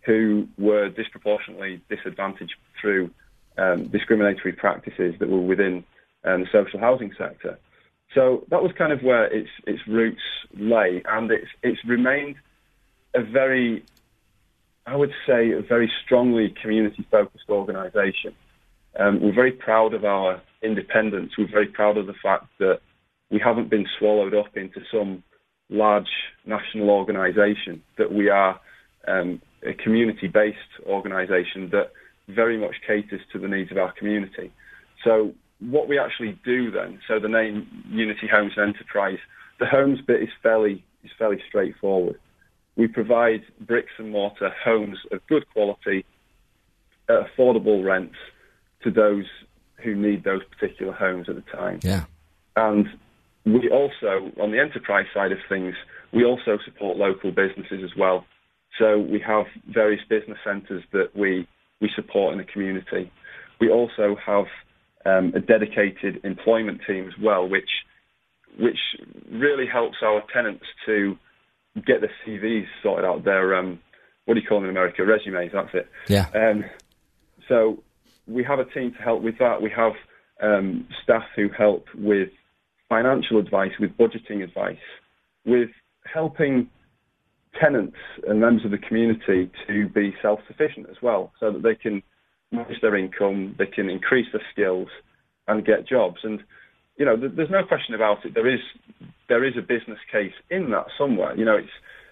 [0.05, 3.11] who were disproportionately disadvantaged through
[3.57, 5.83] um, discriminatory practices that were within
[6.23, 7.59] um, the social housing sector.
[8.13, 10.21] So that was kind of where its its roots
[10.53, 12.35] lay, and it's it's remained
[13.13, 13.83] a very,
[14.85, 18.33] I would say, a very strongly community focused organisation.
[18.97, 21.33] Um, we're very proud of our independence.
[21.37, 22.79] We're very proud of the fact that
[23.29, 25.23] we haven't been swallowed up into some
[25.69, 26.09] large
[26.45, 28.59] national organisation, that we are
[29.07, 31.91] um, a community based organisation that
[32.29, 34.51] very much caters to the needs of our community.
[35.03, 39.17] So, what we actually do then, so the name Unity Homes Enterprise,
[39.59, 42.19] the homes bit is fairly, is fairly straightforward.
[42.75, 46.05] We provide bricks and mortar homes of good quality
[47.09, 48.17] at affordable rents
[48.83, 49.25] to those
[49.83, 51.79] who need those particular homes at the time.
[51.83, 52.05] Yeah.
[52.55, 52.87] And
[53.45, 55.75] we also, on the enterprise side of things,
[56.11, 58.25] we also support local businesses as well.
[58.79, 61.47] So we have various business centres that we,
[61.81, 63.11] we support in the community.
[63.59, 64.45] We also have
[65.05, 67.69] um, a dedicated employment team as well, which
[68.59, 68.77] which
[69.31, 71.15] really helps our tenants to
[71.85, 73.23] get their CVs sorted out.
[73.23, 73.79] Their um,
[74.25, 75.05] what do you call them in America?
[75.05, 75.51] Resumes.
[75.53, 75.87] That's it.
[76.07, 76.25] Yeah.
[76.33, 76.65] Um,
[77.47, 77.83] so
[78.27, 79.61] we have a team to help with that.
[79.61, 79.93] We have
[80.41, 82.29] um, staff who help with
[82.89, 84.77] financial advice, with budgeting advice,
[85.45, 85.69] with
[86.11, 86.69] helping
[87.59, 87.97] tenants
[88.27, 92.03] and members of the community to be self-sufficient as well, so that they can
[92.51, 94.87] manage their income, they can increase their skills,
[95.47, 96.17] and get jobs.
[96.23, 96.41] And
[96.97, 98.33] you know, there's no question about it.
[98.33, 98.59] There is
[99.29, 101.35] there is a business case in that somewhere.
[101.35, 101.69] You know, it's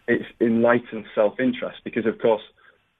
[0.07, 2.43] it's enlightened self-interest because, of course,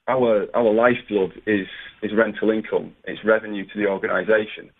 [0.07, 1.67] our our lifeblood is
[2.01, 2.93] is rental income.
[3.05, 4.71] It's revenue to the organisation.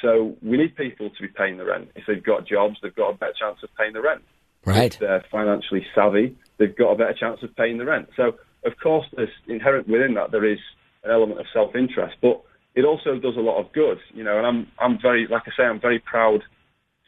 [0.00, 1.90] So we need people to be paying the rent.
[1.96, 4.22] If they've got jobs, they've got a better chance of paying the rent.
[4.64, 4.92] Right.
[4.92, 8.08] If they're financially savvy, they've got a better chance of paying the rent.
[8.16, 8.34] So,
[8.64, 10.58] of course, there's inherent within that there is
[11.04, 12.42] an element of self-interest, but
[12.74, 13.98] it also does a lot of good.
[14.14, 16.42] You know, and I'm I'm very like I say I'm very proud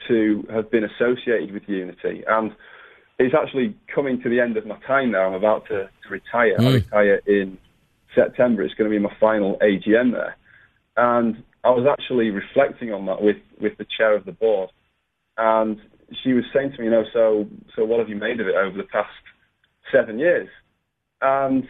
[0.08, 2.24] to have been associated with Unity.
[2.26, 2.52] And
[3.20, 5.26] it's actually coming to the end of my time now.
[5.26, 6.56] I'm about to, to retire.
[6.56, 6.66] Mm.
[6.66, 7.58] I retire in
[8.14, 8.62] September.
[8.62, 10.36] It's going to be my final AGM there.
[10.96, 14.70] And I was actually reflecting on that with, with the chair of the board.
[15.36, 15.78] And
[16.22, 18.54] she was saying to me, you know, so, so what have you made of it
[18.54, 19.10] over the past
[19.92, 20.48] seven years?
[21.20, 21.64] And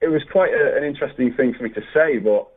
[0.00, 2.48] it was quite a, an interesting thing for me to say, but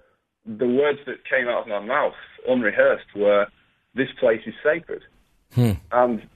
[0.45, 2.13] the words that came out of my mouth,
[2.47, 3.45] unrehearsed, were,
[3.93, 5.03] this place is sacred.
[5.53, 5.73] Hmm.
[5.91, 6.27] And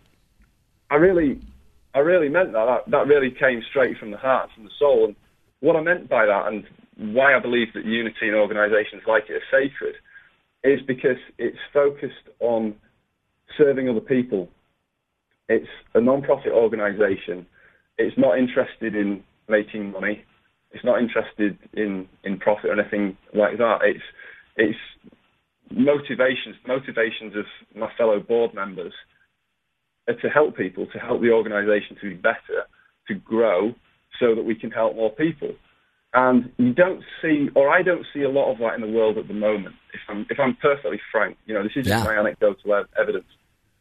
[0.91, 1.41] I really,
[1.93, 2.65] I really meant that.
[2.65, 2.91] that.
[2.91, 5.05] That really came straight from the heart, from the soul.
[5.05, 5.15] And
[5.59, 6.63] what I meant by that, and
[7.15, 9.95] why I believe that unity in organisations like it are sacred,
[10.63, 12.75] is because it's focused on
[13.57, 14.49] serving other people.
[15.49, 17.45] It's a non-profit organisation.
[17.97, 20.23] It's not interested in making money.
[20.71, 23.79] It's not interested in, in profit or anything like that.
[23.83, 24.03] It's
[24.55, 24.77] it's
[25.71, 27.45] motivations motivations of
[27.75, 28.93] my fellow board members
[30.07, 32.67] to help people, to help the organisation to be better,
[33.07, 33.73] to grow,
[34.19, 35.53] so that we can help more people.
[36.13, 39.17] And you don't see, or I don't see a lot of that in the world
[39.17, 39.75] at the moment.
[39.93, 42.03] If I'm, if I'm perfectly frank, you know, this is just yeah.
[42.03, 43.25] my anecdotal evidence.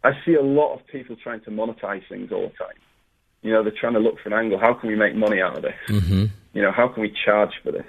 [0.02, 2.76] I see a lot of people trying to monetize things all the time.
[3.42, 4.58] You know, they're trying to look for an angle.
[4.58, 5.74] How can we make money out of this?
[5.88, 6.24] Mm-hmm.
[6.54, 7.86] You know, how can we charge for this?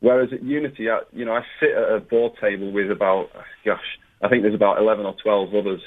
[0.00, 3.28] Whereas at Unity, I, you know, I sit at a board table with about,
[3.64, 3.80] gosh,
[4.20, 5.80] I think there's about 11 or 12 others,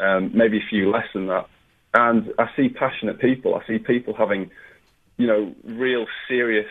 [0.00, 1.48] um, maybe a few less than that.
[1.94, 3.54] And I see passionate people.
[3.54, 4.50] I see people having,
[5.16, 6.68] you know, real serious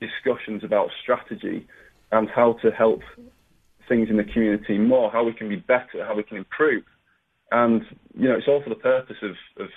[0.00, 1.66] discussions about strategy
[2.10, 3.02] and how to help
[3.88, 6.84] things in the community more, how we can be better, how we can improve.
[7.50, 7.82] And,
[8.16, 9.68] you know, it's all for the purpose of, of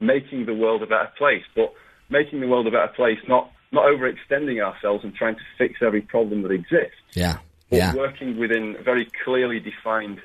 [0.00, 1.72] making the world a better place, but
[2.08, 6.00] making the world a better place, not, not overextending ourselves and trying to fix every
[6.00, 7.02] problem that exists.
[7.14, 7.38] Yeah.
[7.68, 7.94] But yeah.
[7.94, 10.20] working within very clearly defined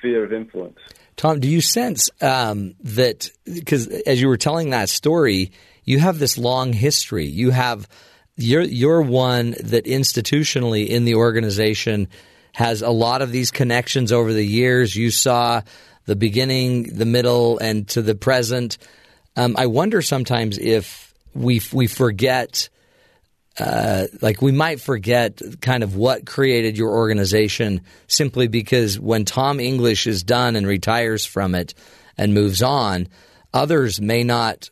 [0.00, 0.78] sphere of influence.
[1.16, 5.52] Tom, do you sense um, that, because as you were telling that story,
[5.84, 7.26] you have this long history.
[7.26, 7.88] You have
[8.36, 12.08] you're you're one that institutionally in the organization
[12.52, 14.96] has a lot of these connections over the years.
[14.96, 15.62] You saw
[16.06, 18.78] the beginning, the middle, and to the present.
[19.36, 22.68] Um, I wonder sometimes if we we forget.
[23.58, 29.60] Uh, like we might forget kind of what created your organization simply because when Tom
[29.60, 31.74] English is done and retires from it
[32.16, 33.08] and moves on,
[33.52, 34.70] others may not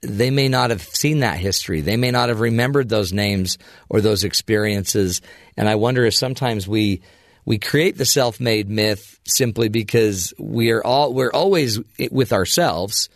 [0.00, 1.80] they may not have seen that history.
[1.80, 3.58] They may not have remembered those names
[3.88, 5.20] or those experiences.
[5.56, 7.02] And I wonder if sometimes we
[7.44, 11.80] we create the self-made myth simply because we are all we're always
[12.10, 13.08] with ourselves,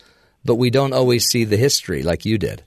[0.44, 2.64] but we don't always see the history like you did.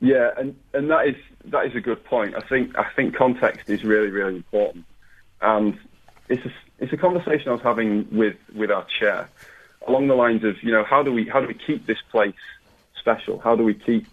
[0.00, 1.16] Yeah, and, and that is
[1.46, 2.34] that is a good point.
[2.36, 4.84] I think I think context is really really important,
[5.40, 5.78] and
[6.28, 9.28] it's a, it's a conversation I was having with with our chair
[9.88, 12.34] along the lines of, you know, how do we how do we keep this place
[13.00, 13.40] special?
[13.40, 14.06] How do we keep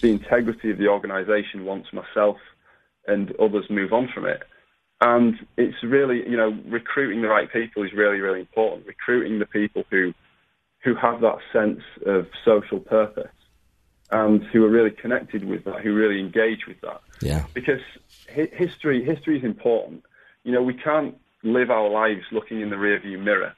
[0.00, 2.38] the integrity of the organisation once myself
[3.06, 4.42] and others move on from it?
[5.00, 8.86] And it's really, you know, recruiting the right people is really, really important.
[8.86, 10.12] Recruiting the people who
[10.84, 13.30] who have that sense of social purpose
[14.12, 17.00] and who are really connected with that, who really engage with that.
[17.20, 17.44] Yeah.
[17.54, 17.80] Because
[18.28, 20.04] history history is important.
[20.44, 23.54] You know, we can't live our lives looking in the rearview mirror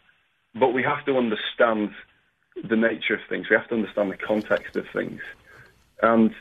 [0.55, 1.91] but we have to understand
[2.69, 3.49] the nature of things.
[3.51, 5.21] We have to understand the context of things.
[6.03, 6.33] And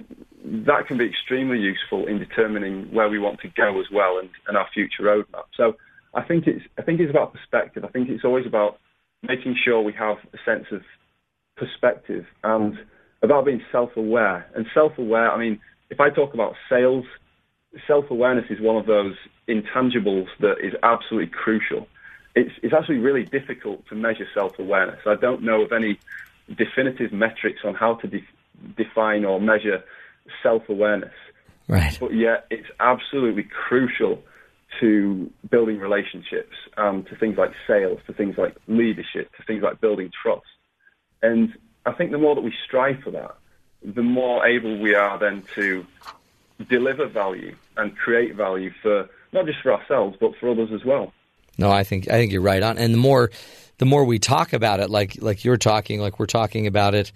[0.44, 4.30] that can be extremely useful in determining where we want to go as well and,
[4.48, 5.46] and our future roadmap.
[5.56, 5.78] So
[6.14, 7.84] I think it's I think it's about perspective.
[7.84, 8.80] I think it's always about
[9.22, 10.82] making sure we have a sense of
[11.56, 12.78] perspective and
[13.24, 14.46] about being self-aware.
[14.56, 15.60] And self-aware, I mean,
[15.90, 17.06] if I talk about sales,
[17.88, 19.16] self-awareness is one of those
[19.48, 21.88] intangibles that is absolutely crucial
[22.36, 25.00] it's, it's actually really difficult to measure self-awareness.
[25.06, 26.00] I don't know of any
[26.48, 28.28] definitive metrics on how to de-
[28.76, 29.84] define or measure
[30.42, 31.14] self-awareness.
[31.68, 31.98] Right.
[32.00, 34.22] But yet, it's absolutely crucial
[34.80, 39.80] to building relationships, um, to things like sales, to things like leadership, to things like
[39.80, 40.46] building trust.
[41.22, 41.54] And
[41.86, 43.36] I think the more that we strive for that,
[43.84, 45.86] the more able we are then to
[46.70, 51.12] deliver value and create value for not just for ourselves, but for others as well.
[51.58, 52.78] No, I think I think you're right on.
[52.78, 53.32] And the more
[53.78, 57.12] the more we talk about it, like like you're talking, like we're talking about it,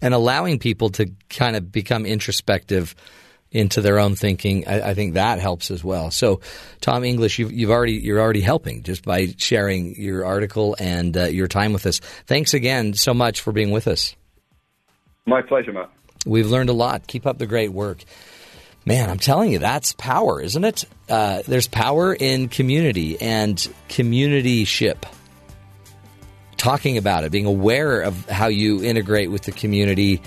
[0.00, 2.94] and allowing people to kind of become introspective
[3.54, 6.10] into their own thinking, I, I think that helps as well.
[6.10, 6.40] So,
[6.80, 11.24] Tom English, you've, you've already you're already helping just by sharing your article and uh,
[11.26, 12.00] your time with us.
[12.26, 14.14] Thanks again so much for being with us.
[15.26, 15.90] My pleasure, Matt.
[16.26, 17.06] We've learned a lot.
[17.06, 18.04] Keep up the great work.
[18.86, 20.84] Man, I'm telling you, that's power, isn't it?
[21.08, 23.56] Uh, there's power in community and
[23.88, 25.04] communityship.
[26.58, 30.20] talking about it, being aware of how you integrate with the community.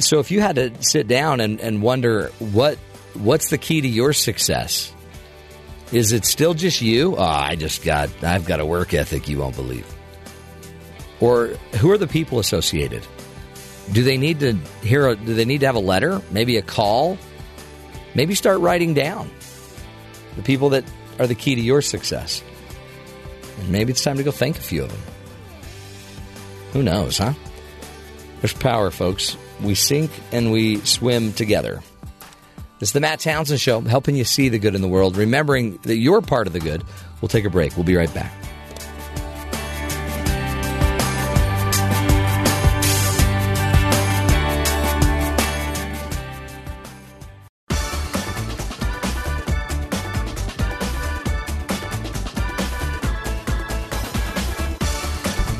[0.00, 2.76] So if you had to sit down and, and wonder what
[3.14, 4.92] what's the key to your success,
[5.92, 7.16] is it still just you?
[7.16, 9.86] Oh, I just got I've got a work ethic you won't believe.
[11.20, 11.48] Or
[11.80, 13.04] who are the people associated?
[13.92, 14.52] Do they need to
[14.82, 15.08] hear?
[15.08, 16.20] A, do they need to have a letter?
[16.30, 17.18] Maybe a call?
[18.14, 19.30] Maybe start writing down
[20.36, 20.84] the people that
[21.18, 22.42] are the key to your success.
[23.58, 25.00] And maybe it's time to go thank a few of them.
[26.72, 27.32] Who knows, huh?
[28.40, 29.36] There's power, folks.
[29.62, 31.82] We sink and we swim together.
[32.78, 35.78] This is the Matt Townsend Show, helping you see the good in the world, remembering
[35.82, 36.84] that you're part of the good.
[37.20, 37.76] We'll take a break.
[37.76, 38.32] We'll be right back.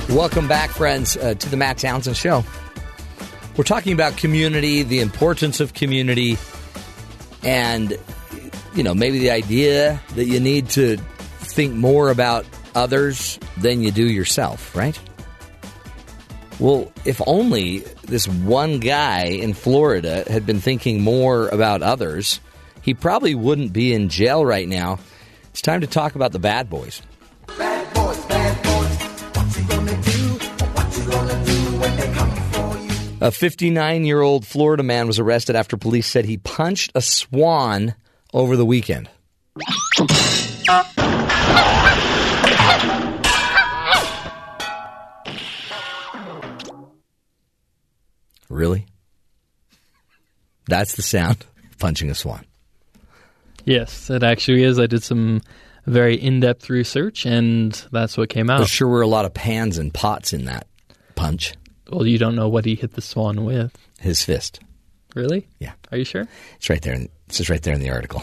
[0.09, 2.45] Welcome back, friends, uh, to the Matt Townsend Show.
[3.59, 6.39] We're talking about community, the importance of community,
[7.43, 7.99] and,
[8.73, 10.97] you know, maybe the idea that you need to
[11.41, 14.97] think more about others than you do yourself, right?
[16.61, 22.39] Well, if only this one guy in Florida had been thinking more about others,
[22.83, 25.01] he probably wouldn't be in jail right now.
[25.51, 27.03] It's time to talk about the bad boys.
[33.21, 37.97] A 59 year old Florida man was arrested after police said he punched a swan
[38.33, 39.09] over the weekend.
[48.49, 48.87] Really?
[50.69, 51.45] That's the sound
[51.79, 52.45] punching a swan.
[53.65, 54.79] Yes, it actually is.
[54.79, 55.43] I did some
[55.87, 58.59] very in depth research, and that's what came out.
[58.59, 60.69] There sure were a lot of pans and pots in that
[61.17, 61.55] punch.
[61.91, 63.77] Well, you don't know what he hit the swan with.
[63.99, 64.61] His fist.
[65.15, 65.49] Really?
[65.59, 65.73] Yeah.
[65.91, 66.29] Are you sure?
[66.57, 66.95] It's right there.
[66.95, 68.21] In, it's just right there in the article.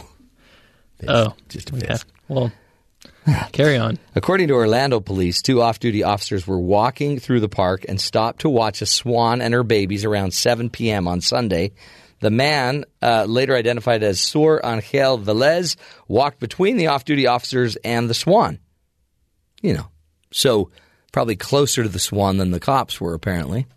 [0.99, 1.09] Fist.
[1.09, 2.05] Oh, just a fist.
[2.07, 2.35] Yeah.
[2.35, 2.51] Well,
[3.51, 3.97] carry on.
[4.15, 8.41] According to Orlando police, two off duty officers were walking through the park and stopped
[8.41, 11.07] to watch a swan and her babies around 7 p.m.
[11.07, 11.73] on Sunday.
[12.19, 15.75] The man, uh, later identified as Sur Angel Velez,
[16.07, 18.59] walked between the off duty officers and the swan.
[19.61, 19.87] You know,
[20.31, 20.71] so
[21.15, 23.67] probably closer to the swan than the cops were, apparently.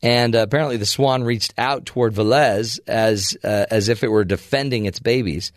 [0.00, 4.24] And uh, apparently, the swan reached out toward Velez as uh, as if it were
[4.24, 5.52] defending its babies.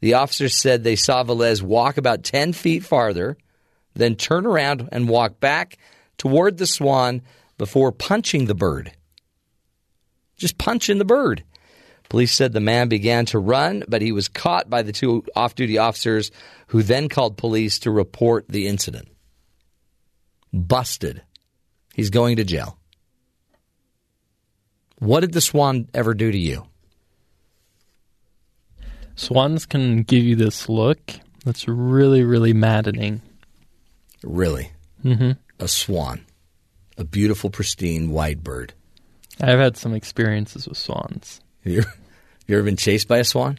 [0.00, 3.36] The officers said they saw Velez walk about ten feet farther,
[3.92, 5.76] then turn around and walk back
[6.16, 7.20] toward the swan
[7.58, 8.92] before punching the bird.
[10.38, 11.44] Just punching the bird.
[12.08, 15.54] Police said the man began to run, but he was caught by the two off
[15.54, 16.30] duty officers
[16.68, 19.06] who then called police to report the incident.
[20.52, 21.22] Busted.
[21.94, 22.78] He's going to jail.
[24.98, 26.66] What did the swan ever do to you?
[29.16, 31.00] Swans can give you this look
[31.44, 33.22] that's really, really maddening.
[34.22, 34.72] Really?
[35.04, 35.32] Mm-hmm.
[35.58, 36.24] A swan.
[36.98, 38.74] A beautiful, pristine white bird.
[39.40, 41.40] I've had some experiences with swans.
[41.62, 41.82] You,
[42.46, 43.58] you ever been chased by a swan?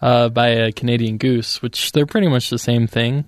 [0.00, 3.26] Uh, by a Canadian goose, which they're pretty much the same thing.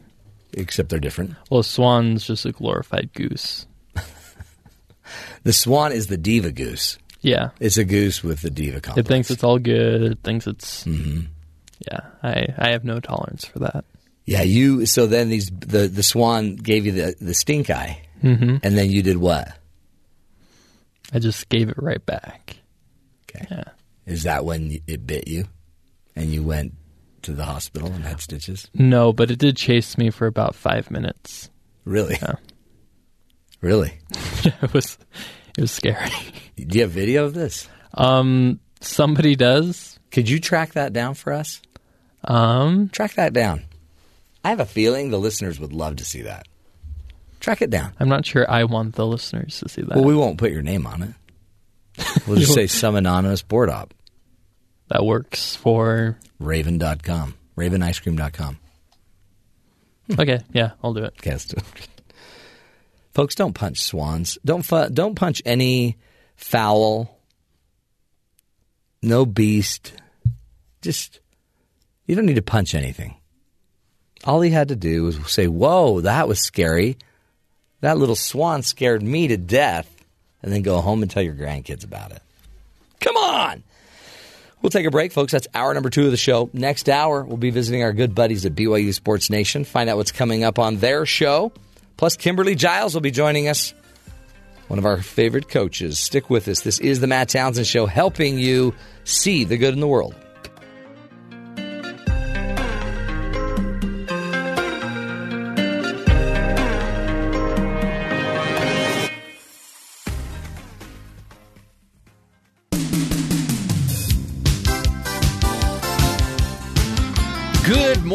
[0.56, 1.34] Except they're different.
[1.50, 3.66] Well, a swan's just a glorified goose.
[5.42, 6.98] the swan is the diva goose.
[7.20, 7.50] Yeah.
[7.58, 9.06] It's a goose with the diva complex.
[9.06, 10.02] It thinks it's all good.
[10.02, 10.84] It thinks it's.
[10.84, 11.22] Mm-hmm.
[11.90, 13.84] Yeah, I, I have no tolerance for that.
[14.24, 14.86] Yeah, you.
[14.86, 18.56] So then these the the swan gave you the the stink eye, mm-hmm.
[18.62, 19.52] and then you did what?
[21.12, 22.56] I just gave it right back.
[23.28, 23.46] Okay.
[23.50, 23.64] Yeah.
[24.06, 25.46] Is that when it bit you,
[26.16, 26.74] and you went
[27.24, 28.68] to the hospital and had stitches?
[28.74, 31.50] No, but it did chase me for about five minutes.
[31.84, 32.18] Really?
[32.20, 32.34] Yeah.
[33.60, 33.98] Really?
[34.44, 34.98] it was
[35.56, 36.10] it was scary.
[36.56, 37.66] Do you have video of this?
[37.94, 39.98] Um, somebody does.
[40.10, 41.62] Could you track that down for us?
[42.24, 43.64] Um, track that down.
[44.44, 46.46] I have a feeling the listeners would love to see that.
[47.40, 47.94] Track it down.
[47.98, 49.96] I'm not sure I want the listeners to see that.
[49.96, 51.14] Well, we won't put your name on it.
[52.26, 53.94] We'll just say some anonymous board op.
[54.88, 57.34] That works for Raven.com.
[57.56, 58.58] RavenIceCream.com.
[60.10, 60.20] Hmm.
[60.20, 61.14] okay, yeah, I'll do it.
[61.18, 61.88] Okay, let's do it.
[63.12, 64.38] Folks, don't punch swans.
[64.44, 65.96] Don't fu- don't punch any
[66.36, 67.18] fowl.
[69.02, 69.92] No beast.
[70.82, 71.20] Just
[72.06, 73.14] you don't need to punch anything.
[74.24, 76.98] All he had to do was say, "Whoa, that was scary.
[77.80, 79.88] That little swan scared me to death,"
[80.42, 82.22] and then go home and tell your grandkids about it.
[83.00, 83.62] Come on.
[84.64, 85.30] We'll take a break, folks.
[85.30, 86.48] That's hour number two of the show.
[86.54, 90.10] Next hour, we'll be visiting our good buddies at BYU Sports Nation, find out what's
[90.10, 91.52] coming up on their show.
[91.98, 93.74] Plus, Kimberly Giles will be joining us,
[94.68, 96.00] one of our favorite coaches.
[96.00, 96.62] Stick with us.
[96.62, 98.74] This is the Matt Townsend Show, helping you
[99.04, 100.14] see the good in the world.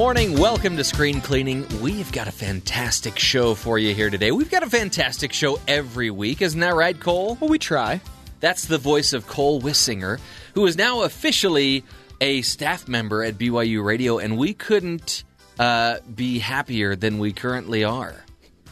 [0.10, 0.40] Morning.
[0.40, 1.68] Welcome to Screen Cleaning.
[1.84, 4.31] We've got a fantastic show for you here today.
[4.31, 7.38] We've got a fantastic show every week, isn't that right, Cole?
[7.40, 8.02] Well, we try.
[8.40, 10.19] That's the voice of Cole Wissinger,
[10.56, 11.84] who is now officially
[12.19, 15.26] a staff member at BYU Radio, and we couldn't
[15.60, 18.26] uh, be happier than we currently are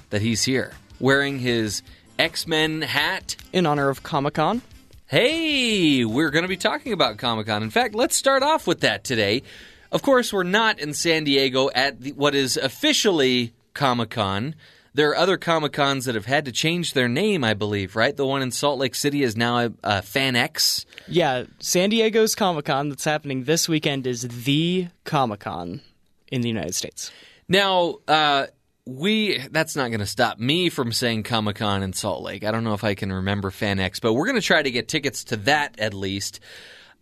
[0.10, 1.84] that he's here wearing his
[2.18, 3.36] X Men hat.
[3.54, 4.64] In honor of Comic Con.
[5.06, 7.62] Hey, we're going to be talking about Comic Con.
[7.62, 9.44] In fact, let's start off with that today.
[9.92, 14.56] Of course, we're not in San Diego at the, what is officially Comic Con.
[14.94, 18.18] There are other Comic Cons that have had to change their name, I believe, right?
[18.18, 20.86] The one in Salt Lake City is now a, a FanX.
[21.08, 25.82] Yeah, San Diego's Comic Con that's happening this weekend is the Comic Con
[26.32, 27.12] in the United States.
[27.48, 28.48] Now, uh,
[28.88, 32.44] we that's not going to stop me from saying Comic Con in Salt Lake.
[32.44, 34.88] I don't know if I can remember FanX, but we're going to try to get
[34.88, 36.40] tickets to that at least.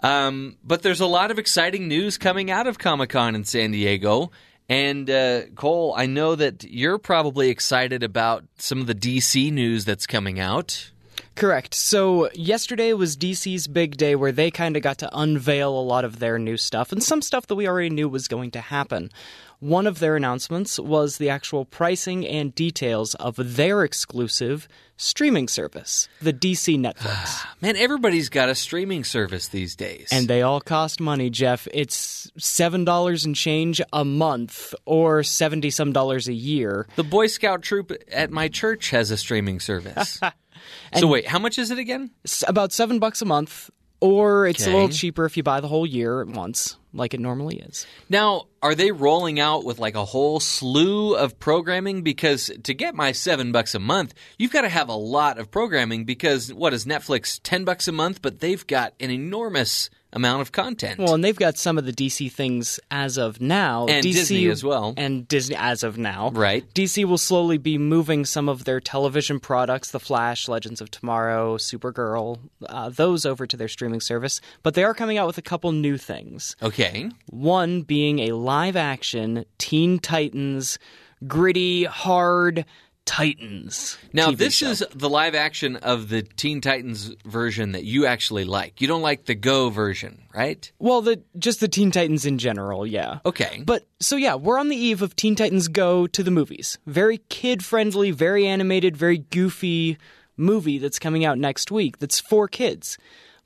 [0.02, 3.72] Um, but there's a lot of exciting news coming out of Comic Con in San
[3.72, 4.32] Diego.
[4.68, 9.86] And uh, Cole, I know that you're probably excited about some of the DC news
[9.86, 10.92] that's coming out.
[11.36, 11.74] Correct.
[11.74, 16.06] So, yesterday was DC's big day where they kind of got to unveil a lot
[16.06, 19.12] of their new stuff and some stuff that we already knew was going to happen.
[19.60, 26.08] One of their announcements was the actual pricing and details of their exclusive streaming service,
[26.22, 27.06] the DC Netflix.
[27.06, 30.10] Ah, man, everybody's got a streaming service these days.
[30.12, 31.68] And they all cost money, Jeff.
[31.74, 36.88] It's $7 and change a month or 70 some dollars a year.
[36.96, 40.20] the Boy Scout troop at my church has a streaming service.
[40.96, 42.12] so wait, how much is it again?
[42.48, 43.70] About 7 bucks a month
[44.00, 47.20] or it's a little cheaper if you buy the whole year at once, like it
[47.20, 47.88] normally is.
[48.10, 52.02] Now, are they rolling out with like a whole slew of programming?
[52.02, 55.52] Because to get my seven bucks a month, you've got to have a lot of
[55.52, 56.06] programming.
[56.06, 58.22] Because what is Netflix ten bucks a month?
[58.22, 60.98] But they've got an enormous amount of content.
[61.00, 64.48] Well, and they've got some of the DC things as of now, And DC, Disney
[64.48, 64.94] as well.
[64.98, 66.32] and Disney as of now.
[66.34, 66.64] Right.
[66.74, 71.58] DC will slowly be moving some of their television products, The Flash, Legends of Tomorrow,
[71.58, 74.42] Supergirl, uh, those over to their streaming service.
[74.64, 76.56] But they are coming out with a couple new things.
[76.64, 77.10] okay.
[77.30, 80.80] One being a live-action Teen Titans,
[81.28, 82.66] gritty, hard
[83.06, 83.98] Titans.
[84.14, 84.70] Now TV this show.
[84.72, 88.82] is the live action of the Teen Titans version that you actually like.
[88.82, 90.70] You don't like the Go version, right?
[90.80, 93.20] well, the just the Teen Titans in general, yeah.
[93.26, 93.64] Okay.
[93.66, 96.78] But so yeah, we're on the eve of Teen Titans Go to the movies.
[96.86, 99.98] Very kid friendly, very animated, very goofy
[100.38, 102.98] movie that's coming out next week that's for kids.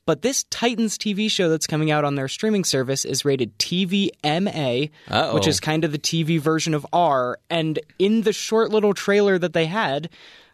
[0.10, 4.90] But this Titans TV show that's coming out on their streaming service is rated TVMA,
[5.08, 5.36] Uh-oh.
[5.36, 7.38] which is kind of the TV version of R.
[7.52, 10.10] And in the short little trailer that they had,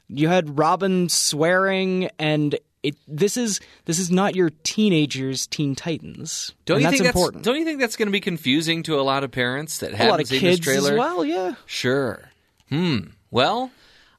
[0.09, 6.53] you had Robin swearing and it, this is this is not your teenagers Teen Titans.
[6.65, 7.35] don't you that's think important.
[7.35, 9.93] that's don't you think that's going to be confusing to a lot of parents that
[9.93, 10.91] haven't lot of seen kids this trailer?
[10.91, 11.55] as well, yeah.
[11.65, 12.29] Sure.
[12.67, 12.97] Hmm.
[13.31, 13.71] Well,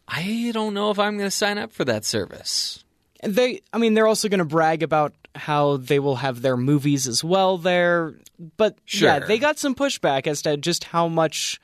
[0.08, 2.82] I don't know if I'm going to sign up for that service.
[3.22, 7.06] They, I mean, they're also going to brag about how they will have their movies
[7.06, 8.14] as well there.
[8.56, 11.60] But yeah, they got some pushback as to just how much,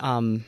[0.00, 0.44] um,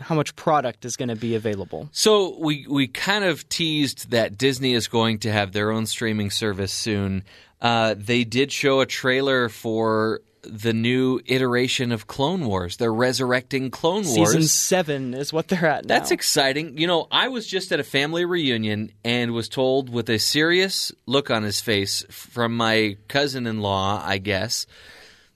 [0.00, 1.88] how much product is going to be available.
[1.92, 6.30] So we we kind of teased that Disney is going to have their own streaming
[6.30, 7.24] service soon.
[7.60, 12.76] Uh, they did show a trailer for the new iteration of Clone Wars.
[12.76, 14.32] They're resurrecting Clone Wars.
[14.32, 15.94] Season seven is what they're at now.
[15.94, 16.78] That's exciting.
[16.78, 20.92] You know, I was just at a family reunion and was told with a serious
[21.06, 24.66] look on his face from my cousin in law, I guess,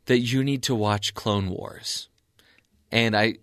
[0.07, 2.09] that you need to watch Clone Wars.
[2.91, 3.37] And I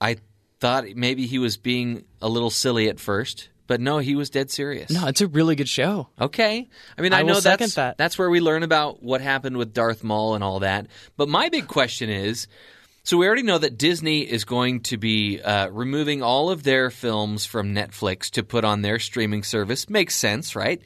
[0.00, 0.16] I
[0.60, 4.50] thought maybe he was being a little silly at first, but no, he was dead
[4.50, 4.90] serious.
[4.90, 6.08] no, it's a really good show.
[6.20, 6.68] Okay.
[6.96, 7.98] I mean, I, I know that's that.
[7.98, 10.86] that's where we learn about what happened with Darth Maul and all that.
[11.16, 12.46] But my big question is,
[13.02, 16.90] so we already know that Disney is going to be uh, removing all of their
[16.90, 19.88] films from Netflix to put on their streaming service.
[19.88, 20.82] Makes sense, right?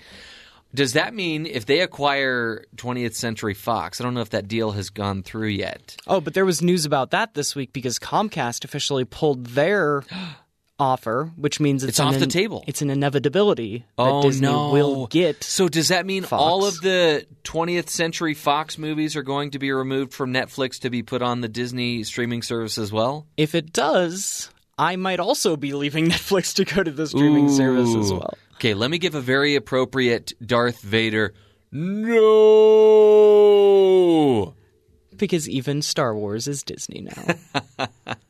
[0.75, 4.71] Does that mean if they acquire 20th Century Fox, I don't know if that deal
[4.73, 5.97] has gone through yet.
[6.07, 10.05] Oh, but there was news about that this week because Comcast officially pulled their
[10.81, 12.65] offer, which means it's, It's an off the table.
[12.67, 14.71] It's an inevitability that oh Disney no!
[14.73, 15.45] will get.
[15.45, 16.33] So does that mean Fox.
[16.43, 20.91] all of the 20th Century Fox movies are going to be removed from Netflix to
[20.91, 23.27] be put on the Disney streaming service as well?
[23.37, 27.55] If it does, I might also be leaving Netflix to go to the streaming Ooh.
[27.55, 28.35] service as well.
[28.55, 31.35] Okay, let me give a very appropriate Darth Vader.
[31.73, 32.15] No!
[35.17, 37.27] Because even Star Wars is Disney now.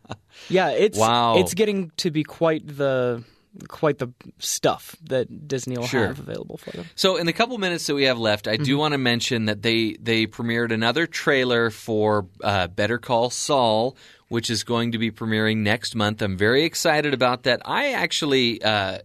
[0.50, 1.36] yeah, it's wow.
[1.38, 3.24] it's getting to be quite the
[3.68, 4.08] quite the
[4.38, 6.06] stuff that Disney will sure.
[6.06, 6.86] have available for them.
[6.94, 8.64] So, in the couple minutes that we have left, I mm-hmm.
[8.64, 13.96] do want to mention that they they premiered another trailer for uh, Better Call Saul,
[14.28, 16.22] which is going to be premiering next month.
[16.22, 17.62] I'm very excited about that.
[17.64, 18.98] I actually uh,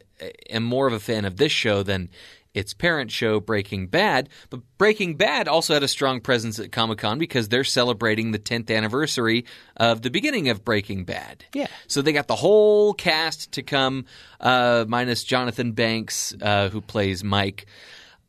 [0.50, 2.10] am more of a fan of this show than
[2.56, 4.30] its parent show, Breaking Bad.
[4.50, 8.40] But Breaking Bad also had a strong presence at Comic Con because they're celebrating the
[8.40, 9.46] 10th anniversary
[9.78, 11.46] of the beginning of Breaking Bad.
[11.54, 11.68] Yeah.
[11.88, 14.06] So they got the whole cast to come,
[14.40, 17.68] uh, minus Jonathan Banks, uh, who plays Mike.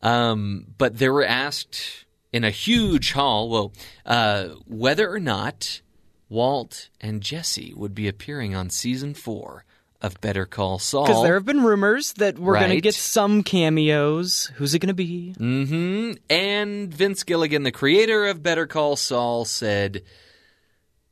[0.03, 3.73] Um, but they were asked in a huge hall, well,
[4.05, 5.81] uh, whether or not
[6.29, 9.65] Walt and Jesse would be appearing on season four
[10.07, 11.07] of Better Call Saul.
[11.07, 12.61] Because there have been rumors that we're right.
[12.61, 14.51] going to get some cameos.
[14.55, 15.35] Who's it going to be?
[15.39, 16.13] Mm-hmm.
[16.31, 20.03] And Vince Gilligan, the creator of Better Call Saul, said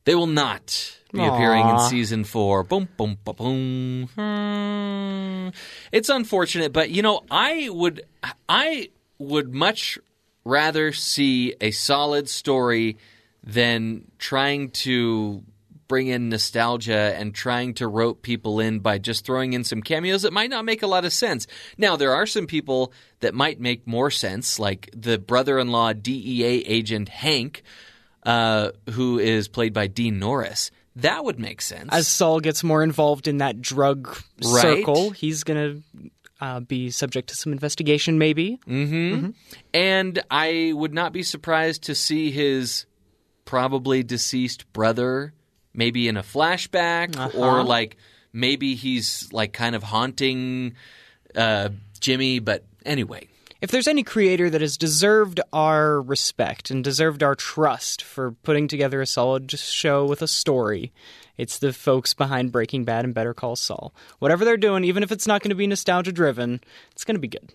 [0.05, 1.33] they will not be Aww.
[1.33, 2.63] appearing in season four.
[2.63, 4.09] Boom, boom, boom, boom.
[4.15, 5.49] Hmm.
[5.91, 8.05] It's unfortunate, but you know, I would,
[8.49, 8.89] I
[9.19, 9.99] would much
[10.43, 12.97] rather see a solid story
[13.43, 15.43] than trying to
[15.87, 20.23] bring in nostalgia and trying to rope people in by just throwing in some cameos
[20.23, 21.47] that might not make a lot of sense.
[21.77, 25.93] Now, there are some people that might make more sense, like the brother in law
[25.93, 27.63] DEA agent Hank,
[28.23, 30.71] uh, who is played by Dean Norris.
[30.97, 31.89] That would make sense.
[31.91, 34.07] As Saul gets more involved in that drug
[34.43, 34.61] right?
[34.61, 38.59] circle, he's going to uh, be subject to some investigation, maybe.
[38.67, 38.95] Mm-hmm.
[38.95, 39.29] Mm-hmm.
[39.73, 42.85] And I would not be surprised to see his
[43.43, 45.33] probably deceased brother
[45.75, 47.37] maybe in a flashback uh-huh.
[47.37, 47.97] or like
[48.33, 50.75] maybe he's like kind of haunting
[51.35, 51.69] uh,
[51.99, 52.39] Jimmy.
[52.39, 53.27] But anyway.
[53.61, 58.67] If there's any creator that has deserved our respect and deserved our trust for putting
[58.67, 60.91] together a solid show with a story,
[61.37, 63.93] it's the folks behind Breaking Bad and Better Call Saul.
[64.19, 66.61] Whatever they're doing, even if it's not going to be nostalgia driven,
[66.91, 67.53] it's going to be good.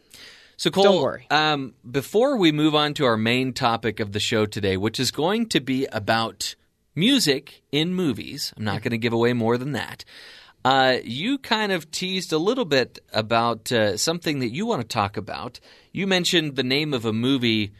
[0.57, 1.27] So, Cole, don't worry.
[1.31, 5.11] Um, before we move on to our main topic of the show today, which is
[5.11, 6.55] going to be about
[7.01, 8.53] music in movies.
[8.57, 10.05] I'm not going to give away more than that.
[10.65, 14.87] Uh, you kind of teased a little bit about uh, something that you want to
[14.87, 15.59] talk about.
[15.91, 17.73] You mentioned the name of a movie,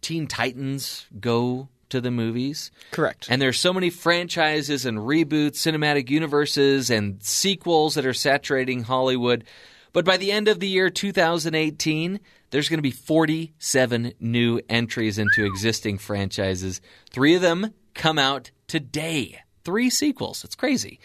[0.00, 2.70] Teen Titans Go to the movies.
[2.92, 3.26] Correct.
[3.30, 9.44] And there's so many franchises and reboots, cinematic universes, and sequels that are saturating Hollywood.
[9.92, 15.18] But by the end of the year 2018, there's going to be 47 new entries
[15.18, 16.80] into existing franchises.
[17.10, 19.40] Three of them come out today.
[19.64, 20.44] Three sequels.
[20.44, 21.00] It's crazy.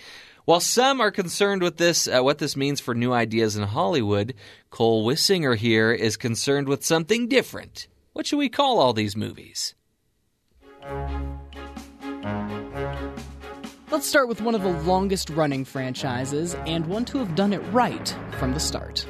[0.46, 4.34] While some are concerned with this, uh, what this means for new ideas in Hollywood,
[4.70, 7.88] Cole Wissinger here is concerned with something different.
[8.12, 9.74] What should we call all these movies?
[13.90, 17.62] Let's start with one of the longest running franchises and one to have done it
[17.72, 19.06] right from the start.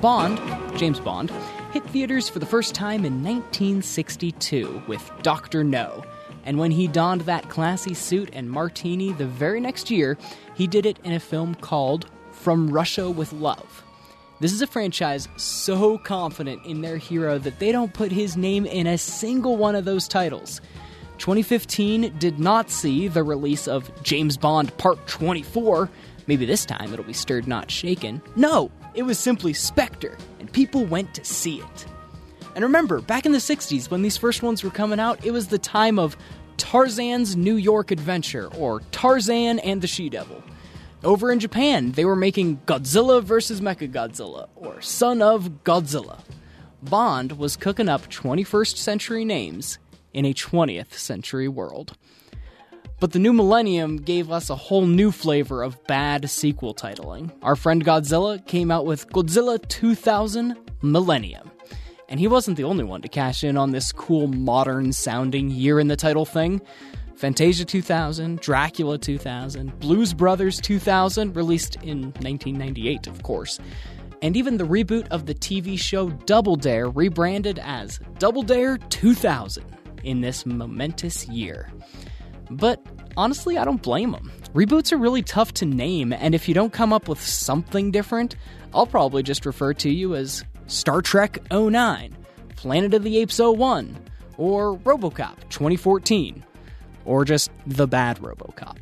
[0.00, 0.38] Bond,
[0.78, 1.30] James Bond,
[1.72, 5.62] hit theaters for the first time in 1962 with Dr.
[5.62, 6.02] No,
[6.50, 10.18] and when he donned that classy suit and martini the very next year,
[10.56, 13.84] he did it in a film called From Russia with Love.
[14.40, 18.66] This is a franchise so confident in their hero that they don't put his name
[18.66, 20.60] in a single one of those titles.
[21.18, 25.88] 2015 did not see the release of James Bond Part 24.
[26.26, 28.20] Maybe this time it'll be stirred, not shaken.
[28.34, 31.86] No, it was simply Spectre, and people went to see it.
[32.54, 35.48] And remember, back in the 60s, when these first ones were coming out, it was
[35.48, 36.16] the time of
[36.60, 40.44] Tarzan's New York Adventure, or Tarzan and the She Devil.
[41.02, 43.62] Over in Japan, they were making Godzilla vs.
[43.62, 46.20] Mechagodzilla, or Son of Godzilla.
[46.82, 49.78] Bond was cooking up 21st century names
[50.12, 51.96] in a 20th century world.
[53.00, 57.32] But the new millennium gave us a whole new flavor of bad sequel titling.
[57.42, 61.50] Our friend Godzilla came out with Godzilla 2000 Millennium.
[62.10, 65.78] And he wasn't the only one to cash in on this cool, modern sounding year
[65.78, 66.60] in the title thing.
[67.14, 73.60] Fantasia 2000, Dracula 2000, Blues Brothers 2000, released in 1998, of course.
[74.22, 79.64] And even the reboot of the TV show Double Dare, rebranded as Double Dare 2000
[80.02, 81.70] in this momentous year.
[82.50, 82.84] But
[83.16, 84.32] honestly, I don't blame them.
[84.54, 88.34] Reboots are really tough to name, and if you don't come up with something different,
[88.74, 92.16] I'll probably just refer to you as Star Trek 09,
[92.54, 93.96] Planet of the Apes 01,
[94.36, 96.44] or Robocop 2014,
[97.04, 98.76] or just the bad Robocop.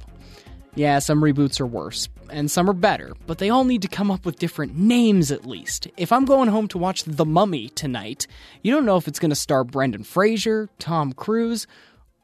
[0.74, 2.10] Yeah, some reboots are worse.
[2.30, 5.46] and some are better, but they all need to come up with different names at
[5.46, 5.88] least.
[5.96, 8.26] If I'm going home to watch The Mummy tonight,
[8.60, 11.66] you don't know if it's going to star Brendan Fraser, Tom Cruise,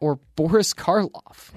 [0.01, 1.53] or Boris Karloff.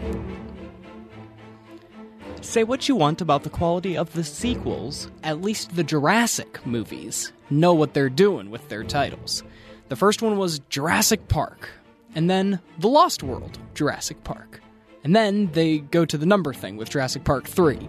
[2.40, 7.34] Say what you want about the quality of the sequels, at least the Jurassic movies
[7.50, 9.44] know what they're doing with their titles.
[9.90, 11.70] The first one was Jurassic Park,
[12.16, 14.62] and then The Lost World, Jurassic Park.
[15.04, 17.88] And then they go to the number thing with Jurassic Park 3.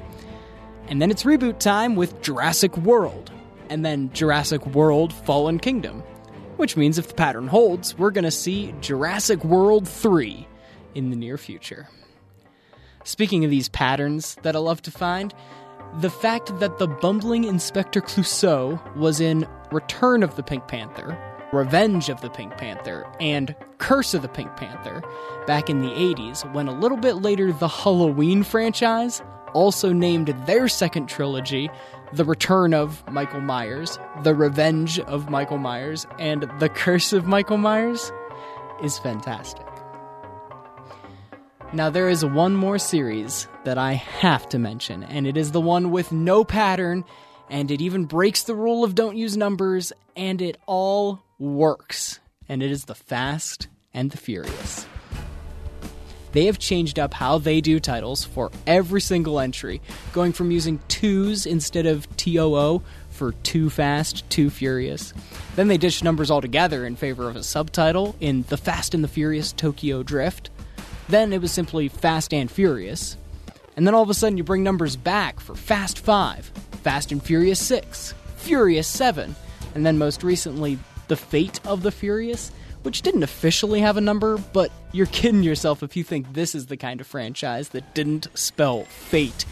[0.88, 3.32] And then it's reboot time with Jurassic World,
[3.68, 6.02] and then Jurassic World Fallen Kingdom.
[6.56, 10.46] Which means if the pattern holds, we're going to see Jurassic World 3
[10.94, 11.88] in the near future.
[13.04, 15.32] Speaking of these patterns that I love to find,
[15.96, 21.18] the fact that the bumbling Inspector Clouseau was in Return of the Pink Panther,
[21.52, 25.02] Revenge of the Pink Panther, and Curse of the Pink Panther
[25.46, 29.22] back in the 80s, when a little bit later the Halloween franchise
[29.54, 31.70] also named their second trilogy
[32.12, 37.58] The Return of Michael Myers, The Revenge of Michael Myers, and The Curse of Michael
[37.58, 38.12] Myers
[38.82, 39.67] is fantastic.
[41.70, 45.60] Now, there is one more series that I have to mention, and it is the
[45.60, 47.04] one with no pattern,
[47.50, 52.20] and it even breaks the rule of don't use numbers, and it all works.
[52.48, 54.86] And it is the Fast and the Furious.
[56.32, 59.82] They have changed up how they do titles for every single entry,
[60.14, 65.12] going from using twos instead of TOO for Too Fast, Too Furious.
[65.54, 69.08] Then they ditched numbers altogether in favor of a subtitle in The Fast and the
[69.08, 70.48] Furious Tokyo Drift.
[71.08, 73.16] Then it was simply Fast and Furious.
[73.76, 76.46] And then all of a sudden you bring numbers back for Fast 5,
[76.82, 79.34] Fast and Furious 6, Furious 7,
[79.74, 82.50] and then most recently The Fate of the Furious,
[82.82, 86.66] which didn't officially have a number, but you're kidding yourself if you think this is
[86.66, 89.46] the kind of franchise that didn't spell Fate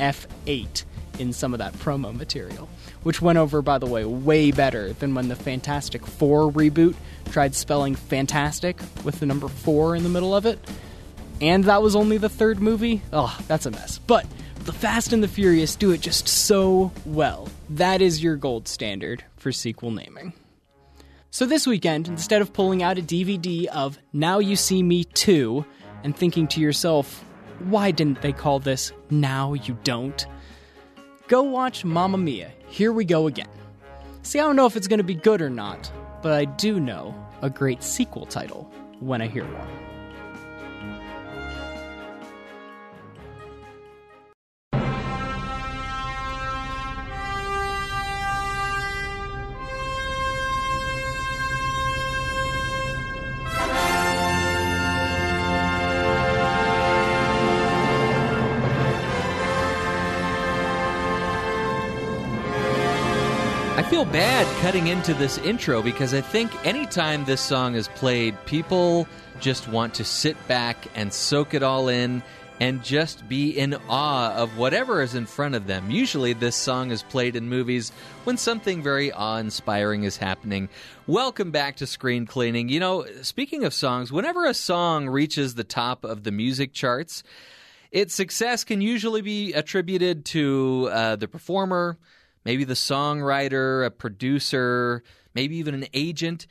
[0.00, 0.84] F8
[1.18, 2.68] in some of that promo material.
[3.04, 6.94] Which went over, by the way, way better than when the Fantastic Four reboot
[7.30, 10.58] tried spelling fantastic with the number 4 in the middle of it
[11.40, 13.98] and that was only the third movie, oh, that's a mess.
[13.98, 14.26] But
[14.64, 17.48] The Fast and the Furious do it just so well.
[17.70, 20.32] That is your gold standard for sequel naming.
[21.30, 25.64] So this weekend, instead of pulling out a DVD of Now You See Me 2
[26.04, 27.22] and thinking to yourself,
[27.58, 30.26] why didn't they call this Now You Don't?
[31.28, 33.48] Go watch Mamma Mia, Here We Go Again.
[34.22, 35.90] See, I don't know if it's going to be good or not,
[36.22, 39.85] but I do know a great sequel title when I hear one.
[64.66, 69.06] Cutting into this intro because I think anytime this song is played, people
[69.38, 72.20] just want to sit back and soak it all in
[72.58, 75.92] and just be in awe of whatever is in front of them.
[75.92, 77.92] Usually, this song is played in movies
[78.24, 80.68] when something very awe inspiring is happening.
[81.06, 82.68] Welcome back to Screen Cleaning.
[82.68, 87.22] You know, speaking of songs, whenever a song reaches the top of the music charts,
[87.92, 91.96] its success can usually be attributed to uh, the performer
[92.46, 95.02] maybe the songwriter, a producer,
[95.34, 96.46] maybe even an agent.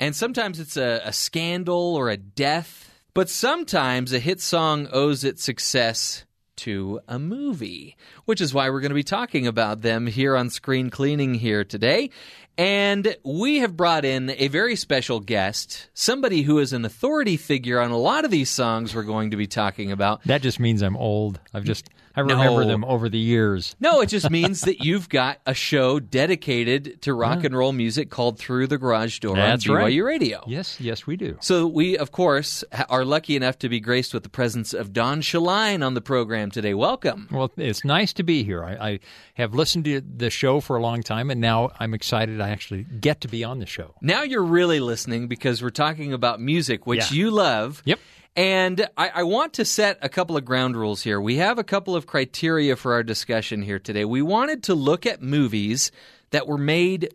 [0.00, 2.92] And sometimes it's a, a, scandal or a death.
[3.14, 6.24] But sometimes a hit song owes its success
[6.56, 10.50] to a movie, which is why we're going to be talking about them here on
[10.50, 12.10] Screen Cleaning here today.
[12.58, 17.80] And we have brought in a very special guest, somebody who is an authority figure
[17.80, 20.24] on a lot of these songs we're going to be talking about.
[20.24, 21.38] That just means I'm old.
[21.54, 22.66] I've just I remember No.
[22.66, 23.76] them over the years.
[23.78, 28.10] No, it just means that you've got a show dedicated to rock and roll music
[28.10, 30.08] called Through the Garage Door That's on BYU right.
[30.08, 30.42] Radio.
[30.46, 31.36] Yes, yes, we do.
[31.40, 35.20] So we, of course, are lucky enough to be graced with the presence of Don
[35.20, 36.74] Shelline on the program today.
[36.74, 37.28] Welcome.
[37.30, 38.64] Well, it's nice to be here.
[38.64, 38.98] I, I
[39.34, 42.84] have listened to the show for a long time, and now I'm excited I actually
[42.84, 43.94] get to be on the show.
[44.00, 47.16] Now you're really listening because we're talking about music, which Yeah.
[47.18, 47.82] you love.
[47.84, 47.98] Yep.
[48.36, 51.18] And I, I want to set a couple of ground rules here.
[51.20, 54.04] We have a couple of criteria for our discussion here today.
[54.04, 55.90] We wanted to look at movies
[56.30, 57.14] that were made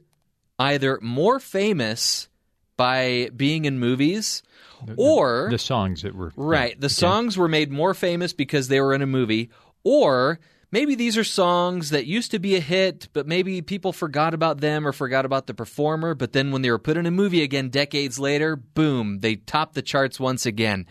[0.57, 2.27] either more famous
[2.75, 4.41] by being in movies
[4.97, 6.79] or The songs that were Right.
[6.79, 9.51] The songs were made more famous because they were in a movie,
[9.83, 10.39] or
[10.71, 14.59] maybe these are songs that used to be a hit, but maybe people forgot about
[14.59, 16.15] them or forgot about the performer.
[16.15, 19.75] But then when they were put in a movie again decades later, boom, they topped
[19.75, 20.85] the charts once again.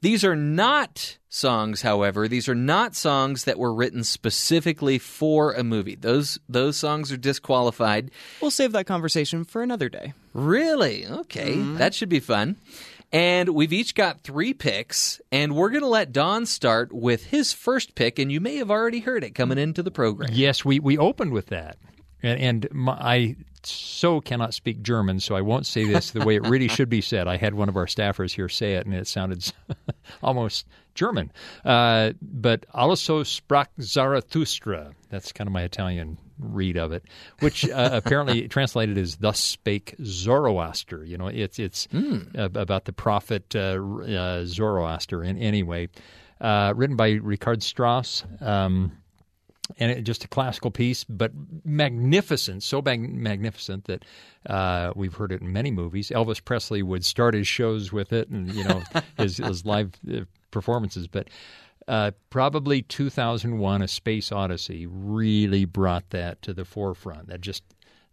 [0.00, 2.28] These are not songs, however.
[2.28, 5.94] These are not songs that were written specifically for a movie.
[5.94, 8.10] Those those songs are disqualified.
[8.40, 10.14] We'll save that conversation for another day.
[10.32, 11.06] Really?
[11.06, 11.76] Okay, mm-hmm.
[11.76, 12.56] that should be fun.
[13.12, 17.52] And we've each got three picks, and we're going to let Don start with his
[17.52, 20.30] first pick, and you may have already heard it coming into the program.
[20.32, 21.78] Yes, we, we opened with that.
[22.22, 26.36] And, and my, I so cannot speak German, so I won't say this the way
[26.36, 27.28] it really should be said.
[27.28, 29.52] I had one of our staffers here say it, and it sounded
[30.22, 31.30] almost German.
[31.64, 34.94] Uh, but also sprach Zarathustra.
[35.10, 37.04] That's kind of my Italian read of it,
[37.40, 41.88] which uh, apparently translated as "Thus spake Zoroaster." You know, it's it's
[42.36, 45.22] ab- about the prophet uh, uh, Zoroaster.
[45.22, 45.88] In anyway,
[46.40, 48.24] uh, written by Richard Strauss.
[48.40, 48.92] Um,
[49.78, 51.32] and it, just a classical piece, but
[51.64, 54.04] magnificent, so mag- magnificent that
[54.48, 56.10] uh, we've heard it in many movies.
[56.10, 58.82] Elvis Presley would start his shows with it, and you know
[59.18, 59.90] his, his live
[60.52, 61.08] performances.
[61.08, 61.28] But
[61.88, 67.28] uh, probably 2001: A Space Odyssey really brought that to the forefront.
[67.28, 67.62] That just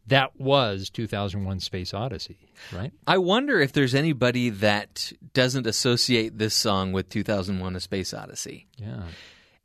[0.08, 2.38] that was 2001: Space Odyssey,
[2.72, 2.92] right?
[3.08, 8.68] I wonder if there's anybody that doesn't associate this song with 2001: A Space Odyssey.
[8.78, 9.04] Yeah.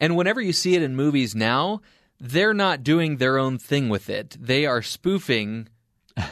[0.01, 1.81] And whenever you see it in movies now,
[2.21, 4.37] they're not doing their own thing with it.
[4.41, 5.69] They are spoofing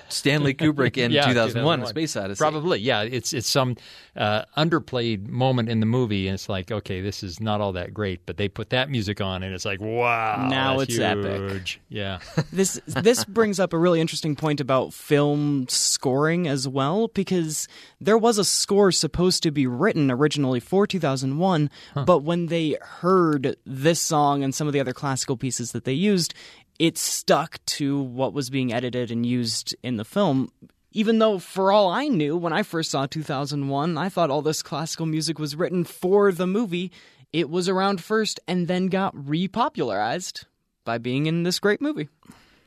[0.09, 2.39] Stanley Kubrick in Yeah, 2001: A Space Odyssey.
[2.39, 3.03] Probably, yeah.
[3.03, 3.77] It's it's some
[4.17, 7.95] uh, underplayed moment in the movie, and it's like, okay, this is not all that
[7.95, 11.81] great, but they put that music on, and it's like, wow, Now that's it's epic.
[11.89, 12.19] Yeah,
[12.53, 17.69] this this brings up a really interesting point about film scoring as well because
[18.01, 21.71] there was a score supposed to be written originally for 2001
[22.05, 25.93] but when they heard this song and some of the other classical pieces that they
[25.93, 26.35] used
[26.79, 30.51] it stuck to what was being edited and used in the film
[30.93, 34.63] even though for all I knew when I first saw 2001 I thought all this
[34.63, 36.93] classical music was written for the movie
[37.33, 40.45] it was around first and then got repopularized
[40.85, 42.09] by being in this great movie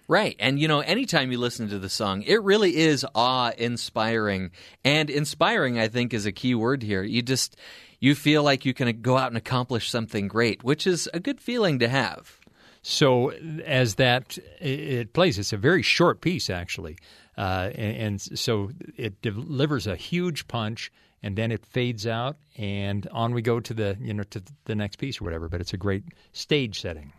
[0.10, 0.36] Right.
[0.40, 4.50] And, you know, anytime you listen to the song, it really is awe inspiring.
[4.84, 7.04] And inspiring, I think, is a key word here.
[7.04, 7.56] You just,
[8.00, 11.40] you feel like you can go out and accomplish something great, which is a good
[11.40, 12.39] feeling to have.
[12.82, 13.32] So
[13.66, 16.98] as that it plays, it's a very short piece actually,
[17.38, 20.92] uh, and, and so it delivers a huge punch,
[21.22, 24.76] and then it fades out, and on we go to the you know to the
[24.76, 25.50] next piece or whatever.
[25.50, 27.14] But it's a great stage setting.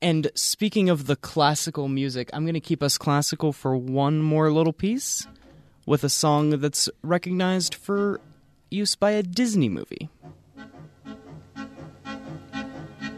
[0.00, 4.52] And speaking of the classical music, I'm going to keep us classical for one more
[4.52, 5.26] little piece
[5.86, 8.20] with a song that's recognized for
[8.70, 10.08] use by a Disney movie.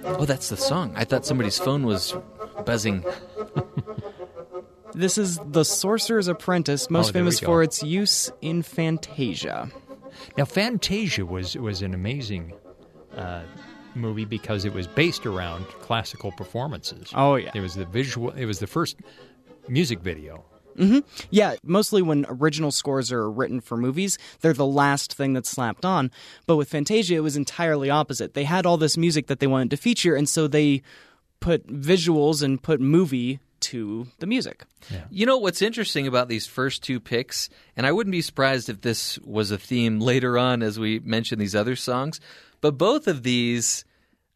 [0.05, 0.93] Oh, that's the song.
[0.97, 2.15] I thought somebody's phone was
[2.65, 3.05] buzzing.
[4.93, 9.71] This is The Sorcerer's Apprentice, most Oh, famous for its use in Fantasia.
[10.37, 12.53] Now, Fantasia was was an amazing
[13.17, 13.43] uh,
[13.95, 17.13] movie because it was based around classical performances.
[17.15, 17.51] Oh, yeah.
[17.55, 18.31] it was the visual.
[18.31, 18.97] It was the first
[19.69, 20.45] music video.
[20.77, 20.99] Mm-hmm.
[21.31, 25.85] Yeah, mostly when original scores are written for movies, they're the last thing that's slapped
[25.85, 26.11] on.
[26.47, 28.35] But with Fantasia, it was entirely opposite.
[28.35, 30.83] They had all this music that they wanted to feature, and so they
[31.41, 34.65] put visuals and put movie to the music.
[35.11, 38.81] You know what's interesting about these first two picks, and I wouldn't be surprised if
[38.81, 42.21] this was a theme later on as we mention these other songs,
[42.61, 43.85] but both of these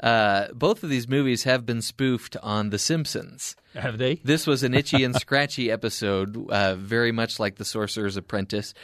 [0.04, 3.56] uh, both of these movies have been spoofed on The Simpsons.
[3.74, 4.16] Have they?
[4.16, 8.74] This was an itchy and scratchy episode, uh, very much like The Sorcerer's Apprentice.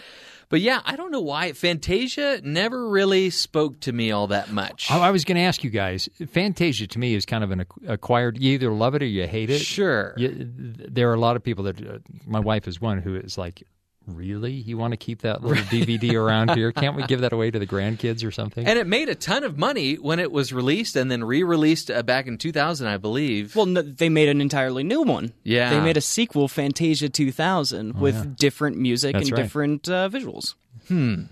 [0.49, 4.91] But yeah, I don't know why Fantasia never really spoke to me all that much.
[4.91, 6.09] I I was going to ask you guys.
[6.31, 8.41] Fantasia to me is kind of an acquired.
[8.41, 9.61] You either love it or you hate it.
[9.61, 10.15] Sure.
[10.17, 11.87] You, there are a lot of people that.
[11.87, 13.63] Uh, my wife is one who is like,
[14.07, 14.53] "Really?
[14.53, 16.73] You want to keep that little DVD around here?
[16.73, 19.45] Can't we give that away to the grandkids or something?" And it made a ton
[19.45, 23.55] of money when it was released and then re-released uh, back in 2000, I believe.
[23.55, 25.33] Well, no, they made an entirely new one.
[25.45, 25.71] Yeah.
[25.71, 29.43] They made a sequel, Fantasia 2000, with different music That's and right.
[29.43, 30.55] different uh, visuals.
[30.89, 31.25] Hmm.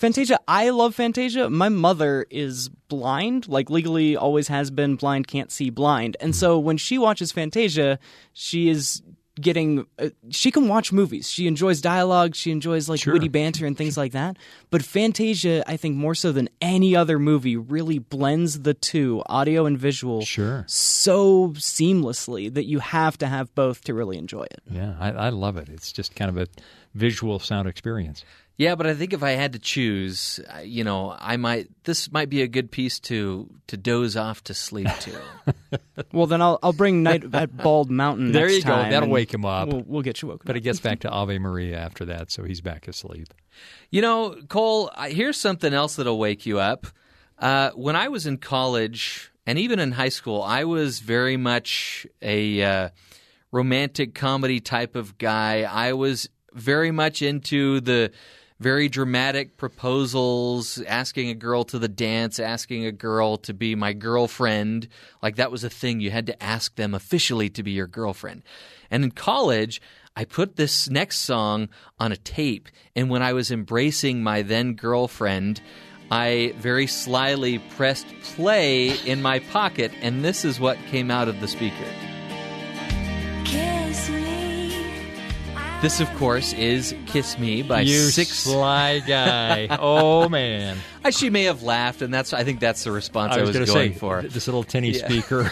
[0.00, 1.50] Fantasia, I love Fantasia.
[1.50, 6.16] My mother is blind, like legally always has been blind, can't see blind.
[6.20, 7.98] And so when she watches Fantasia,
[8.32, 9.02] she is
[9.40, 11.30] getting uh, she can watch movies.
[11.30, 13.12] She enjoys dialogue, she enjoys like Sure.
[13.14, 14.36] witty banter and things like that.
[14.70, 19.66] But Fantasia, I think more so than any other movie really blends the two, audio
[19.66, 20.64] and visual Sure.
[20.68, 24.60] so seamlessly that you have to have both to really enjoy it.
[24.70, 25.68] yeah, I, I love it.
[25.68, 26.46] It's just kind of a
[26.94, 28.24] visual sound experience.
[28.60, 31.68] Yeah, but I think if I had to choose, uh, you know, I might.
[31.84, 35.80] This might be a good piece to to doze off to sleep to.
[36.12, 38.32] well, then I'll I'll bring Night at Bald Mountain.
[38.32, 38.76] there you go.
[38.76, 39.68] That'll wake him up.
[39.68, 40.42] We'll, we'll get you woken.
[40.44, 40.58] But up.
[40.58, 43.32] it gets back to Ave Maria after that, so he's back asleep.
[43.88, 46.86] You know, Cole, here's something else that'll wake you up.
[47.38, 52.06] Uh, when I was in college and even in high school, I was very much
[52.20, 52.88] a uh,
[53.52, 55.62] romantic comedy type of guy.
[55.62, 58.12] I was very much into the
[58.60, 63.94] very dramatic proposals, asking a girl to the dance, asking a girl to be my
[63.94, 64.86] girlfriend.
[65.22, 66.00] Like that was a thing.
[66.00, 68.42] You had to ask them officially to be your girlfriend.
[68.90, 69.80] And in college,
[70.14, 72.68] I put this next song on a tape.
[72.94, 75.62] And when I was embracing my then girlfriend,
[76.10, 81.40] I very slyly pressed play in my pocket, and this is what came out of
[81.40, 81.86] the speaker.
[85.82, 88.40] This, of course, is Kiss Me by you Six.
[88.40, 89.66] sly guy.
[89.80, 90.76] oh man.
[91.02, 93.48] Uh, She may have laughed, and that's I think that's the response I, I was,
[93.48, 94.20] was going going say for.
[94.20, 95.06] this little tinny Yeah.
[95.06, 95.44] speaker.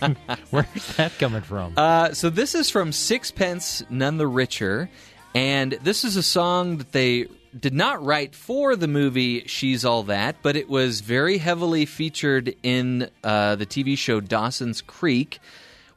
[0.50, 1.74] Where's that coming from?
[1.76, 4.88] Uh, so this is from Sixpence None the Richer,
[5.34, 7.26] and this is a song that they
[7.58, 12.54] did not write for the movie She's All That, but it was very heavily featured
[12.62, 15.38] in uh, the TV show Dawson's Creek,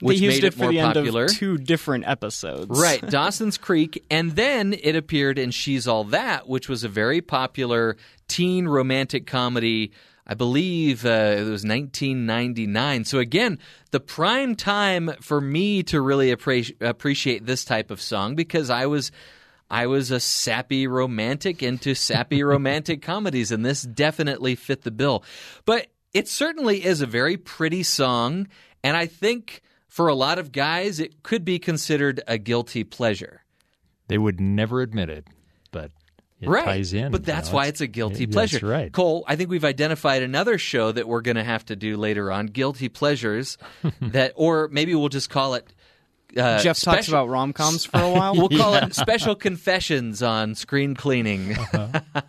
[0.02, 1.28] which they used made it for more the popular.
[1.28, 2.80] two different episodes.
[2.80, 7.22] Right, Dawson's Creek, and then it appeared in She's All That, which was a very
[7.22, 7.98] popular
[8.28, 9.92] teen romantic comedy.
[10.26, 13.06] I believe uh, it was 1999.
[13.06, 13.58] So again,
[13.92, 18.86] the prime time for me to really appre- appreciate this type of song because I
[18.86, 19.12] was
[19.72, 25.24] I was a sappy romantic into sappy romantic comedies, and this definitely fit the bill.
[25.66, 28.48] But it certainly is a very pretty song,
[28.84, 33.44] and I think for a lot of guys, it could be considered a guilty pleasure.
[34.08, 35.28] They would never admit it,
[35.72, 35.92] but
[36.40, 36.64] it right.
[36.64, 37.12] ties in.
[37.12, 38.66] But you that's know, why it's a guilty that's pleasure.
[38.66, 38.92] right.
[38.92, 42.32] Cole, I think we've identified another show that we're going to have to do later
[42.32, 43.58] on, guilty pleasures,
[44.02, 45.68] that, or maybe we'll just call it.
[46.38, 48.36] Uh, Jeff talks about rom coms for a while.
[48.38, 51.58] We'll call it special confessions on screen cleaning.
[51.58, 52.22] Uh-huh.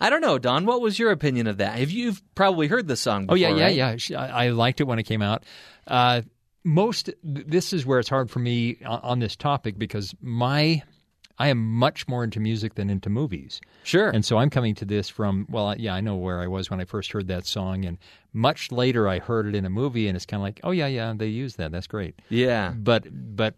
[0.00, 0.66] I don't know, Don.
[0.66, 1.78] What was your opinion of that?
[1.78, 3.26] Have you you've probably heard the song?
[3.26, 4.10] Before, oh yeah, yeah, right?
[4.10, 4.20] yeah.
[4.20, 5.44] I, I liked it when it came out.
[5.86, 6.22] Uh,
[6.66, 10.82] most this is where it's hard for me on, this topic because my
[11.38, 13.60] I am much more into music than into movies.
[13.84, 14.08] Sure.
[14.08, 16.80] And so I'm coming to this from well, yeah, I know where I was when
[16.80, 17.98] I first heard that song, and
[18.32, 20.86] much later I heard it in a movie, and it's kind of like, oh yeah,
[20.88, 21.70] yeah, they used that.
[21.72, 22.20] That's great.
[22.30, 22.72] Yeah.
[22.76, 23.06] But
[23.36, 23.54] but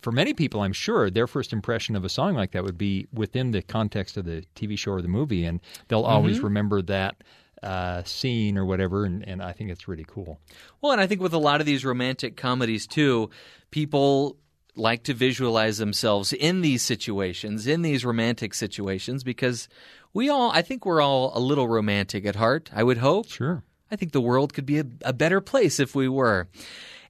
[0.00, 3.08] for many people, I'm sure their first impression of a song like that would be
[3.12, 6.44] within the context of the TV show or the movie, and they'll always Mhm.
[6.44, 7.16] remember that
[7.62, 9.04] uh, scene or whatever.
[9.04, 10.40] And, and I think it's really cool.
[10.80, 13.30] Well, and I think with a lot of these romantic comedies too,
[13.70, 14.36] people
[14.74, 19.68] like to visualize themselves in these situations, in these romantic situations, because
[20.14, 23.28] we all, I think we're all a little romantic at heart, I would hope.
[23.28, 23.62] Sure.
[23.90, 26.48] I think the world could be a, a better place if we were.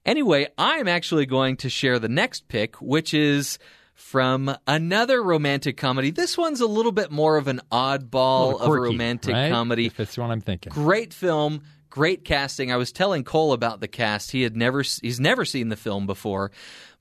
[0.05, 3.57] Anyway, I'm actually going to share the next pick, which is
[3.93, 6.11] from another romantic comedy.
[6.11, 9.51] This one's a little bit more of an oddball Little of a romantic right?
[9.51, 9.87] comedy.
[9.87, 10.71] If that's what I'm thinking.
[10.73, 12.71] Great film, great casting.
[12.71, 14.31] I was telling Cole about the cast.
[14.31, 16.51] He had never he's never seen the film before,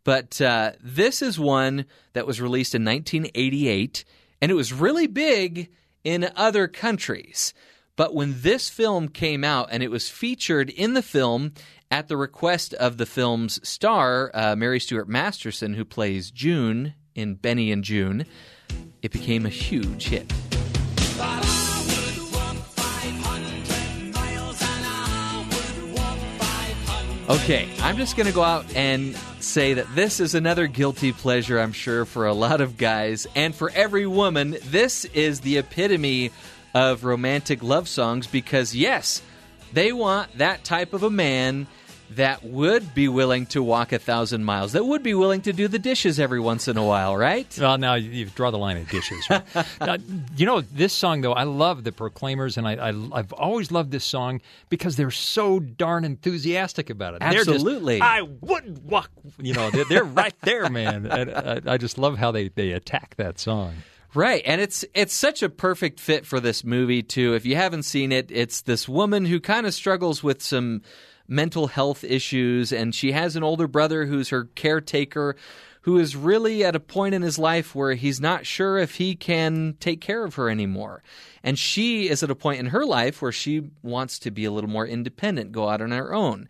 [0.04, 4.04] but uh, this is one that was released in 1988,
[4.40, 5.70] and it was really big
[6.04, 7.54] in other countries.
[8.02, 11.52] But when this film came out and it was featured in the film
[11.88, 17.36] at the request of the film's star, uh, Mary Stuart Masterson, who plays Joon in
[17.36, 18.26] Benny and Joon,
[19.02, 20.32] it became a huge hit.
[27.30, 31.60] Okay, I'm just going to go out and say that this is another guilty pleasure,
[31.60, 33.28] I'm sure, for a lot of guys.
[33.36, 36.32] And for every woman, this is the epitome
[36.74, 39.22] of romantic love songs because, yes,
[39.72, 41.66] they want that type of a man
[42.16, 45.68] that would be willing to walk a thousand miles, that would be willing to do
[45.68, 47.46] the dishes every once in a while, right?
[47.58, 49.28] Well, now you draw the line at dishes.
[49.30, 49.42] right?
[49.80, 49.96] now,
[50.36, 51.32] you know this song though.
[51.32, 55.58] I love the Proclaimers, and I, I I've always loved this song because they're so
[55.58, 57.20] darn enthusiastic about it.
[57.20, 58.00] They're just, Absolutely.
[58.00, 59.10] I would walk.
[59.38, 61.10] You know, they're, they're right there, man.
[61.10, 63.74] I, uh, I just love how they they attack that song.
[64.14, 67.34] Right, and it's it's such a perfect fit for this movie too.
[67.34, 70.82] If you haven't seen it, it's this woman who kind of struggles with some
[71.26, 75.34] mental health issues and she has an older brother who's her caretaker
[75.82, 79.14] who is really at a point in his life where he's not sure if he
[79.14, 81.02] can take care of her anymore.
[81.42, 84.50] And she is at a point in her life where she wants to be a
[84.52, 86.48] little more independent, go out on her own.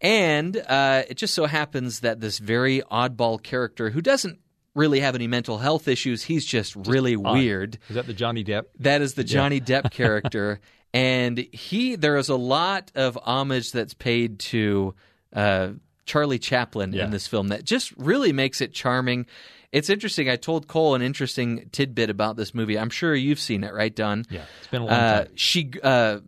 [0.00, 4.38] And uh, it just so happens that this very oddball character who doesn't
[4.74, 6.22] really have any mental health issues.
[6.24, 7.78] He's just, really weird.
[7.88, 8.64] Is that the Johnny Depp?
[8.80, 10.60] That is the Johnny Depp character,
[10.92, 14.94] and he there is a lot of homage that's paid to
[15.32, 15.70] uh,
[16.06, 17.04] Charlie Chaplin Yeah.
[17.04, 19.26] in this film that just really makes it charming.
[19.72, 20.30] It's interesting.
[20.30, 22.78] I told Cole an interesting tidbit about this movie.
[22.78, 24.24] I'm sure you've seen it, right, Don?
[24.30, 25.32] Yeah, it's been a long Uh, time.
[25.34, 26.18] she uh,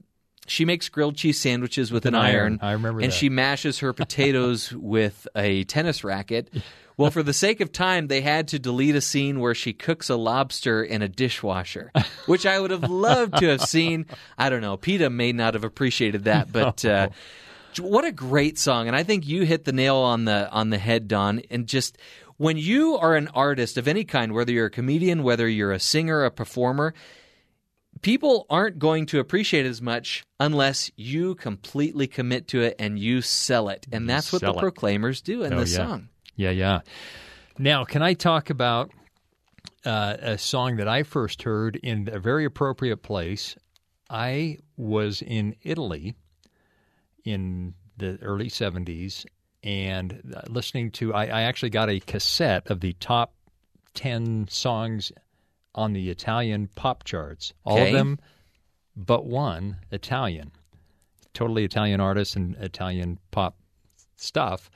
[0.49, 2.35] she makes grilled cheese sandwiches with, an, an iron.
[2.35, 2.59] iron.
[2.63, 3.17] I remember and that.
[3.17, 6.51] she mashes her potatoes with a tennis racket.
[6.99, 10.09] Well, for the sake of time, they had to delete a scene where she cooks
[10.09, 11.93] a lobster in a dishwasher,
[12.25, 14.07] which I would have loved to have seen.
[14.39, 14.79] I don't know.
[14.79, 17.11] PETA may not have appreciated that, but uh,
[17.79, 18.87] what a great song!
[18.87, 21.43] And I think you hit the nail on the on the head, Don.
[21.51, 21.99] And just
[22.39, 25.79] when you are an artist of any kind, whether you're a comedian, whether you're a
[25.81, 26.95] singer, a performer,
[28.03, 32.99] people aren't going to appreciate it as much unless you completely commit to it and
[32.99, 33.87] you sell it.
[33.93, 34.59] And that's what the it.
[34.59, 35.87] Proclaimers do in Oh, this yeah.
[35.87, 36.09] song.
[36.37, 36.81] Yeah, yeah.
[37.59, 38.91] Now, can I talk about
[39.85, 43.57] uh, a song that I first heard in a very appropriate place?
[44.11, 46.15] I was in Italy
[47.25, 49.25] in the early 70s
[49.63, 53.35] and uh, listening to, I, I actually got a cassette of the top
[53.95, 55.11] 10 songs
[55.75, 57.53] on the Italian pop charts.
[57.65, 57.89] All Okay.
[57.89, 58.19] of them
[58.97, 60.53] but one Italian.
[61.35, 63.57] Totally Italian artists and Italian pop
[64.17, 64.71] stuff.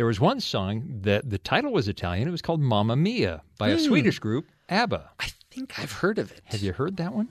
[0.00, 2.26] There was one song that the title was Italian.
[2.26, 3.82] It was called Mamma Mia by a Hmm.
[3.82, 5.10] Swedish group, ABBA.
[5.20, 6.40] I think I've heard of it.
[6.46, 7.28] Have you heard that one?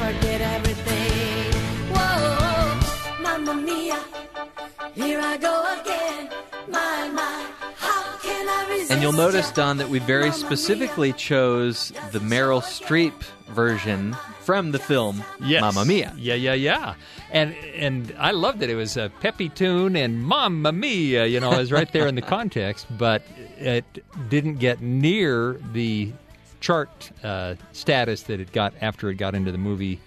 [0.00, 1.52] forget everything.
[1.94, 4.02] Whoa, mamma mia,
[4.94, 6.30] here I go again.
[6.66, 7.46] My, my,
[8.90, 9.52] And you'll notice.
[9.52, 16.12] Don, that we very specifically chose the Meryl Streep version from the film Mamma Mia.
[16.16, 16.94] Yeah, yeah, yeah.
[17.30, 18.70] And and I loved it.
[18.70, 22.16] It was a peppy tune and Mamma Mia, you know, it was right there in
[22.16, 23.22] the context, but
[23.58, 23.84] it
[24.28, 26.12] didn't get near the
[26.60, 30.00] chart uh, status that it got after it got into the movie,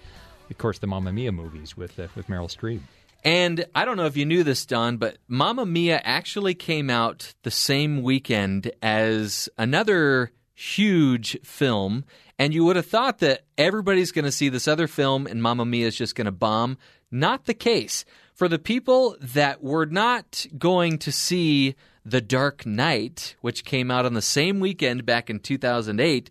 [0.50, 2.80] of course, the Mamma Mia movies with uh, with Meryl Streep.
[3.24, 7.34] And I don't know if you knew this, Don, but Mamma Mia actually came out
[7.42, 12.04] the same weekend as another huge film.
[12.38, 15.64] And you would have thought that everybody's going to see this other film and Mamma
[15.64, 16.76] Mia is just going to bomb.
[17.10, 18.04] Not the case.
[18.34, 24.04] For the people that were not going to see The Dark Knight, which came out
[24.04, 26.30] on the same weekend back in 2008,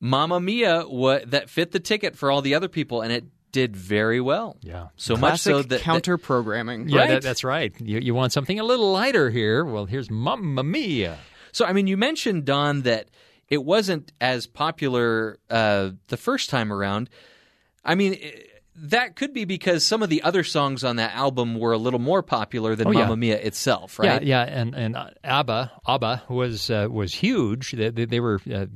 [0.00, 3.24] Mamma Mia wa- that fit the ticket for all the other people, and it
[3.54, 4.56] did very well.
[4.60, 4.88] Yeah.
[4.96, 6.88] So much so that, that counter programming.
[6.88, 7.08] Yeah, Right.
[7.08, 7.72] that, that's right.
[7.80, 9.64] You, you want something a little lighter here?
[9.64, 11.16] Well, here's Mamma Mia.
[11.52, 13.08] So, I mean, you mentioned, Don, that
[13.48, 17.08] it wasn't as popular uh, the first time around.
[17.84, 18.34] I mean, i-
[18.76, 22.00] that could be because some of the other songs on that album were a little
[22.00, 23.02] more popular than Oh, yeah.
[23.04, 24.20] Mamma Mia itself, right?
[24.20, 27.70] Yeah, yeah, and and uh, ABBA, ABBA was uh, was huge.
[27.70, 28.66] They, they, they were uh,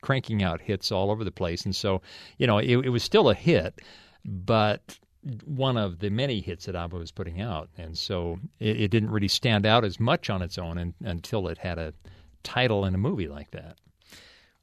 [0.00, 2.00] cranking out hits all over the place, and so
[2.38, 3.82] you know it, it was still a hit,
[4.24, 4.98] but
[5.44, 9.10] one of the many hits that ABBA was putting out, and so it, it didn't
[9.10, 11.94] really stand out as much on its own un until it had a
[12.42, 13.76] title in a movie like that.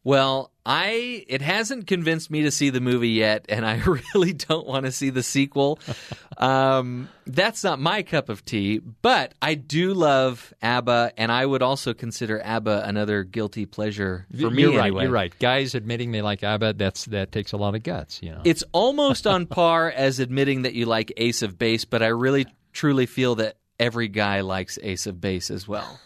[0.03, 3.77] Well, I it hasn't convinced me to see the movie yet, and I
[4.13, 5.79] really don't want to see the sequel.
[6.37, 11.61] um, that's not my cup of tea, but I do love ABBA, and I would
[11.61, 14.61] also consider ABBA another guilty pleasure for me.
[14.61, 14.87] you're right.
[14.87, 15.03] anyway.
[15.03, 15.39] You're right.
[15.39, 18.21] Guys admitting they like ABBA, that's that takes a lot of guts.
[18.21, 18.41] You know.
[18.45, 22.45] It's almost on par as admitting that you like Ace of Base, but I really
[22.71, 25.99] truly feel that every guy likes Ace of Base as well.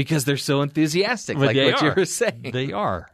[0.00, 1.88] Because they're so enthusiastic, Well, like they what are.
[1.88, 2.52] you were saying.
[2.54, 3.10] They are.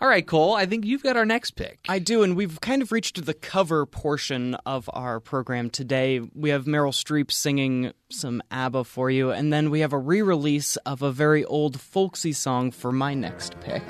[0.00, 1.80] All right, Cole, I think you've got our next pick.
[1.88, 6.20] I do, and we've kind of reached the cover portion of our program today.
[6.36, 10.22] We have Meryl Streep singing some ABBA for you, and then we have a re
[10.22, 13.82] release of a very old folksy song for my next pick.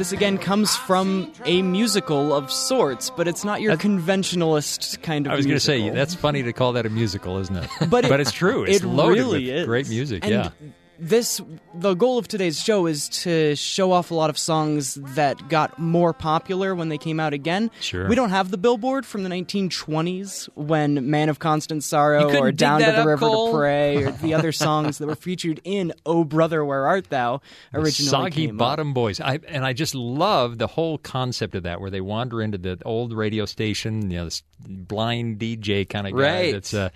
[0.00, 5.32] This again comes from a musical of sorts, but it's not your conventionalist kind of
[5.34, 7.68] I was going to say that's funny to call that a musical, isn't it?
[7.90, 8.64] But it- it's true.
[8.64, 9.66] It's it loaded really with is.
[9.66, 10.24] great music.
[10.24, 10.50] And yeah.
[11.02, 11.40] This
[11.74, 15.78] the goal of today's show is to show off a lot of songs that got
[15.78, 17.70] more popular when they came out again.
[17.80, 18.06] Sure.
[18.06, 22.80] We don't have the billboard from the 1920s when "Man of Constant Sorrow" or "Down
[22.80, 23.52] to the River Cole?
[23.52, 27.40] to Pray" or the other songs that were featured in "Oh Brother, Where Art Thou"
[27.72, 28.58] originally Soggy came up.
[28.58, 29.20] Bottom Boys.
[29.20, 32.78] I and I just love the whole concept of that, where they wander into the
[32.84, 36.52] old radio station, you know, this blind DJ kind of guy Right.
[36.52, 36.90] that's uh,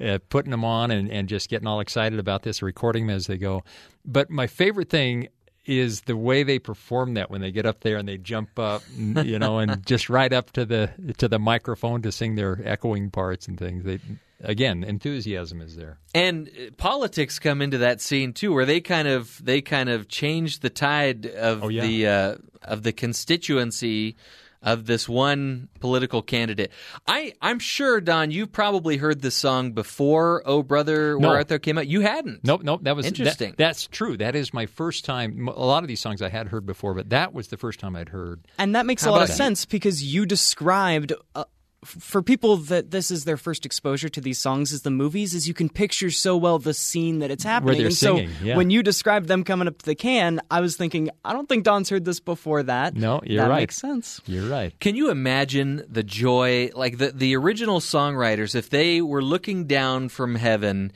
[0.00, 3.26] uh, putting them on and, and just getting all excited about this, recording them as
[3.26, 3.62] they go.
[4.04, 5.28] But my favorite thing
[5.66, 8.82] is the way they perform that when they get up there and they jump up,
[8.96, 12.60] and, you know, and just right up to the to the microphone to sing their
[12.64, 13.84] echoing parts and things.
[13.84, 14.00] They
[14.42, 15.98] again, enthusiasm is there.
[16.14, 20.08] And uh, politics come into that scene too, where they kind of they kind of
[20.08, 21.82] change the tide of Oh, yeah.
[21.82, 24.16] the uh, of the constituency
[24.62, 26.70] of this one political candidate.
[27.06, 30.42] I I'm sure Don, you've probably heard this song before.
[30.44, 31.28] Oh brother, No.
[31.28, 31.86] where art thou came out.
[31.86, 32.44] You hadn't.
[32.44, 32.80] Nope, nope.
[32.82, 33.54] That was that- Interesting.
[33.56, 34.16] that's true.
[34.18, 35.48] That is my first time.
[35.48, 37.96] A lot of these songs I had heard before, but that was the first time
[37.96, 38.46] I'd heard.
[38.58, 39.34] And that makes How a lot of that?
[39.36, 41.12] sense because you described.
[41.34, 41.46] Uh, f-
[41.84, 45.48] for people that this is their first exposure to these songs as the movies, is
[45.48, 47.78] you can picture so well the scene that it's happening.
[47.78, 48.56] they're and singing, so yeah.
[48.56, 51.64] when you described them coming up to the can, I was thinking, I don't think
[51.64, 52.94] Don's heard this before that.
[52.94, 53.60] No, you're that right.
[53.60, 54.20] makes sense.
[54.26, 54.78] You're right.
[54.78, 60.10] Can you imagine the joy, like the the original songwriters, if they were looking down
[60.10, 60.92] from heaven,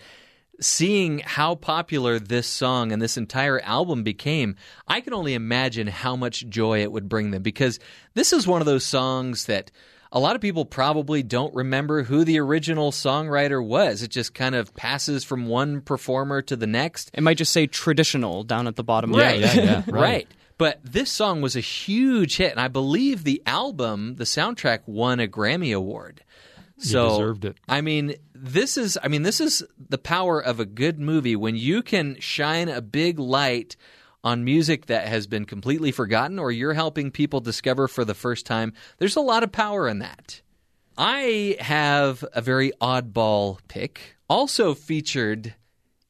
[0.61, 4.56] seeing how popular this song and this entire album became?
[4.86, 7.81] I can only imagine how much joy it would bring them because
[8.12, 9.70] this is one of those songs that.
[10.15, 14.01] A lot of people probably don't remember who the original songwriter was.
[14.01, 17.11] It just kind of passes from one performer to the next.
[17.12, 19.12] It might just say traditional down at the bottom.
[19.12, 19.43] Right.
[19.43, 19.57] Right.
[19.57, 19.89] yeah, right.
[19.89, 20.28] right.
[20.57, 25.19] But this song was a huge hit, and I believe the album, the soundtrack, won
[25.19, 26.23] a Grammy Award.
[26.78, 27.57] So deserved it.
[27.69, 31.57] I mean, this is I mean, this is the power of a good movie when
[31.57, 33.77] you can shine a big light
[34.25, 38.47] on music that has been completely forgotten or you're helping people discover for the first
[38.47, 38.73] time.
[38.99, 40.41] There's a lot of power in that.
[40.97, 45.55] I have a very oddball pick, also featured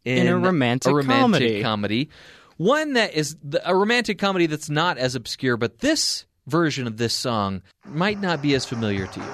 [0.05, 1.63] in, In a romantic a romantic comedy.
[1.63, 2.11] comedy.
[2.57, 6.99] One that is the, a romantic comedy that's not as obscure, but this version of
[6.99, 9.27] this song might not be as familiar to you.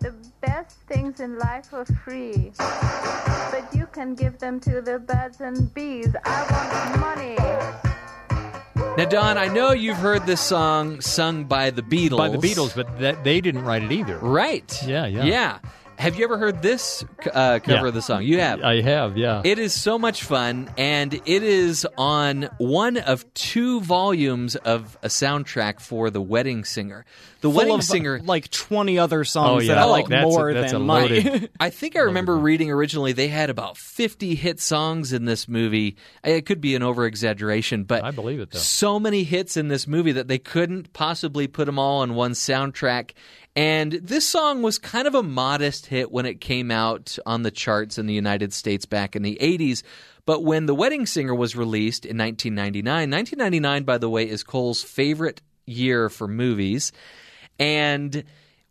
[0.00, 5.40] The best things in life are free, but you can give them to the birds
[5.40, 6.12] and bees.
[6.24, 7.95] I want money.
[8.96, 12.16] Now, Don, I know you've heard this song sung by the Beatles.
[12.16, 14.18] By the Beatles, but that, they didn't write it either.
[14.18, 14.82] Right.
[14.86, 15.24] Yeah, yeah.
[15.24, 15.58] Yeah.
[15.98, 17.88] Have you ever heard this uh, cover Yeah.
[17.88, 18.22] of the song?
[18.22, 18.62] You have.
[18.62, 19.40] I have, yeah.
[19.44, 25.08] It is so much fun, and it is on one of two volumes of a
[25.08, 27.06] soundtrack for The Wedding Singer.
[27.40, 28.20] The Full Wedding Singer.
[28.24, 29.82] like 20 other songs Oh, that yeah.
[29.82, 31.48] I like That's a- more that's than a money.
[31.60, 35.96] I think I remember reading originally they had about 50 hit songs in this movie.
[36.24, 38.58] It could be an over exaggeration, but I believe it, though.
[38.58, 42.32] so many hits in this movie that they couldn't possibly put them all on one
[42.32, 43.12] soundtrack.
[43.56, 47.50] And this song was kind of a modest hit when it came out on the
[47.50, 49.82] charts in the United States back in the 80s.
[50.26, 54.82] But when The Wedding Singer was released in 1999, 1999, by the way, is Cole's
[54.82, 56.92] favorite year for movies.
[57.58, 58.24] And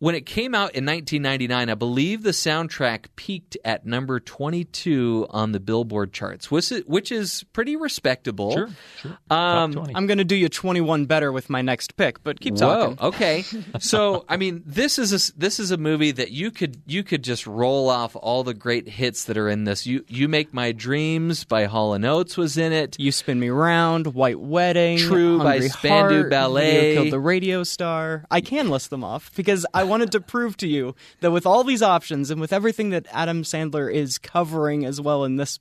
[0.06, 5.52] when it came out in 1999, I believe the soundtrack peaked at number 22 on
[5.52, 8.52] the Billboard charts, which is, which is pretty respectable.
[8.52, 8.70] Sure,
[9.02, 9.18] sure.
[9.32, 12.94] Um, I'm going to do you 21 better with my next pick, but keep Whoa,
[12.94, 13.00] talking.
[13.00, 13.44] okay.
[13.80, 17.24] So, I mean, this is a, this is a movie that you could you could
[17.24, 19.86] just roll off all the great hits that are in this.
[19.86, 22.96] You you make my dreams by Hall and Oates was in it.
[23.00, 26.72] You Spin Me Round, White Wedding, True by Hungry Spandau Heart, Ballet.
[26.72, 28.26] Video Killed the Radio Star.
[28.32, 31.64] I can list them off because I wanted to prove to you that with all
[31.64, 35.58] these options and with everything that Adam Sandler is covering as well in this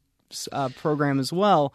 [0.51, 1.73] uh, program as well,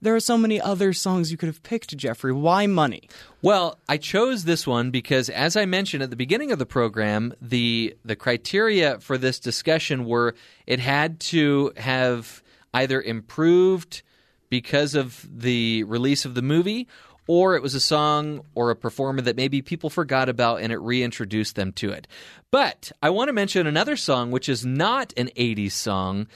[0.00, 2.32] there are so many other songs you could have picked, Jeffrey.
[2.32, 3.08] Why money?
[3.42, 7.34] Well, I chose this one because, as I mentioned at the beginning of the program,
[7.42, 10.36] the the criteria for this discussion were
[10.68, 14.02] it had to have either improved
[14.50, 16.86] because of the release of the movie,
[17.28, 20.78] or it was a song or a performer that maybe people forgot about and it
[20.78, 22.08] reintroduced them to it.
[22.50, 26.26] But I want to mention another song which is not an 80s song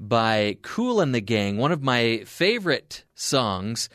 [0.00, 3.88] by Kool and the Gang, one of my favorite songs,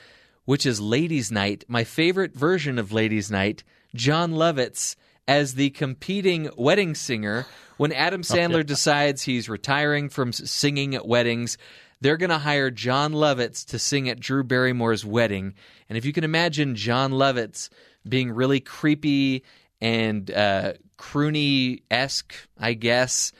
[0.45, 3.63] which is Ladies Night, my favorite version of Ladies Night,
[3.95, 4.95] Jon Lovitz
[5.27, 7.45] as the competing wedding singer.
[7.77, 11.57] When Adam oh, Sandler decides he's retiring from singing at weddings,
[12.03, 15.53] they're going to hire Jon Lovitz to sing at Drew Barrymore's wedding.
[15.87, 17.69] And if you can imagine Jon Lovitz
[18.07, 19.43] being really creepy
[19.79, 23.31] and uh, croony esque, I guess,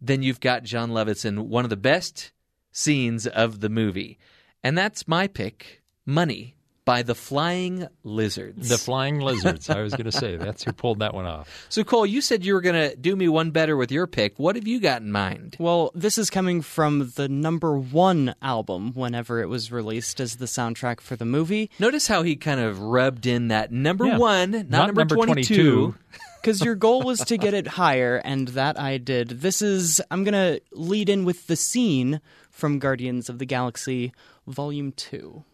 [0.00, 2.32] then you've got Jon Lovitz in one of the best
[2.72, 4.18] scenes of the movie.
[4.64, 6.56] And that's my pick Money
[6.88, 8.70] by the Flying Lizards.
[8.70, 9.68] The Flying Lizards.
[9.68, 11.66] I was going to say that's who pulled that one off.
[11.68, 14.38] so, Cole, you said you were going to do me one better with your pick.
[14.38, 15.56] What have you got in mind?
[15.58, 20.46] Well, this is coming from the number one album whenever it was released as the
[20.46, 21.70] soundtrack for the movie.
[21.78, 24.16] Notice how he kind of rubbed in that number Yeah.
[24.16, 25.54] one, not, Not number, number 22.
[25.92, 25.94] 22.
[26.40, 29.28] Because your goal was to get it higher, and that I did.
[29.28, 34.12] This is, I'm going to lead in with the scene from Guardians of the Galaxy
[34.46, 35.44] Volume 2.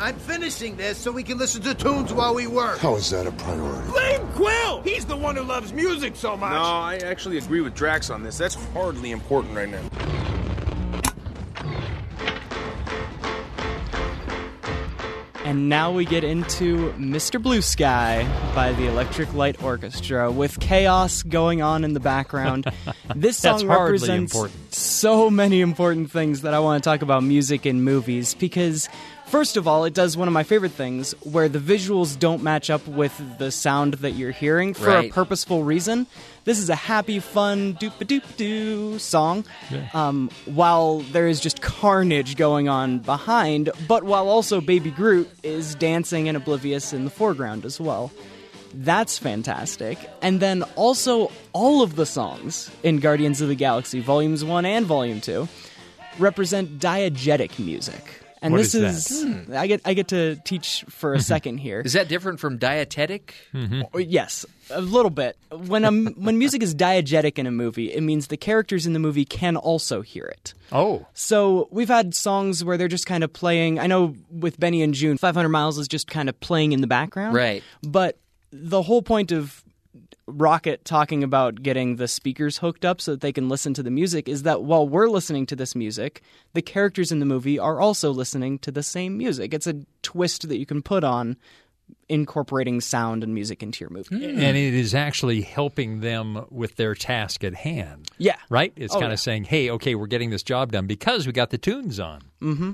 [0.00, 2.78] I'm finishing this so we can listen to tunes while we work.
[2.78, 3.90] How is that a priority?
[3.90, 4.80] Blame Quill!
[4.80, 6.52] He's the one who loves music so much.
[6.52, 8.38] No, I actually agree with Drax on this.
[8.38, 9.82] That's hardly important right now.
[15.44, 17.42] And now we get into Mr.
[17.42, 18.24] Blue Sky
[18.54, 22.66] by the Electric Light Orchestra with chaos going on in the background.
[23.16, 24.72] This song represents important.
[24.72, 28.88] so many important things that I want to talk about music and movies because
[29.30, 32.68] First of all, it does one of my favorite things where the visuals don't match
[32.68, 35.08] up with the sound that you're hearing for Right.
[35.08, 36.08] a purposeful reason.
[36.44, 39.44] This is a happy, fun doop a doop doo song,
[39.94, 45.76] um, while there is just carnage going on behind, but while also Baby Groot is
[45.76, 48.10] dancing and oblivious in the foreground as well.
[48.74, 49.98] That's fantastic.
[50.22, 54.86] And then also, all of the songs in Guardians of the Galaxy, Volumes 1 and
[54.86, 55.46] Volume 2,
[56.18, 58.19] represent diegetic music.
[58.42, 59.58] And What this is is, that?
[59.58, 61.80] I get I get to teach for a second here.
[61.84, 63.34] Is that different from dietetic?
[63.54, 65.36] Oh, Yes, a little bit.
[65.52, 68.98] When um when music is diegetic in a movie, it means the characters in the
[68.98, 70.54] movie can also hear it.
[70.72, 71.06] Oh.
[71.12, 73.78] So we've had songs where they're just kind of playing.
[73.78, 76.86] I know with Benny and Joon, 500 Miles is just kind of playing in the
[76.86, 77.34] background.
[77.34, 77.62] Right.
[77.82, 78.18] But
[78.52, 79.62] the whole point of
[80.30, 83.90] Rocket talking about getting the speakers hooked up so that they can listen to the
[83.90, 86.22] music is that while we're listening to this music,
[86.54, 89.52] the characters in the movie are also listening to the same music.
[89.54, 91.36] It's a twist that you can put on
[92.08, 94.24] incorporating sound and music into your movie.
[94.24, 98.08] And it is actually helping them with their task at hand.
[98.18, 98.36] Yeah.
[98.48, 98.72] Right?
[98.76, 99.14] It's Oh, kind yeah.
[99.14, 102.22] of saying, hey, okay, we're getting this job done because we got the tunes on.
[102.40, 102.72] Mm-hmm.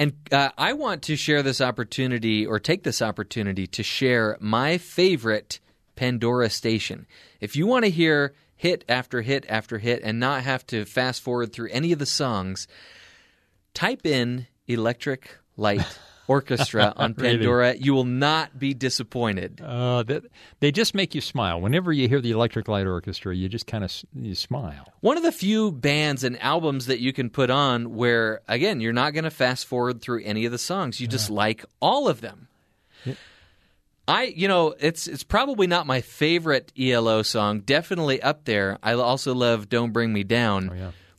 [0.00, 4.78] And uh, I want to share this opportunity or take this opportunity to share my
[4.78, 5.60] favorite
[5.98, 7.06] Pandora station.
[7.40, 11.22] If you want to hear hit after hit after hit and not have to fast
[11.22, 12.68] forward through any of the songs,
[13.74, 15.84] type in Electric Light
[16.28, 17.38] Orchestra on Really?
[17.38, 17.74] Pandora.
[17.74, 19.60] You will not be disappointed.
[19.60, 20.24] Uh, that,
[20.60, 21.60] they just make you smile.
[21.60, 24.92] Whenever you hear the Electric Light Orchestra, you just kind of you smile.
[25.00, 28.92] One of the few bands and albums that you can put on where, again, you're
[28.92, 31.00] not going to fast forward through any of the songs.
[31.00, 32.46] You just like all of them.
[34.08, 37.60] I, you know, it's it's probably not my favorite ELO song.
[37.60, 38.78] Definitely up there.
[38.82, 40.68] I also love "Don't Bring Me Down."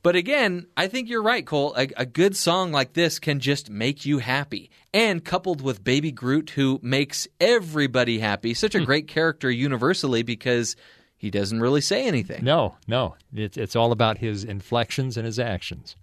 [0.02, 1.76] But again, I think you're right, Cole.
[1.78, 6.12] A, a good song like this can just make you happy, and coupled with Baby
[6.12, 8.54] Groot, who makes everybody happy.
[8.54, 10.76] Such a great character universally because
[11.18, 12.44] he doesn't really say anything.
[12.44, 13.16] No, no.
[13.36, 15.98] It's, it's all about his inflections and his actions.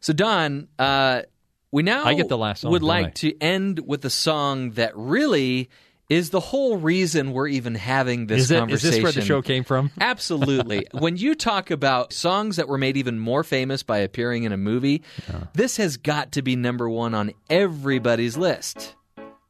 [0.00, 1.22] So, Don, uh,
[1.72, 3.10] we now I get the last song, would like I?
[3.10, 5.70] to end with a song that really
[6.10, 8.88] is the whole reason we're even having this Is it- is conversation.
[8.88, 9.90] Is this where the show came from?
[10.00, 10.86] Absolutely.
[10.92, 14.56] when you talk about songs that were made even more famous by appearing in a
[14.58, 15.02] movie,
[15.54, 18.96] this has got to be number one on everybody's list.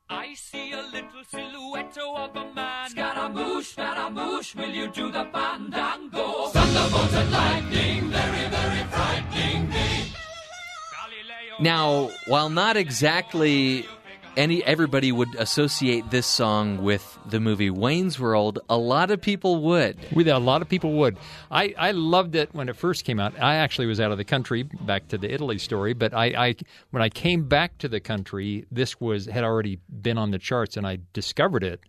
[0.08, 2.90] I see a little silhouette of a man.
[2.90, 6.48] Scaramouche, Scaramouche, will you do the fandango?
[6.48, 10.12] Thunderbolt and lightning, very, very frightening me.
[11.60, 13.86] Now, while not exactly
[14.36, 19.62] any everybody would associate this song with the movie Wayne's World, a lot of people
[19.62, 19.98] would.
[20.12, 21.18] With a lot of people would.
[21.50, 23.40] I, I loved it when it first came out.
[23.40, 25.92] I actually was out of the country, back to the Italy story.
[25.92, 26.54] But I, I
[26.90, 30.76] when I came back to the country, this was had already been on the charts,
[30.76, 31.80] and I discovered it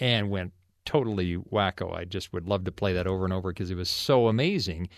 [0.00, 0.52] and went
[0.84, 1.94] totally wacko.
[1.94, 4.88] I just would love to play that over and over because it was so amazing.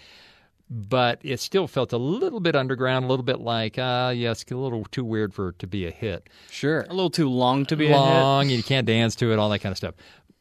[0.77, 4.45] But it still felt a little bit underground, a little bit like, uh, yeah, it's
[4.51, 6.29] a little too weird for it to be a hit.
[6.51, 6.81] Sure.
[6.81, 8.53] A little too long to be long, a hit.
[8.55, 9.95] and you can't dance to it, all that kind of stuff.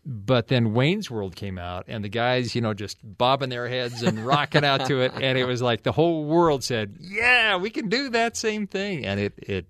[0.03, 4.01] But then Wayne's World came out, and the guys, you know, just bobbing their heads
[4.01, 7.69] and rocking out to it, and it was like the whole world said, "Yeah, we
[7.69, 9.67] can do that same thing," and it it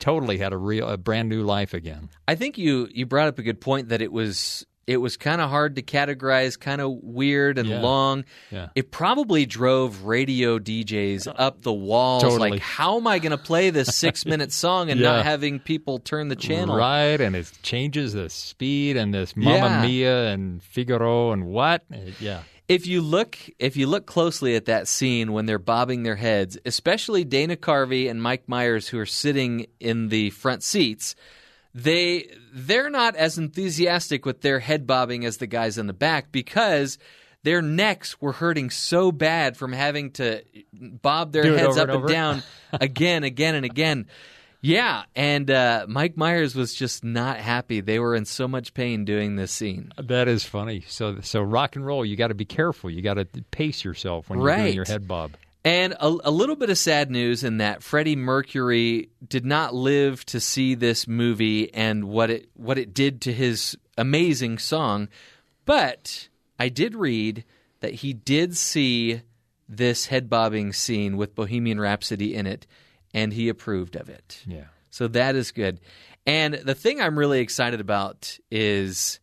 [0.00, 2.08] totally had a real, a brand new life again.
[2.26, 5.40] I think you you brought up a good point that it was it was kind
[5.40, 7.80] of hard to categorize, kind of weird and Yeah.
[7.80, 8.24] long.
[8.50, 8.68] Yeah.
[8.74, 12.22] It probably drove radio DJs up the walls.
[12.24, 12.50] Totally.
[12.50, 15.12] Like, how am I going to play this six minute song and Yeah.
[15.12, 16.76] not having people turn the channel?
[16.76, 17.20] right?
[17.20, 19.86] And it changes the speed and this Mamma.
[19.86, 21.84] Mia and Figaro and what?
[21.92, 26.02] Uh, Yeah, If you look, if you look closely at that scene when they're bobbing
[26.02, 31.14] their heads, especially Dana Carvey and Mike Myers, who are sitting in the front seats,
[31.74, 36.30] they they're not as enthusiastic with their head bobbing as the guys in the back
[36.32, 36.98] because
[37.42, 40.42] their necks were hurting so bad from having to
[40.72, 42.42] bob their Do heads up and and down
[42.72, 44.06] again, again, and again.
[44.64, 47.80] Yeah, and uh, Mike Myers was just not happy.
[47.80, 49.90] They were in so much pain doing this scene.
[49.98, 50.84] that is funny.
[50.86, 52.88] So so rock and roll, you got to be careful.
[52.88, 55.32] You got to pace yourself when you're doing your head bob.
[55.64, 60.24] And a, a little bit of sad news in that Freddie Mercury did not live
[60.26, 65.08] to see this movie and what it what it did to his amazing song.
[65.64, 66.28] But
[66.58, 67.44] I did read
[67.80, 69.22] that he did see
[69.68, 72.66] this head bobbing scene with Bohemian Rhapsody in it,
[73.14, 74.42] and he approved of it.
[74.46, 74.64] Yeah.
[74.90, 75.80] So that is good.
[76.26, 79.20] And the thing I'm really excited about is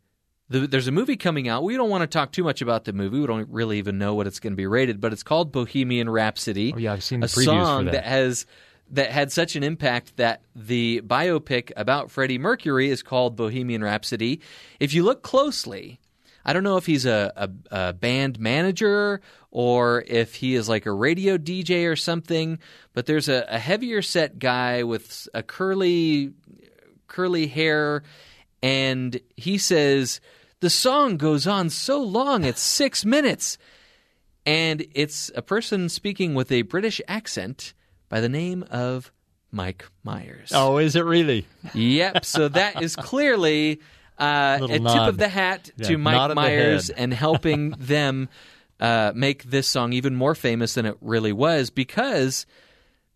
[0.49, 1.63] the, there's a movie coming out.
[1.63, 3.19] We don't want to talk too much about the movie.
[3.19, 6.09] We don't really even know what it's going to be rated, but it's called Bohemian
[6.09, 6.73] Rhapsody.
[6.75, 8.03] Oh yeah, I've seen the a previews song for that.
[8.05, 8.45] has
[8.91, 14.41] that had such an impact that the biopic about Freddie Mercury is called Bohemian Rhapsody.
[14.79, 15.99] If you look closely,
[16.43, 17.49] I don't know if he's a, a,
[17.89, 19.21] a band manager
[19.51, 22.57] or if he is like a radio DJ or something,
[22.93, 26.33] but there's a, a heavier set guy with a curly
[27.07, 28.03] curly hair
[28.61, 30.19] and he says
[30.61, 33.57] the song goes on so long it's 6 minutes
[34.45, 37.73] and it's a person speaking with a British accent
[38.07, 39.11] by the name of
[39.51, 40.51] Mike Myers.
[40.53, 41.45] Oh, is it really?
[41.73, 42.25] Yep.
[42.25, 43.79] So that is clearly
[44.19, 48.29] uh, a Little tip of the hat Yeah, to Mike Myers and helping them
[48.79, 52.45] uh, make this song even more famous than it really was because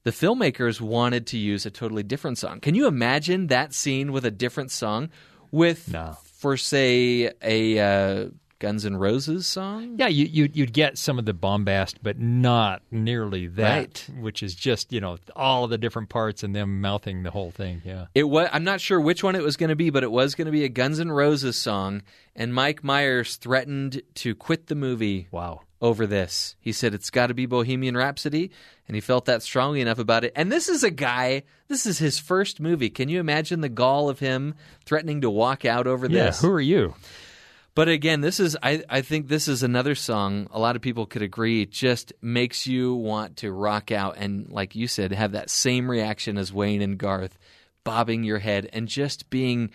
[0.04, 2.60] the filmmakers wanted to use a totally different song.
[2.60, 5.10] Can you imagine that scene with a different song
[5.52, 5.94] with,
[6.44, 8.30] for say, a uh,
[8.60, 9.96] Guns N' Roses song?
[9.98, 14.10] Yeah, you, you you'd get some of the bombast, but not nearly that, Right.
[14.20, 17.52] which is just you know all of the different parts and them mouthing the whole
[17.52, 17.82] thing.
[17.86, 18.08] Yeah.
[18.14, 18.50] It was.
[18.52, 20.52] I'm not sure which one it was going to be, but it was going to
[20.52, 22.04] be a Guns N' Roses song.
[22.36, 25.28] And Mike Myers threatened to quit the movie.
[25.32, 25.62] Wow.
[25.84, 28.52] Over this, he said it's got to be Bohemian Rhapsody,
[28.88, 30.32] and he felt that strongly enough about it.
[30.34, 31.44] And this is a guy.
[31.68, 32.90] This is his first movie.
[32.90, 34.56] Can you imagine the gall of him
[34.86, 36.28] threatening to walk out over Yeah.
[36.28, 36.40] this?
[36.42, 36.96] Who are you?
[37.76, 41.06] But again, this is I, I think this is another song a lot of people
[41.06, 45.50] could agree just makes you want to rock out and like you said have that
[45.50, 47.38] same reaction as Wayne and Garth
[47.84, 49.72] bobbing your head and just being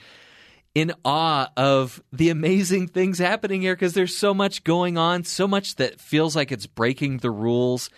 [0.79, 5.49] in awe of the amazing things happening here because there's so much going on, so
[5.49, 7.91] much that feels like it's breaking the rules,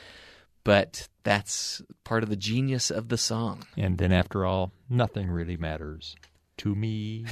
[0.64, 3.64] but that's part of the genius of the song.
[3.76, 6.16] And then after all, nothing really matters
[6.58, 7.26] to me.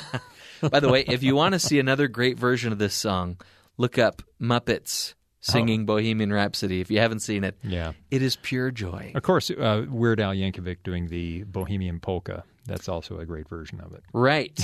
[0.70, 3.38] By the way, if you want to see another great version of this song,
[3.76, 6.80] look up Muppets singing Bohemian Rhapsody.
[6.80, 7.92] If you haven't seen it, Yeah.
[8.10, 9.12] it is pure joy.
[9.14, 12.44] Of course, uh, Weird Al Yankovic doing the Bohemian Polka.
[12.64, 14.02] That's also a great version of it.
[14.12, 14.58] Right.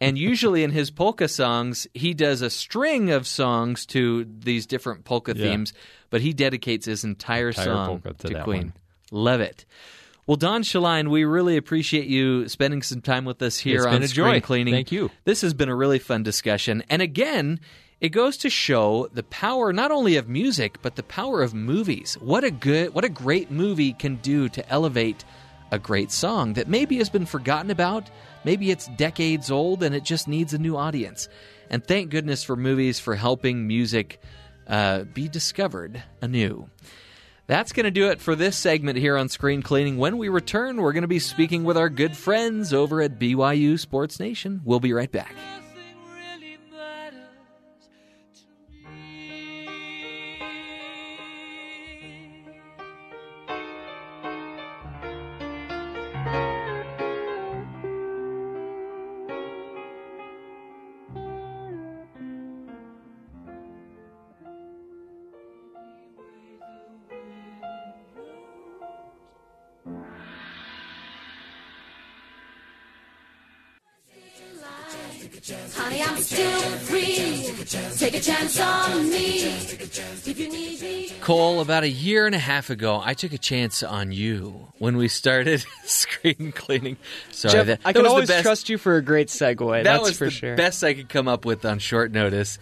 [0.00, 5.04] And usually in his polka songs, he does a string of songs to these different
[5.04, 5.44] polka Yeah.
[5.50, 5.72] themes,
[6.10, 8.62] but he dedicates his entire, Entire song to to, Queen.
[8.62, 8.72] one.
[9.10, 9.64] Love it.
[10.26, 13.92] Well, Don Shelline, we really appreciate you spending some time with us here It's on
[13.92, 14.40] been a Screen joy.
[14.40, 14.74] Cleaning.
[14.74, 15.10] Thank you.
[15.24, 16.82] This has been a really fun discussion.
[16.88, 17.60] And again,
[18.00, 22.16] it goes to show the power not only of music, but the power of movies.
[22.20, 25.24] What a good what a great movie can do to elevate
[25.70, 28.08] a great song that maybe has been forgotten about,
[28.44, 31.28] maybe it's decades old and it just needs a new audience.
[31.70, 34.20] And thank goodness for movies for helping music
[34.66, 36.68] uh, be discovered anew.
[37.46, 39.98] That's going to do it for this segment here on Screen Cleaning.
[39.98, 43.78] When we return, we're going to be speaking with our good friends over at BYU
[43.78, 44.62] Sports Nation.
[44.64, 45.34] We'll be right back.
[81.20, 84.96] Cole, about a year and a half ago, I took a chance on you when
[84.96, 86.96] we started Screen Cleaning.
[87.30, 88.44] Sorry, Jeff, that, I that can was always the best.
[88.44, 89.70] trust you for a great segue.
[89.70, 90.56] that that's was for the sure.
[90.56, 92.58] best I could come up with on short notice.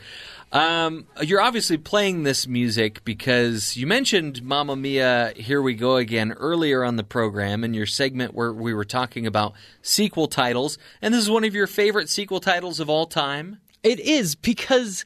[0.53, 6.33] Um, you're obviously playing this music because you mentioned Mamma Mia, Here We Go Again
[6.33, 10.77] earlier on the program in your segment where we were talking about sequel titles.
[11.01, 13.59] And this is one of your favorite sequel titles of all time.
[13.83, 15.05] It is because.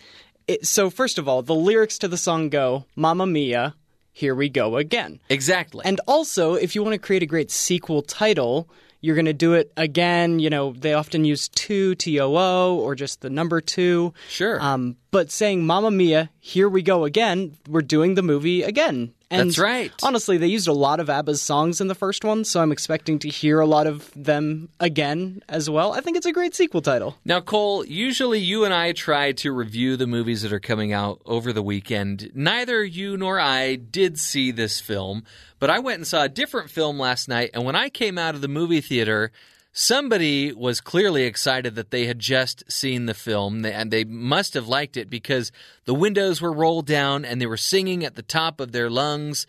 [0.49, 3.75] It, so, first of all, the lyrics to the song go, Mamma Mia,
[4.13, 5.21] here we go again.
[5.29, 5.83] Exactly.
[5.85, 8.69] And also, if you want to create a great sequel title,
[9.01, 10.39] you're going to do it again.
[10.39, 14.15] You know, they often use two, T O O, or just the number two.
[14.29, 14.61] Sure.
[14.63, 19.13] Um, but saying Mamma Mia, here we go again, we're doing the movie again.
[19.29, 19.93] And That's right.
[20.05, 23.19] Honestly, they used a lot of ABBA's songs in the first one, so I'm expecting
[23.21, 25.93] to hear a lot of them again as well.
[25.93, 27.17] I think it's a great sequel title.
[27.25, 31.23] Now, Cole, usually you and I try to review the movies that are coming out
[31.27, 32.31] over the weekend.
[32.35, 35.25] Neither you nor I did see this film,
[35.59, 38.37] but I went and saw a different film last night, and when I came out
[38.37, 39.33] of the movie theater,
[39.77, 44.67] somebody was clearly excited that they had just seen the film, and they must have
[44.67, 45.53] liked it because
[45.85, 49.47] the windows were rolled down and they were singing at the top of their lungs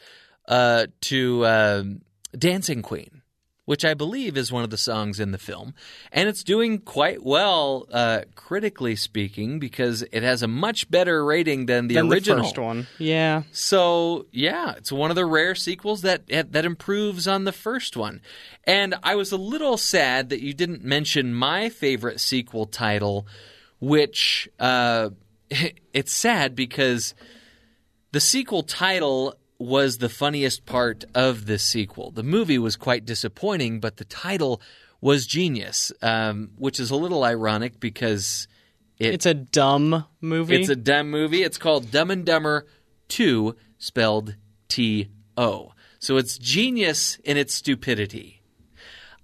[0.49, 1.83] uh, to uh,
[2.37, 3.16] Dancing Queen
[3.67, 5.73] which I believe is one of the songs in the film.
[6.09, 11.65] And it's doing quite well, uh, critically speaking, because it has a much better rating
[11.65, 12.43] than the Than the original.
[12.45, 12.87] first one.
[12.97, 13.43] Yeah.
[13.51, 18.21] So yeah, it's one of the rare sequels that that improves on the first one.
[18.63, 23.27] And I was a little sad that you didn't mention my favorite sequel title,
[23.81, 25.09] which uh,
[25.93, 27.13] it's sad because
[28.13, 32.11] the sequel title was the funniest part of this sequel.
[32.11, 34.61] The movie was quite disappointing, but the title
[35.01, 38.47] was genius, um, which is a little ironic because
[38.99, 40.55] it, It's a dumb movie.
[40.59, 41.43] it's a dumb movie.
[41.43, 42.65] It's called Dumb and Dumber
[43.09, 44.35] 2, spelled
[44.67, 45.71] T O.
[45.99, 48.41] So it's genius in its stupidity.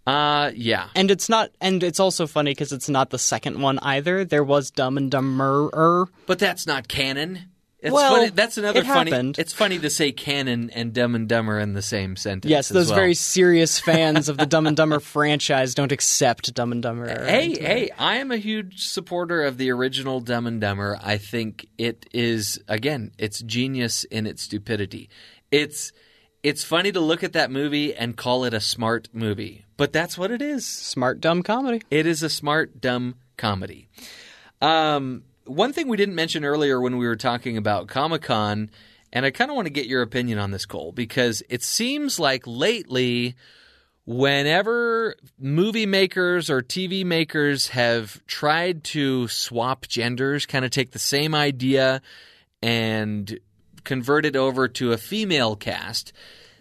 [0.06, 0.90] Uh, yeah.
[0.96, 4.26] And it's not, and it's also funny because it's not the second one either.
[4.26, 6.08] There was Dumb and Dumber.
[6.26, 7.40] But that's not canon.
[7.84, 8.30] It's Well, funny.
[8.30, 9.12] That's another it funny.
[9.12, 9.38] happened.
[9.38, 12.50] It's funny to say canon and Dumb and Dumber in the same sentence.
[12.50, 12.96] Yes, those well.
[12.96, 17.10] very serious fans of the Dumb and Dumber franchise don't accept Dumb and Dumber.
[17.26, 20.98] Hey, hey, I am a huge supporter of the original Dumb and Dumber.
[21.04, 25.10] I think it is again, it's genius in its stupidity.
[25.52, 25.92] It's
[26.42, 30.18] it's funny to look at that movie and call it a smart movie, but that's
[30.18, 30.66] what it is.
[30.66, 31.82] Smart dumb comedy.
[31.92, 33.90] It is a smart dumb comedy.
[34.62, 38.70] Um, one thing we didn't mention earlier when we were talking about Comic Con,
[39.12, 42.20] and I kind of want to get your opinion on this, Cole, because it seems
[42.20, 43.36] like lately,
[44.06, 51.00] whenever movie makers or TV makers have tried to swap genders, kind of take the
[51.00, 52.02] same idea
[52.62, 53.40] and
[53.84, 56.14] convert it over to a female cast,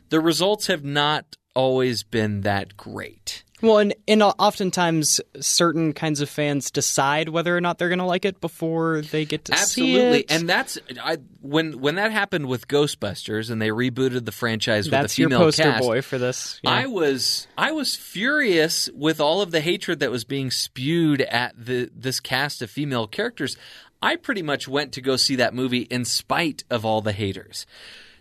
[0.09, 3.45] the results have not always been that great.
[3.63, 8.05] Well, and, and oftentimes certain kinds of fans decide whether or not they're going to
[8.05, 9.99] like it before they get to see it.
[9.99, 14.87] Absolutely, and that's I, when when that happened with Ghostbusters and they rebooted the franchise
[14.87, 15.83] with That's a female your poster cast.
[15.83, 16.61] boy for this.
[16.65, 16.71] Yeah.
[16.71, 21.55] I was I was furious with all of the hatred that was being spewed at
[21.57, 23.57] the this cast of female characters.
[24.03, 27.67] I pretty much went to go see that movie in spite of all the haters.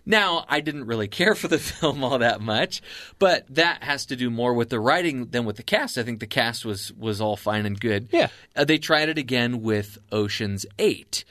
[0.04, 2.82] Now, I didn't really care for the film all that much,
[3.18, 5.96] but that has to do more with the writing than with the cast.
[5.98, 8.08] I think the cast was was all fine and good.
[8.12, 8.28] Yeah.
[8.56, 11.24] Uh, they tried it again with Ocean's 8.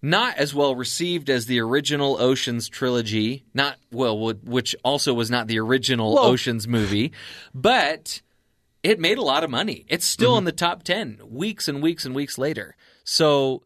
[0.00, 5.48] Not as well received as the original Ocean's trilogy, not well which also was not
[5.48, 7.10] the original Ocean's movie,
[7.52, 8.22] but
[8.84, 9.84] it made a lot of money.
[9.88, 10.38] It's still Mm-hmm.
[10.38, 12.76] in the top 10 weeks and weeks and weeks later.
[13.02, 13.62] So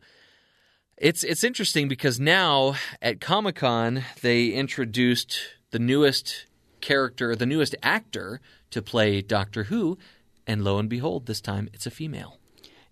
[1.02, 5.36] it's it's interesting because now at Comic Con they introduced
[5.72, 6.46] the newest
[6.80, 8.40] character, the newest actor
[8.70, 9.98] to play Doctor Who,
[10.46, 12.38] and lo and behold, this time it's a female.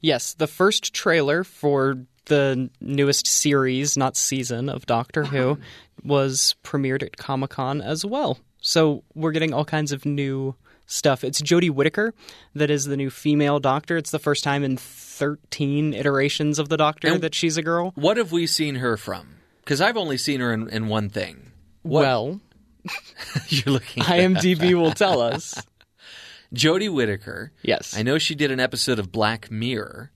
[0.01, 5.59] Yes, the first trailer for the newest series, not season, of Doctor Who
[6.03, 8.39] was premiered at Comic Con as well.
[8.61, 10.57] So we're getting all kinds of new
[10.91, 11.23] stuff.
[11.25, 12.13] It's Jodie Whittaker
[12.55, 13.97] that is the new female Doctor.
[13.97, 17.93] It's the first time in 13 iterations of the Doctor And- that she's a girl.
[17.95, 19.37] What have we seen her from?
[19.65, 21.53] Because I've only seen her in, in one thing.
[21.83, 22.41] What- Well,
[23.49, 24.03] you're looking.
[24.03, 25.55] IMDb will tell us.
[26.55, 27.53] Jodie Whittaker.
[27.63, 27.97] Yes.
[27.97, 30.11] I know she did an episode of Black Mirror.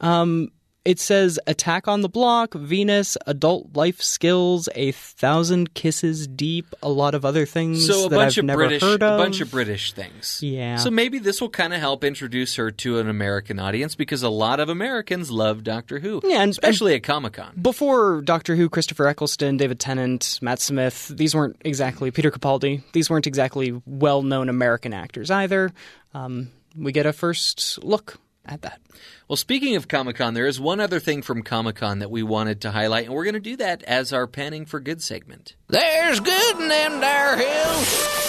[0.00, 0.50] Um,
[0.88, 6.88] it says Attack on the Block, Venus, Adult Life Skills, A Thousand Kisses Deep, a
[6.88, 9.50] lot of other things So a that bunch I've of never British, a bunch of
[9.50, 10.42] British things.
[10.42, 10.76] Yeah.
[10.76, 14.30] So maybe this will kind of help introduce her to an American audience because a
[14.30, 16.22] lot of Americans love Doctor Who.
[16.24, 17.52] Yeah, and- especially at Comic Con.
[17.60, 22.82] Before Doctor Who, Christopher Eccleston, David Tennant, Matt Smith, these weren't exactly Peter Capaldi.
[22.94, 25.70] These weren't exactly well-known American actors either.
[26.14, 28.18] Um, we get a first look
[28.48, 28.80] at that.
[29.28, 32.22] Well, speaking of Comic Con, there is one other thing from Comic Con that we
[32.22, 35.54] wanted to highlight, and we're going to do that as our panning for good segment.
[35.68, 38.28] There's good in them there hills.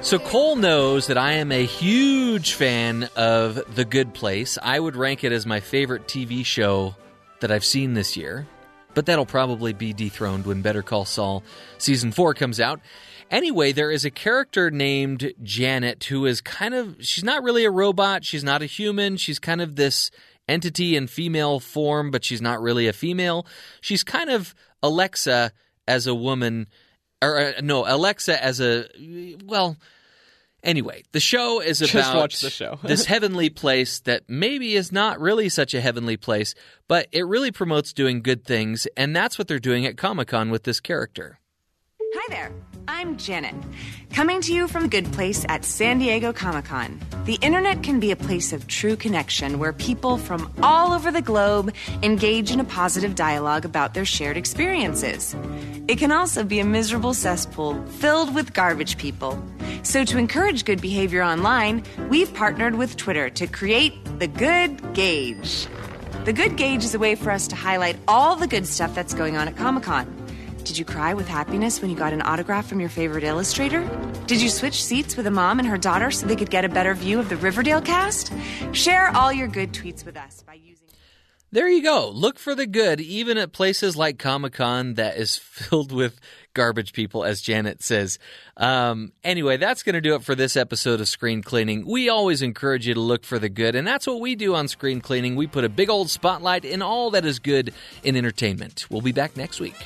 [0.00, 4.56] So Cole knows that I am a huge fan of The Good Place.
[4.62, 6.94] I would rank it as my favorite TV show
[7.40, 8.46] that I've seen this year,
[8.94, 11.42] but that'll probably be dethroned when Better Call Saul
[11.76, 12.80] season 4 comes out.
[13.30, 17.70] Anyway, there is a character named Janet who is kind of she's not really a
[17.70, 20.10] robot, she's not a human, she's kind of this
[20.48, 23.46] entity in female form, but she's not really a female.
[23.82, 25.52] She's kind of Alexa
[25.86, 26.68] as a woman,
[27.22, 28.86] or uh, no, Alexa as a
[29.44, 29.76] well.
[30.64, 32.80] Anyway, the show is Just about watch the show.
[32.82, 36.54] this heavenly place that maybe is not really such a heavenly place,
[36.88, 40.50] but it really promotes doing good things, and that's what they're doing at Comic Con
[40.50, 41.38] with this character.
[42.00, 42.52] Hi there,
[42.90, 43.54] I'm Janet,
[44.14, 46.98] coming to you from the good place at San Diego Comic Con.
[47.26, 51.20] The internet can be a place of true connection where people from all over the
[51.20, 55.36] globe engage in a positive dialogue about their shared experiences.
[55.86, 59.38] It can also be a miserable cesspool filled with garbage people.
[59.82, 65.66] So, to encourage good behavior online, we've partnered with Twitter to create the Good Gauge.
[66.24, 69.12] The Good Gauge is a way for us to highlight all the good stuff that's
[69.12, 70.17] going on at Comic Con.
[70.68, 73.80] Did you cry with happiness when you got an autograph from your favorite illustrator?
[74.26, 76.68] Did you switch seats with a mom and her daughter so they could get a
[76.68, 78.34] better view of the Riverdale cast?
[78.72, 80.86] Share all your good tweets with us by using.
[81.50, 82.10] There you go.
[82.10, 86.20] Look for the good, even at places like Comic Con that is filled with
[86.52, 88.18] garbage people, as Janet says.
[88.58, 91.86] Um, anyway, that's going to do it for this episode of Screen Cleaning.
[91.86, 94.68] We always encourage you to look for the good, and that's what we do on
[94.68, 95.34] Screen Cleaning.
[95.34, 97.72] We put a big old spotlight in all that is good
[98.02, 98.84] in entertainment.
[98.90, 99.76] We'll be back next week.